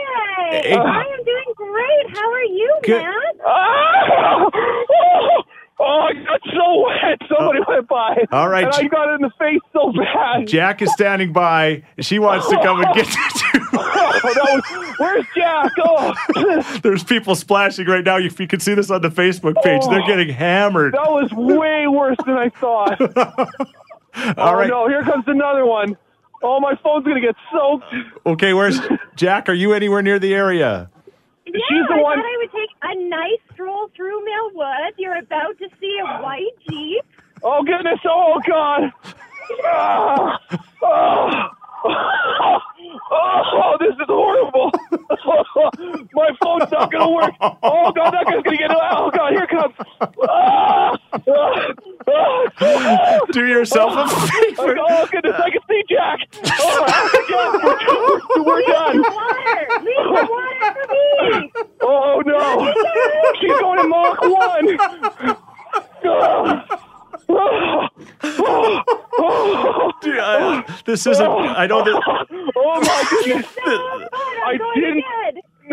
Hey, 0.50 0.62
Hey. 0.70 0.76
I 0.76 1.02
am 1.02 1.24
doing 1.24 1.52
great. 1.56 2.16
How 2.16 2.32
are 2.32 2.42
you, 2.44 2.78
Good. 2.84 3.02
Matt? 3.02 3.36
Ah! 3.46 4.48
Oh, 5.06 5.42
oh, 5.80 6.08
I 6.08 6.12
got 6.14 6.40
so 6.52 6.86
wet. 6.86 7.18
Somebody 7.28 7.60
oh. 7.66 7.72
went 7.72 7.88
by. 7.88 8.24
All 8.32 8.48
right. 8.48 8.64
And 8.64 8.74
I 8.74 8.88
got 8.88 9.08
it 9.10 9.14
in 9.16 9.22
the 9.22 9.32
face 9.38 9.60
so 9.72 9.92
bad. 9.92 10.46
Jack 10.46 10.82
is 10.82 10.92
standing 10.92 11.32
by. 11.32 11.82
She 12.00 12.18
wants 12.18 12.48
to 12.48 12.56
come 12.62 12.82
and 12.82 12.94
get 12.94 13.06
you. 13.06 13.22
too. 13.52 13.60
Oh, 13.76 14.20
that 14.22 14.62
was, 14.64 14.94
where's 14.98 15.26
Jack? 15.36 15.72
Oh, 15.84 16.78
There's 16.82 17.04
people 17.04 17.34
splashing 17.34 17.86
right 17.86 18.04
now. 18.04 18.18
If 18.18 18.38
you 18.38 18.46
can 18.46 18.60
see 18.60 18.74
this 18.74 18.90
on 18.90 19.02
the 19.02 19.08
Facebook 19.08 19.54
page, 19.62 19.82
they're 19.88 20.02
Oh. 20.02 20.06
getting 20.06 20.28
hammered. 20.28 20.94
that 20.94 21.10
was 21.10 21.30
way 21.32 21.86
worse 21.86 22.16
than 22.24 22.36
I 22.36 22.48
thought. 22.50 23.00
All 24.16 24.34
oh 24.36 24.54
right. 24.54 24.68
no, 24.68 24.88
here 24.88 25.02
comes 25.02 25.24
another 25.26 25.66
one. 25.66 25.96
Oh, 26.42 26.60
my 26.60 26.76
phone's 26.82 27.04
gonna 27.04 27.20
get 27.20 27.34
soaked. 27.50 27.84
Okay, 28.26 28.54
where's 28.54 28.78
Jack? 29.16 29.48
Are 29.48 29.54
you 29.54 29.72
anywhere 29.72 30.02
near 30.02 30.18
the 30.18 30.34
area? 30.34 30.90
Yeah, 31.46 31.60
She's 31.68 31.86
the 31.88 31.94
I 31.94 32.02
one- 32.02 32.16
thought 32.18 32.24
I 32.26 32.36
would 32.38 32.52
take 32.52 32.70
a 32.82 32.94
nice 33.08 33.40
stroll 33.52 33.88
through 33.94 34.24
Millwood. 34.24 34.94
You're 34.96 35.18
about 35.18 35.58
to 35.58 35.68
see 35.80 35.98
a 36.02 36.06
white 36.22 36.56
Jeep. 36.68 37.04
Oh 37.42 37.62
goodness! 37.62 37.98
Oh 38.06 38.40
god! 38.48 38.90
Ah! 39.66 40.38
Oh, 41.86 42.58
oh, 43.12 43.76
this 43.78 43.90
is 43.94 44.06
horrible! 44.08 44.70
My 46.14 46.30
phone's 46.42 46.70
not 46.72 46.90
gonna 46.90 47.10
work. 47.10 47.32
Oh 47.62 47.92
god, 47.92 48.12
that 48.12 48.24
guy's 48.26 48.42
gonna 48.42 48.56
get 48.56 48.70
it. 48.70 48.76
Oh 48.80 49.10
god, 49.10 49.32
here 49.32 49.42
it 49.42 49.50
comes. 49.50 49.74
Ah! 50.26 50.96
Ah! 51.28 51.72
Ah! 52.60 53.18
Do 53.32 53.46
yourself 53.46 53.92
a 53.94 54.08
favor. 54.08 54.76
Oh 54.80 55.06
goodness, 55.12 55.34
I 55.36 55.50
can 55.50 55.60
see 55.68 55.82
Jack. 55.90 56.20
Oh, 56.60 56.86
Jack, 57.28 57.88
we're, 58.36 58.44
we're 58.44 58.62
done. 58.62 59.02
Water! 59.02 59.66
Leave 59.82 60.06
the 60.08 60.26
water 60.30 60.74
for 60.74 60.86
me! 60.92 61.52
Oh 61.82 62.22
no, 62.24 62.72
she's 63.48 63.60
going 63.60 63.80
to 63.82 63.88
Mach 63.88 64.20
one. 64.22 64.78
Ah! 66.06 66.66
Ah! 67.30 67.88
Ah! 68.22 69.92
Dude, 70.02 70.18
uh, 70.18 70.62
this 70.84 71.06
isn't. 71.06 71.26
I 71.26 71.66
know 71.66 71.82
that. 71.84 72.02
Oh 72.56 72.80
my 72.80 73.04
goodness! 73.24 73.46
I'm 73.64 74.08
I 74.44 74.56
going 74.58 74.80
didn't- 74.80 75.04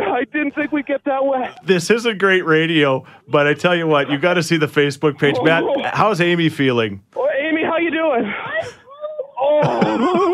I 0.01 0.23
didn't 0.31 0.51
think 0.55 0.71
we'd 0.71 0.86
get 0.86 1.03
that 1.03 1.25
wet. 1.25 1.57
This 1.65 1.89
isn't 1.91 2.17
great 2.17 2.45
radio, 2.45 3.05
but 3.27 3.45
I 3.45 3.53
tell 3.53 3.75
you 3.75 3.88
what, 3.88 4.10
you 4.10 4.17
got 4.17 4.36
to 4.36 4.43
see 4.43 4.55
the 4.55 4.67
Facebook 4.67 5.19
page. 5.19 5.36
Matt, 5.43 5.65
how's 5.93 6.21
Amy 6.21 6.47
feeling? 6.47 7.03
Oh, 7.15 7.29
Amy, 7.38 7.62
how 7.63 7.75
you 7.77 7.91
doing? 7.91 8.34
Oh. 9.38 10.31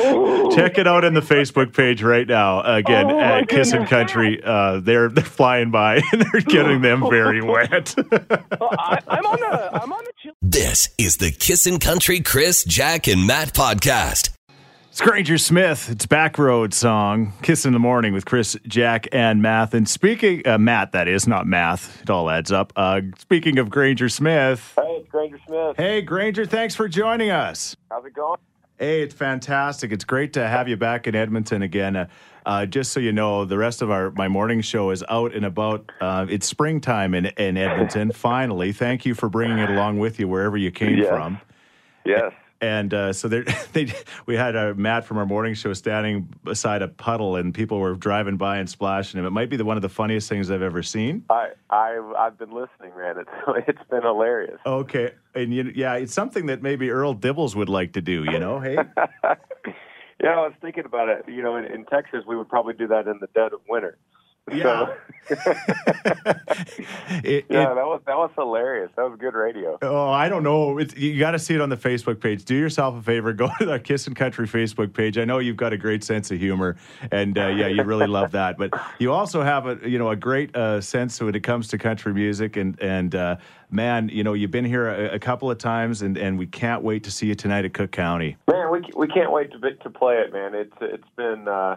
Check 0.54 0.78
it 0.78 0.86
out 0.86 1.04
on 1.04 1.14
the 1.14 1.20
Facebook 1.20 1.74
page 1.74 2.02
right 2.02 2.26
now. 2.26 2.60
Again, 2.62 3.06
Oh, 3.10 3.18
at 3.20 3.48
Kissin' 3.48 3.80
goodness. 3.84 3.90
Country, 3.90 4.40
uh, 4.44 4.80
they're 4.80 5.08
they're 5.08 5.24
flying 5.24 5.70
by 5.70 5.96
and 6.12 6.22
they're 6.22 6.40
getting 6.42 6.80
them 6.82 7.00
very 7.08 7.42
wet. 7.42 7.94
I, 7.98 9.00
I'm 9.08 9.26
on 9.26 9.40
the 9.40 9.82
I'm 9.82 9.92
on 9.92 10.04
the 10.04 10.12
chill. 10.22 10.32
This 10.42 10.88
is 10.98 11.16
the 11.18 11.30
Kissin' 11.30 11.78
Country 11.78 12.20
Chris, 12.20 12.64
Jack, 12.64 13.06
and 13.08 13.26
Matt 13.26 13.52
podcast. 13.54 14.30
It's 14.90 15.00
Granger 15.00 15.38
Smith. 15.38 15.88
It's 15.88 16.04
Backroad 16.06 16.74
song, 16.74 17.32
"Kiss 17.42 17.64
in 17.64 17.72
the 17.72 17.78
Morning" 17.78 18.12
with 18.12 18.24
Chris, 18.24 18.56
Jack, 18.66 19.06
and 19.12 19.40
Math. 19.40 19.72
And 19.72 19.88
speaking, 19.88 20.46
uh, 20.46 20.58
Matt, 20.58 20.90
that 20.92 21.06
is 21.06 21.28
not 21.28 21.46
math. 21.46 22.02
It 22.02 22.10
all 22.10 22.28
adds 22.28 22.50
up. 22.50 22.72
Uh, 22.74 23.00
speaking 23.18 23.58
of 23.58 23.70
Granger 23.70 24.08
Smith, 24.08 24.72
Hey, 24.76 24.82
it's 25.00 25.08
Granger 25.08 25.38
Smith. 25.46 25.76
hey 25.76 26.02
Granger, 26.02 26.44
thanks 26.44 26.74
for 26.74 26.88
joining 26.88 27.30
us. 27.30 27.76
How's 27.88 28.04
it 28.04 28.14
going? 28.14 28.38
Hey, 28.80 29.02
it's 29.02 29.14
fantastic. 29.14 29.92
It's 29.92 30.04
great 30.04 30.32
to 30.32 30.48
have 30.48 30.66
you 30.66 30.74
back 30.74 31.06
in 31.06 31.14
Edmonton 31.14 31.60
again. 31.60 31.96
Uh, 31.96 32.06
uh, 32.46 32.64
just 32.64 32.92
so 32.92 32.98
you 32.98 33.12
know, 33.12 33.44
the 33.44 33.58
rest 33.58 33.82
of 33.82 33.90
our 33.90 34.10
my 34.12 34.26
morning 34.26 34.62
show 34.62 34.88
is 34.88 35.04
out 35.10 35.34
and 35.34 35.44
about. 35.44 35.92
Uh, 36.00 36.24
it's 36.30 36.46
springtime 36.46 37.14
in 37.14 37.26
in 37.26 37.58
Edmonton. 37.58 38.10
Finally, 38.14 38.72
thank 38.72 39.04
you 39.04 39.14
for 39.14 39.28
bringing 39.28 39.58
it 39.58 39.68
along 39.68 39.98
with 39.98 40.18
you 40.18 40.26
wherever 40.26 40.56
you 40.56 40.70
came 40.70 40.96
Yes. 40.96 41.08
from. 41.08 41.38
Yes. 42.06 42.32
And 42.62 42.92
uh, 42.94 43.12
so 43.12 43.28
there, 43.28 43.44
they, 43.74 43.92
we 44.24 44.34
had 44.36 44.56
a 44.56 44.74
Matt 44.74 45.04
from 45.04 45.18
our 45.18 45.26
morning 45.26 45.52
show 45.52 45.74
standing 45.74 46.28
beside 46.42 46.80
a 46.80 46.88
puddle, 46.88 47.36
and 47.36 47.52
people 47.52 47.80
were 47.80 47.94
driving 47.94 48.38
by 48.38 48.56
and 48.58 48.68
splashing 48.68 49.18
him. 49.20 49.26
It 49.26 49.30
might 49.30 49.50
be 49.50 49.56
the, 49.58 49.64
one 49.66 49.76
of 49.76 49.82
the 49.82 49.88
funniest 49.90 50.26
things 50.30 50.50
I've 50.50 50.62
ever 50.62 50.82
seen. 50.82 51.24
I, 51.28 51.50
I 51.68 52.00
I've 52.18 52.38
been 52.38 52.50
listening, 52.50 52.92
man. 52.96 53.16
It's 53.18 53.30
it's 53.68 53.90
been 53.90 54.02
hilarious. 54.02 54.58
Okay, 54.64 55.12
and 55.34 55.54
you, 55.54 55.72
yeah, 55.74 55.94
it's 55.94 56.14
something 56.14 56.46
that 56.46 56.62
maybe 56.62 56.90
Earl 56.90 57.14
Dibbles 57.14 57.54
would 57.54 57.68
like 57.68 57.92
to 57.94 58.00
do. 58.00 58.24
You 58.24 58.38
know, 58.38 58.60
hey, 58.60 58.74
yeah, 60.22 60.30
I 60.30 60.46
was 60.46 60.52
thinking 60.60 60.84
about 60.84 61.08
it. 61.08 61.24
You 61.28 61.42
know, 61.42 61.56
in, 61.56 61.64
in 61.64 61.84
Texas, 61.86 62.24
we 62.26 62.36
would 62.36 62.48
probably 62.48 62.74
do 62.74 62.88
that 62.88 63.06
in 63.06 63.18
the 63.20 63.28
dead 63.34 63.52
of 63.52 63.60
winter. 63.68 63.96
Yeah. 64.52 64.94
It- 67.22 67.46
yeah, 67.48 67.72
it- 67.72 67.74
that 67.74 67.86
was 67.86 68.00
that 68.06 68.16
was 68.16 68.30
hilarious. 68.36 68.90
That 68.96 69.08
was 69.08 69.18
good 69.18 69.34
radio. 69.34 69.78
Oh, 69.82 70.08
I 70.10 70.28
don't 70.28 70.42
know. 70.42 70.78
It's, 70.78 70.96
you 70.96 71.18
got 71.18 71.32
to 71.32 71.38
see 71.38 71.54
it 71.54 71.60
on 71.60 71.68
the 71.68 71.76
Facebook 71.76 72.20
page. 72.20 72.44
Do 72.44 72.54
yourself 72.54 72.96
a 72.96 73.02
favor. 73.02 73.32
Go 73.40 73.48
to 73.58 73.64
the 73.64 73.78
Kissin' 73.78 74.14
Country 74.14 74.46
Facebook 74.48 74.92
page. 74.92 75.18
I 75.18 75.24
know 75.24 75.38
you've 75.38 75.56
got 75.56 75.72
a 75.72 75.76
great 75.76 76.02
sense 76.04 76.30
of 76.30 76.38
humor, 76.38 76.76
and 77.12 77.36
uh, 77.38 77.48
yeah, 77.48 77.66
you 77.68 77.82
really 77.84 78.06
love 78.06 78.32
that. 78.32 78.58
But 78.58 78.72
you 78.98 79.12
also 79.12 79.42
have 79.42 79.66
a 79.66 79.78
you 79.88 79.98
know 79.98 80.10
a 80.10 80.16
great 80.16 80.54
uh, 80.56 80.80
sense 80.80 81.20
when 81.20 81.34
it 81.34 81.42
comes 81.42 81.68
to 81.68 81.78
country 81.78 82.12
music. 82.14 82.56
And 82.56 82.80
and 82.80 83.14
uh, 83.14 83.36
man, 83.70 84.08
you 84.08 84.24
know 84.24 84.32
you've 84.32 84.50
been 84.50 84.64
here 84.64 84.88
a, 84.88 85.14
a 85.14 85.18
couple 85.18 85.50
of 85.50 85.58
times, 85.58 86.02
and, 86.02 86.16
and 86.18 86.38
we 86.38 86.46
can't 86.46 86.82
wait 86.82 87.04
to 87.04 87.10
see 87.10 87.26
you 87.26 87.34
tonight 87.34 87.64
at 87.64 87.72
Cook 87.74 87.92
County. 87.92 88.36
Man, 88.50 88.70
we 88.70 88.82
we 88.96 89.06
can't 89.06 89.30
wait 89.32 89.52
to 89.52 89.58
to 89.74 89.90
play 89.90 90.16
it, 90.16 90.32
man. 90.32 90.54
It's 90.54 90.74
it's 90.80 91.08
been 91.16 91.46
uh, 91.48 91.76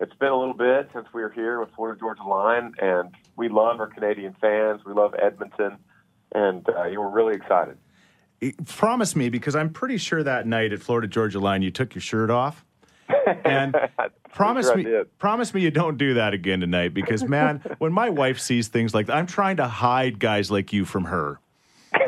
it's 0.00 0.14
been 0.14 0.30
a 0.30 0.38
little 0.38 0.54
bit 0.54 0.88
since 0.94 1.06
we 1.12 1.22
were 1.22 1.30
here 1.30 1.60
with 1.60 1.68
Florida 1.76 1.98
Georgia 1.98 2.22
Line, 2.22 2.72
and 2.80 3.14
we 3.36 3.48
love 3.48 3.80
our 3.80 3.86
Canadian 3.86 4.34
fans. 4.40 4.80
We 4.84 4.94
love 4.94 5.14
Edmonton, 5.20 5.76
and 6.34 6.66
uh, 6.68 6.84
yeah, 6.84 6.98
we're 6.98 7.10
really 7.10 7.34
excited. 7.34 7.76
Promise 8.64 9.14
me, 9.14 9.28
because 9.28 9.54
I'm 9.54 9.70
pretty 9.70 9.98
sure 9.98 10.22
that 10.22 10.46
night 10.46 10.72
at 10.72 10.80
Florida 10.80 11.06
Georgia 11.06 11.38
Line 11.38 11.60
you 11.60 11.70
took 11.70 11.94
your 11.94 12.00
shirt 12.00 12.30
off. 12.30 12.64
And 13.44 13.76
promise 14.32 14.66
sure 14.66 14.76
me, 14.76 15.02
promise 15.18 15.52
me 15.52 15.60
you 15.60 15.70
don't 15.70 15.98
do 15.98 16.14
that 16.14 16.32
again 16.32 16.60
tonight. 16.60 16.94
Because 16.94 17.22
man, 17.22 17.62
when 17.78 17.92
my 17.92 18.08
wife 18.08 18.40
sees 18.40 18.68
things 18.68 18.94
like 18.94 19.06
that, 19.06 19.16
I'm 19.16 19.26
trying 19.26 19.58
to 19.58 19.68
hide 19.68 20.18
guys 20.18 20.50
like 20.50 20.72
you 20.72 20.86
from 20.86 21.04
her. 21.04 21.38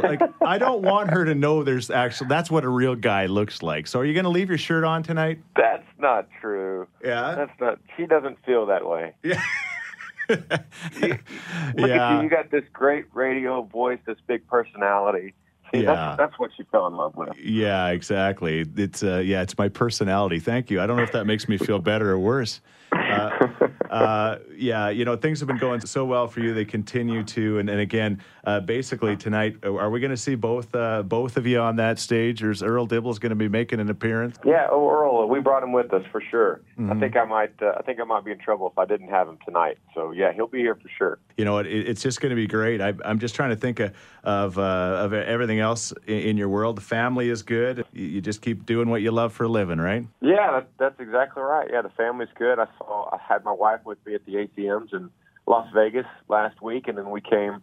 Like 0.03 0.23
I 0.41 0.59
don't 0.59 0.83
want 0.83 1.11
her 1.11 1.25
to 1.25 1.35
know 1.35 1.65
there's 1.65 1.91
actually 1.91 2.29
that's 2.29 2.51
what 2.51 2.65
a 2.65 2.69
real 2.69 2.95
guy 2.95 3.27
looks 3.27 3.63
like. 3.63 3.87
So 3.87 3.99
are 4.01 4.05
you 4.05 4.15
going 4.15 4.25
to 4.25 4.31
leave 4.31 4.49
your 4.49 4.59
shirt 4.59 4.85
on 4.85 5.03
tonight? 5.03 5.41
That's 5.57 5.85
not 6.03 6.29
true. 6.41 6.87
Yeah, 7.03 7.35
that's 7.37 7.59
not. 7.61 7.79
She 7.97 8.05
doesn't 8.07 8.39
feel 8.45 8.67
that 8.67 8.87
way. 8.87 9.15
Yeah. 9.25 9.41
Look 10.29 11.89
Yeah. 11.89 12.11
at 12.13 12.17
you. 12.17 12.23
You 12.23 12.31
got 12.31 12.51
this 12.51 12.65
great 12.73 13.07
radio 13.13 13.63
voice, 13.63 13.99
this 14.07 14.17
big 14.27 14.47
personality. 14.47 15.35
See, 15.75 15.81
Yeah. 15.83 15.95
that's, 15.95 16.19
that's 16.19 16.39
what 16.39 16.51
she 16.57 16.63
fell 16.71 16.87
in 16.87 16.95
love 16.97 17.17
with. 17.17 17.31
Yeah, 17.39 17.89
exactly. 17.89 18.65
It's 18.77 19.03
uh, 19.03 19.19
yeah, 19.25 19.43
it's 19.43 19.57
my 19.59 19.69
personality. 19.69 20.39
Thank 20.39 20.71
you. 20.71 20.81
I 20.81 20.87
don't 20.87 20.97
know 20.97 21.03
if 21.03 21.13
that 21.13 21.27
makes 21.27 21.49
me 21.49 21.59
feel 21.59 21.79
better 21.81 22.11
or 22.11 22.19
worse. 22.19 22.61
Uh, 23.93 23.95
uh, 23.95 24.39
yeah, 24.57 24.89
you 24.89 25.05
know 25.05 25.17
things 25.17 25.39
have 25.41 25.47
been 25.47 25.59
going 25.59 25.81
so 25.81 26.05
well 26.05 26.27
for 26.27 26.41
you. 26.41 26.55
They 26.55 26.65
continue 26.65 27.23
to, 27.25 27.59
and, 27.59 27.69
and 27.69 27.81
again, 27.81 28.23
uh, 28.45 28.61
basically 28.61 29.17
tonight, 29.17 29.57
are 29.65 29.91
we 29.91 30.01
going 30.01 30.11
to 30.11 30.17
see 30.17 30.35
both 30.35 30.75
uh, 30.75 31.03
both 31.03 31.37
of 31.37 31.47
you 31.47 31.61
on 31.61 31.77
that 31.77 31.99
stage, 31.99 32.43
or 32.43 32.51
is 32.51 32.63
Earl 32.63 32.89
Dibbles 32.89 33.21
going 33.21 33.31
to 33.31 33.37
be 33.37 33.49
making 33.49 33.81
an 33.81 33.91
appearance? 33.91 34.39
Yeah, 34.45 34.69
oh, 34.71 34.89
Earl, 34.89 35.29
we 35.29 35.41
brought 35.41 35.63
him 35.63 35.73
with 35.73 35.93
us 35.93 36.05
for 36.11 36.23
sure. 36.23 36.61
I 36.79 36.81
Mhm. 36.83 37.01
think 37.01 37.17
I 37.17 37.25
might. 37.25 37.53
Uh, 37.61 37.75
I 37.77 37.83
think 37.83 38.01
I 38.01 38.05
might 38.05 38.25
be 38.25 38.31
in 38.33 38.39
trouble 38.39 38.67
if 38.67 38.79
I 38.79 38.87
didn't 38.87 39.09
have 39.09 39.29
him 39.29 39.39
tonight. 39.45 39.77
So 39.95 40.13
yeah, 40.13 40.33
he'll 40.33 40.47
be 40.47 40.59
here 40.61 40.75
for 40.75 40.89
sure. 40.97 41.19
You 41.37 41.45
know, 41.45 41.59
it, 41.59 41.67
it's 41.67 42.03
just 42.03 42.21
going 42.21 42.31
to 42.31 42.37
be 42.37 42.47
great. 42.47 42.81
I, 42.81 42.95
I'm 43.05 43.19
just 43.19 43.35
trying 43.35 43.51
to 43.51 43.57
think 43.57 43.79
of 43.81 43.93
of, 44.25 44.57
uh, 44.57 44.63
of 44.63 45.13
everything 45.13 45.59
else 45.59 45.93
in, 46.07 46.19
in 46.21 46.37
your 46.37 46.49
world. 46.49 46.77
The 46.77 46.81
family 46.83 47.29
is 47.29 47.43
good. 47.43 47.85
You, 47.93 48.07
you 48.07 48.21
just 48.21 48.41
keep 48.41 48.65
doing 48.65 48.89
what 48.89 49.03
you 49.03 49.11
love 49.11 49.33
for 49.33 49.45
a 49.45 49.49
living, 49.49 49.79
right? 49.79 50.07
Yeah, 50.21 50.53
that, 50.53 50.69
that's 50.79 51.01
exactly 51.01 51.43
right. 51.43 51.69
Yeah, 51.73 51.83
the 51.83 51.89
family's 51.91 52.29
good. 52.39 52.59
I 52.61 52.67
saw. 52.79 53.11
I 53.13 53.19
had 53.19 53.45
my 53.45 53.51
wife 53.53 53.81
with 53.85 53.99
me 54.07 54.15
at 54.15 54.25
the 54.27 54.35
ACMs 54.35 54.93
in 54.93 55.11
Las 55.47 55.69
Vegas 55.75 56.07
last 56.29 56.61
week, 56.63 56.89
and 56.89 56.97
then 56.97 57.11
we 57.11 57.21
came 57.21 57.61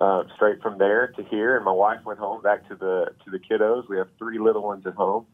uh, 0.00 0.24
straight 0.34 0.60
from 0.62 0.78
there 0.78 1.08
to 1.16 1.24
here. 1.24 1.56
And 1.56 1.64
my 1.64 1.72
wife 1.72 2.00
went 2.04 2.18
home 2.18 2.42
back 2.42 2.68
to 2.68 2.74
the 2.74 3.06
to 3.24 3.30
the 3.30 3.38
kiddos. 3.38 3.88
We 3.88 3.98
have 3.98 4.08
three 4.18 4.38
little 4.38 4.62
ones 4.62 4.86
at 4.86 4.94
home, 4.94 5.26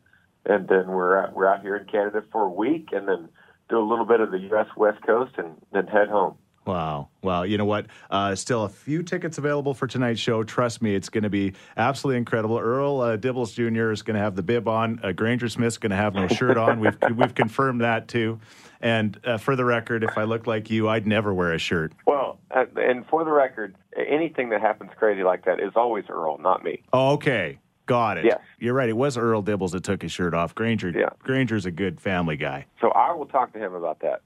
and 0.45 0.69
then 0.69 0.89
we're 0.89 1.19
out, 1.19 1.35
we're 1.35 1.47
out 1.47 1.63
here 1.63 1.77
in 1.77 1.87
Canada 1.87 2.23
for 2.31 2.43
a 2.43 2.51
week, 2.51 2.89
and 2.93 3.09
then 3.09 3.29
do 3.69 3.79
a 3.79 3.87
little 3.87 4.05
bit 4.05 4.21
of 4.21 4.31
the 4.31 4.39
U.S. 4.39 4.69
West 4.77 5.03
Coast, 5.05 5.33
and 5.39 5.55
then 5.73 5.87
head 5.87 6.09
home. 6.09 6.37
Wow. 6.67 7.09
Wow. 7.23 7.43
You 7.43 7.59
know 7.59 7.65
what? 7.65 7.87
Uh, 8.09 8.35
still 8.37 8.65
a 8.65 8.69
few 8.69 9.03
tickets 9.03 9.39
available 9.39 9.75
for 9.75 9.89
tonight's 9.89 10.21
show. 10.21 10.45
Trust 10.45 10.81
me, 10.81 10.95
it's 10.95 11.09
going 11.09 11.25
to 11.25 11.31
be 11.31 11.55
absolutely 11.77 12.19
incredible. 12.19 12.59
Earl 12.59 13.01
uh, 13.01 13.17
Dibbles 13.17 13.53
Jr. 13.55 13.91
is 13.91 14.03
going 14.03 14.15
to 14.15 14.21
have 14.21 14.37
the 14.37 14.45
bib 14.45 14.69
on. 14.69 15.01
Uh, 15.03 15.11
Granger 15.11 15.49
Smith's 15.49 15.79
going 15.79 15.91
to 15.91 15.97
have 15.97 16.15
no 16.15 16.29
shirt 16.29 16.57
on. 16.57 16.79
We've, 16.79 16.97
we've 17.17 17.35
confirmed 17.35 17.81
that 17.81 18.07
too. 18.07 18.39
And 18.83 19.19
uh, 19.25 19.39
for 19.39 19.55
the 19.55 19.65
record, 19.65 20.03
if 20.03 20.19
I 20.19 20.25
look 20.25 20.47
like 20.47 20.69
you, 20.69 20.89
I'd 20.89 21.07
never 21.07 21.33
wear 21.33 21.53
a 21.53 21.59
shirt. 21.59 21.93
Well, 22.07 22.39
uh, 22.51 22.65
and 22.77 23.07
for 23.07 23.25
the 23.25 23.31
record, 23.31 23.77
anything 23.97 24.49
that 24.51 24.61
happens 24.61 24.91
crazy 24.97 25.23
like 25.23 25.45
that 25.45 25.61
is 25.61 25.73
always 25.77 26.05
Earl, 26.09 26.39
not 26.39 26.65
me. 26.65 26.83
Oh, 26.93 27.13
okay. 27.13 27.59
Got 27.87 28.19
it. 28.19 28.25
Yes. 28.27 28.39
You're 28.59 28.75
right. 28.75 28.89
It 28.89 28.97
was 28.97 29.17
Earl 29.17 29.43
Dibbles 29.43 29.73
that 29.73 29.83
took 29.83 30.03
his 30.03 30.13
shirt 30.13 30.35
off. 30.35 30.55
Granger, 30.55 30.91
yeah. 30.91 31.09
Granger's 31.19 31.67
a 31.67 31.71
good 31.71 32.01
family 32.01 32.37
guy. 32.37 32.67
So 32.81 32.91
I 32.91 33.13
will 33.13 33.27
talk 33.27 33.53
to 33.55 33.59
him 33.59 33.75
about 33.75 34.01
that. 34.01 34.23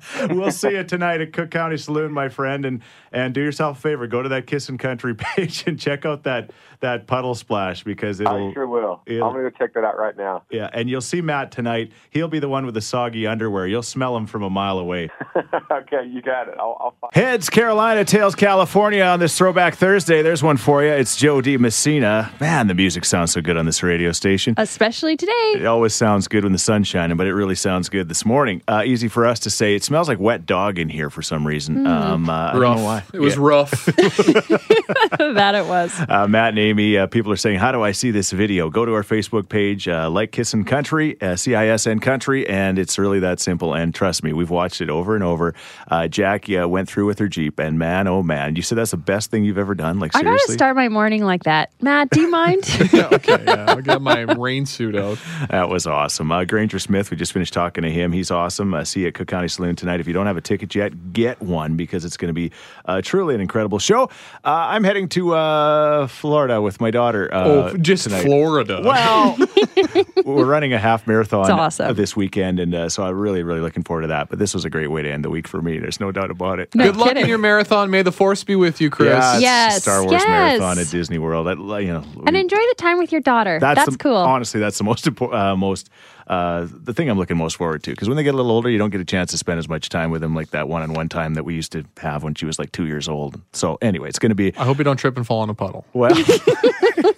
we'll 0.30 0.50
see 0.50 0.72
you 0.72 0.84
tonight 0.84 1.20
at 1.20 1.32
Cook 1.32 1.50
County 1.50 1.76
Saloon, 1.76 2.12
my 2.12 2.28
friend, 2.28 2.64
and 2.64 2.82
and 3.12 3.34
do 3.34 3.40
yourself 3.40 3.78
a 3.78 3.80
favor. 3.80 4.06
Go 4.06 4.22
to 4.22 4.28
that 4.30 4.46
Kissin' 4.46 4.78
Country 4.78 5.14
page 5.36 5.64
and 5.66 5.78
check 5.78 6.04
out 6.04 6.24
that 6.24 6.50
that 6.80 7.06
puddle 7.06 7.34
splash 7.34 7.84
because 7.84 8.20
it'll. 8.20 8.50
I 8.50 8.52
sure 8.52 8.66
will. 8.66 9.02
I'm 9.08 9.18
going 9.18 9.44
to 9.44 9.50
go 9.50 9.56
check 9.56 9.74
that 9.74 9.84
out 9.84 9.96
right 9.96 10.16
now. 10.16 10.42
Yeah, 10.50 10.68
and 10.72 10.90
you'll 10.90 11.00
see 11.00 11.20
Matt 11.20 11.52
tonight. 11.52 11.92
He'll 12.10 12.28
be 12.28 12.40
the 12.40 12.48
one 12.48 12.66
with 12.66 12.74
the 12.74 12.80
soggy 12.80 13.26
underwear. 13.26 13.66
You'll 13.66 13.82
smell 13.82 14.16
him 14.16 14.26
from 14.26 14.42
a 14.42 14.50
mile 14.50 14.78
away. 14.78 15.08
okay, 15.70 16.06
you 16.06 16.20
got 16.20 16.48
it. 16.48 16.54
I'll, 16.58 16.76
I'll 16.80 16.94
find 17.00 17.14
Heads 17.14 17.48
Carolina, 17.48 18.04
tails 18.04 18.34
California 18.34 19.02
on 19.02 19.20
this 19.20 19.36
Throwback 19.36 19.76
Thursday. 19.76 20.22
There's 20.22 20.42
one 20.42 20.56
for 20.56 20.82
you. 20.82 20.90
It's 20.90 21.16
Jo 21.16 21.40
Dee 21.44 21.58
Messina. 21.58 22.32
Man, 22.40 22.68
the 22.68 22.74
music 22.74 23.04
sounds 23.04 23.32
so 23.32 23.42
good 23.42 23.56
on 23.58 23.66
this 23.66 23.82
radio 23.82 24.12
station. 24.12 24.54
Especially 24.56 25.14
today. 25.16 25.52
It 25.56 25.66
always 25.66 25.94
sounds 25.94 26.26
good 26.26 26.42
when 26.42 26.52
the 26.52 26.58
sun's 26.58 26.88
shining, 26.88 27.18
but 27.18 27.26
it 27.26 27.34
really 27.34 27.54
sounds 27.54 27.90
good 27.90 28.08
this 28.08 28.24
morning. 28.24 28.62
Uh, 28.66 28.82
easy 28.84 29.08
for 29.08 29.26
us 29.26 29.38
to 29.40 29.50
say. 29.50 29.74
It 29.74 29.84
smells 29.84 30.08
like 30.08 30.18
wet 30.18 30.46
dog 30.46 30.78
in 30.78 30.88
here 30.88 31.10
for 31.10 31.20
some 31.20 31.46
reason. 31.46 31.84
Mm. 31.84 31.86
Um, 31.86 32.30
uh, 32.30 32.32
I 32.32 32.52
don't 32.54 32.76
know 32.78 32.84
why. 32.84 33.02
It 33.12 33.20
was 33.20 33.34
Yeah. 33.36 33.42
rough. 33.42 33.70
that 35.18 35.54
it 35.54 35.66
was. 35.66 35.94
Uh, 36.08 36.26
Matt 36.26 36.50
and 36.50 36.58
Amy, 36.58 36.96
uh, 36.96 37.06
people 37.08 37.30
are 37.30 37.36
saying, 37.36 37.58
How 37.58 37.72
do 37.72 37.82
I 37.82 37.92
see 37.92 38.10
this 38.10 38.30
video? 38.32 38.70
Go 38.70 38.86
to 38.86 38.94
our 38.94 39.02
Facebook 39.02 39.48
page, 39.50 39.86
uh, 39.86 40.08
like 40.08 40.32
Kissin' 40.32 40.64
Country, 40.64 41.20
uh, 41.20 41.36
C 41.36 41.54
I 41.54 41.66
S 41.68 41.86
N 41.86 41.98
Country, 41.98 42.48
and 42.48 42.78
it's 42.78 42.98
really 42.98 43.20
that 43.20 43.38
simple. 43.38 43.74
And 43.74 43.94
trust 43.94 44.24
me, 44.24 44.32
we've 44.32 44.48
watched 44.50 44.80
it 44.80 44.88
over 44.88 45.14
and 45.14 45.22
over. 45.22 45.54
Uh, 45.90 46.08
Jackie 46.08 46.56
uh, 46.56 46.66
went 46.66 46.88
through 46.88 47.04
with 47.06 47.18
her 47.18 47.28
Jeep, 47.28 47.58
and 47.58 47.78
man, 47.78 48.06
oh 48.08 48.22
man, 48.22 48.56
you 48.56 48.62
said 48.62 48.78
that's 48.78 48.92
the 48.92 48.96
best 48.96 49.30
thing 49.30 49.44
you've 49.44 49.58
ever 49.58 49.74
done? 49.74 49.98
Like, 49.98 50.16
I 50.16 50.22
gotta 50.22 50.52
start 50.52 50.74
my 50.76 50.88
morning 50.88 51.22
like 51.24 51.33
that. 51.42 51.70
Matt, 51.82 52.10
do 52.10 52.20
you 52.20 52.30
mind? 52.30 52.64
okay, 52.94 53.44
yeah, 53.44 53.66
I 53.68 53.80
got 53.80 54.00
my 54.00 54.20
rain 54.20 54.64
suit 54.64 54.96
out. 54.96 55.18
That 55.50 55.68
was 55.68 55.86
awesome. 55.86 56.30
Uh, 56.32 56.44
Granger 56.44 56.78
Smith, 56.78 57.10
we 57.10 57.16
just 57.16 57.32
finished 57.32 57.52
talking 57.52 57.82
to 57.82 57.90
him. 57.90 58.12
He's 58.12 58.30
awesome. 58.30 58.72
Uh, 58.72 58.84
see 58.84 59.00
you 59.00 59.08
at 59.08 59.14
Cook 59.14 59.28
County 59.28 59.48
Saloon 59.48 59.76
tonight. 59.76 60.00
If 60.00 60.06
you 60.06 60.12
don't 60.12 60.26
have 60.26 60.36
a 60.36 60.40
ticket 60.40 60.74
yet, 60.74 61.12
get 61.12 61.42
one 61.42 61.76
because 61.76 62.04
it's 62.04 62.16
going 62.16 62.28
to 62.28 62.34
be 62.34 62.52
uh, 62.84 63.02
truly 63.02 63.34
an 63.34 63.40
incredible 63.40 63.78
show. 63.78 64.04
Uh, 64.44 64.68
I'm 64.70 64.84
heading 64.84 65.08
to 65.10 65.34
uh, 65.34 66.06
Florida 66.06 66.62
with 66.62 66.80
my 66.80 66.90
daughter. 66.90 67.32
Uh, 67.32 67.44
oh, 67.44 67.76
just 67.76 68.04
tonight. 68.04 68.22
Florida. 68.22 68.80
Well, 68.82 69.36
we're 70.24 70.44
running 70.44 70.72
a 70.72 70.78
half 70.78 71.06
marathon 71.06 71.50
awesome. 71.50 71.94
this 71.94 72.16
weekend, 72.16 72.60
and 72.60 72.74
uh, 72.74 72.88
so 72.88 73.02
I'm 73.02 73.18
really, 73.18 73.42
really 73.42 73.60
looking 73.60 73.82
forward 73.82 74.02
to 74.02 74.08
that. 74.08 74.28
But 74.28 74.38
this 74.38 74.54
was 74.54 74.64
a 74.64 74.70
great 74.70 74.88
way 74.88 75.02
to 75.02 75.10
end 75.10 75.24
the 75.24 75.30
week 75.30 75.48
for 75.48 75.60
me. 75.60 75.78
There's 75.78 76.00
no 76.00 76.12
doubt 76.12 76.30
about 76.30 76.58
it. 76.58 76.74
No 76.74 76.84
Good 76.84 76.96
luck 76.96 77.16
in 77.16 77.26
your 77.26 77.38
marathon. 77.38 77.90
May 77.90 78.02
the 78.02 78.12
force 78.12 78.44
be 78.44 78.56
with 78.56 78.80
you, 78.80 78.90
Chris. 78.90 79.08
Yeah, 79.08 79.34
it's 79.34 79.42
Yes, 79.42 79.82
Star 79.82 80.02
Wars 80.02 80.12
yes. 80.12 80.28
marathon 80.28 80.78
at 80.78 80.88
Disney 80.90 81.18
World. 81.18 81.23
I, 81.32 81.78
you 81.80 81.92
know, 81.92 82.04
and 82.26 82.36
enjoy 82.36 82.56
the 82.56 82.74
time 82.76 82.98
with 82.98 83.12
your 83.12 83.20
daughter. 83.20 83.58
That's, 83.60 83.90
the, 83.90 83.98
cool. 83.98 84.16
Honestly, 84.16 84.60
that's 84.60 84.78
the 84.78 84.84
most 84.84 85.06
important, 85.06 85.40
uh, 85.40 85.56
most 85.56 85.90
uh, 86.26 86.66
the 86.70 86.94
thing 86.94 87.08
I'm 87.08 87.18
looking 87.18 87.36
most 87.36 87.56
forward 87.56 87.82
to. 87.84 87.90
Because 87.90 88.08
when 88.08 88.16
they 88.16 88.22
get 88.22 88.34
a 88.34 88.36
little 88.36 88.52
older, 88.52 88.70
you 88.70 88.78
don't 88.78 88.90
get 88.90 89.00
a 89.00 89.04
chance 89.04 89.30
to 89.32 89.38
spend 89.38 89.58
as 89.58 89.68
much 89.68 89.88
time 89.88 90.10
with 90.10 90.20
them 90.20 90.34
like 90.34 90.50
that 90.50 90.68
one-on-one 90.68 91.08
time 91.08 91.34
that 91.34 91.44
we 91.44 91.54
used 91.54 91.72
to 91.72 91.84
have 91.98 92.22
when 92.22 92.34
she 92.34 92.46
was 92.46 92.58
like 92.58 92.72
two 92.72 92.86
years 92.86 93.08
old. 93.08 93.40
So 93.52 93.78
anyway, 93.82 94.08
it's 94.08 94.18
going 94.18 94.30
to 94.30 94.36
be 94.36 94.54
I 94.56 94.64
hope 94.64 94.78
you 94.78 94.84
don't 94.84 94.96
trip 94.96 95.16
and 95.16 95.26
fall 95.26 95.42
in 95.44 95.50
a 95.50 95.54
puddle. 95.54 95.84
well. 95.92 96.14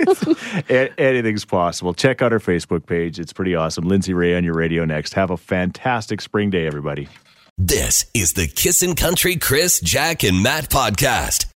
anything's 0.98 1.44
possible. 1.44 1.94
Check 1.94 2.22
out 2.22 2.32
our 2.32 2.38
Facebook 2.38 2.86
page. 2.86 3.18
It's 3.18 3.32
pretty 3.32 3.54
awesome. 3.54 3.86
Lindsay 3.86 4.14
Ray 4.14 4.34
on 4.36 4.44
your 4.44 4.54
radio 4.54 4.84
next. 4.84 5.14
Have 5.14 5.30
a 5.30 5.36
fantastic 5.36 6.20
spring 6.20 6.50
day, 6.50 6.66
everybody. 6.66 7.08
This 7.58 8.04
is 8.12 8.34
the 8.34 8.46
Kissin' 8.46 8.96
Country 8.96 9.36
Chris, 9.36 9.80
Jack, 9.80 10.24
and 10.24 10.42
Matt 10.42 10.68
podcast. 10.68 11.46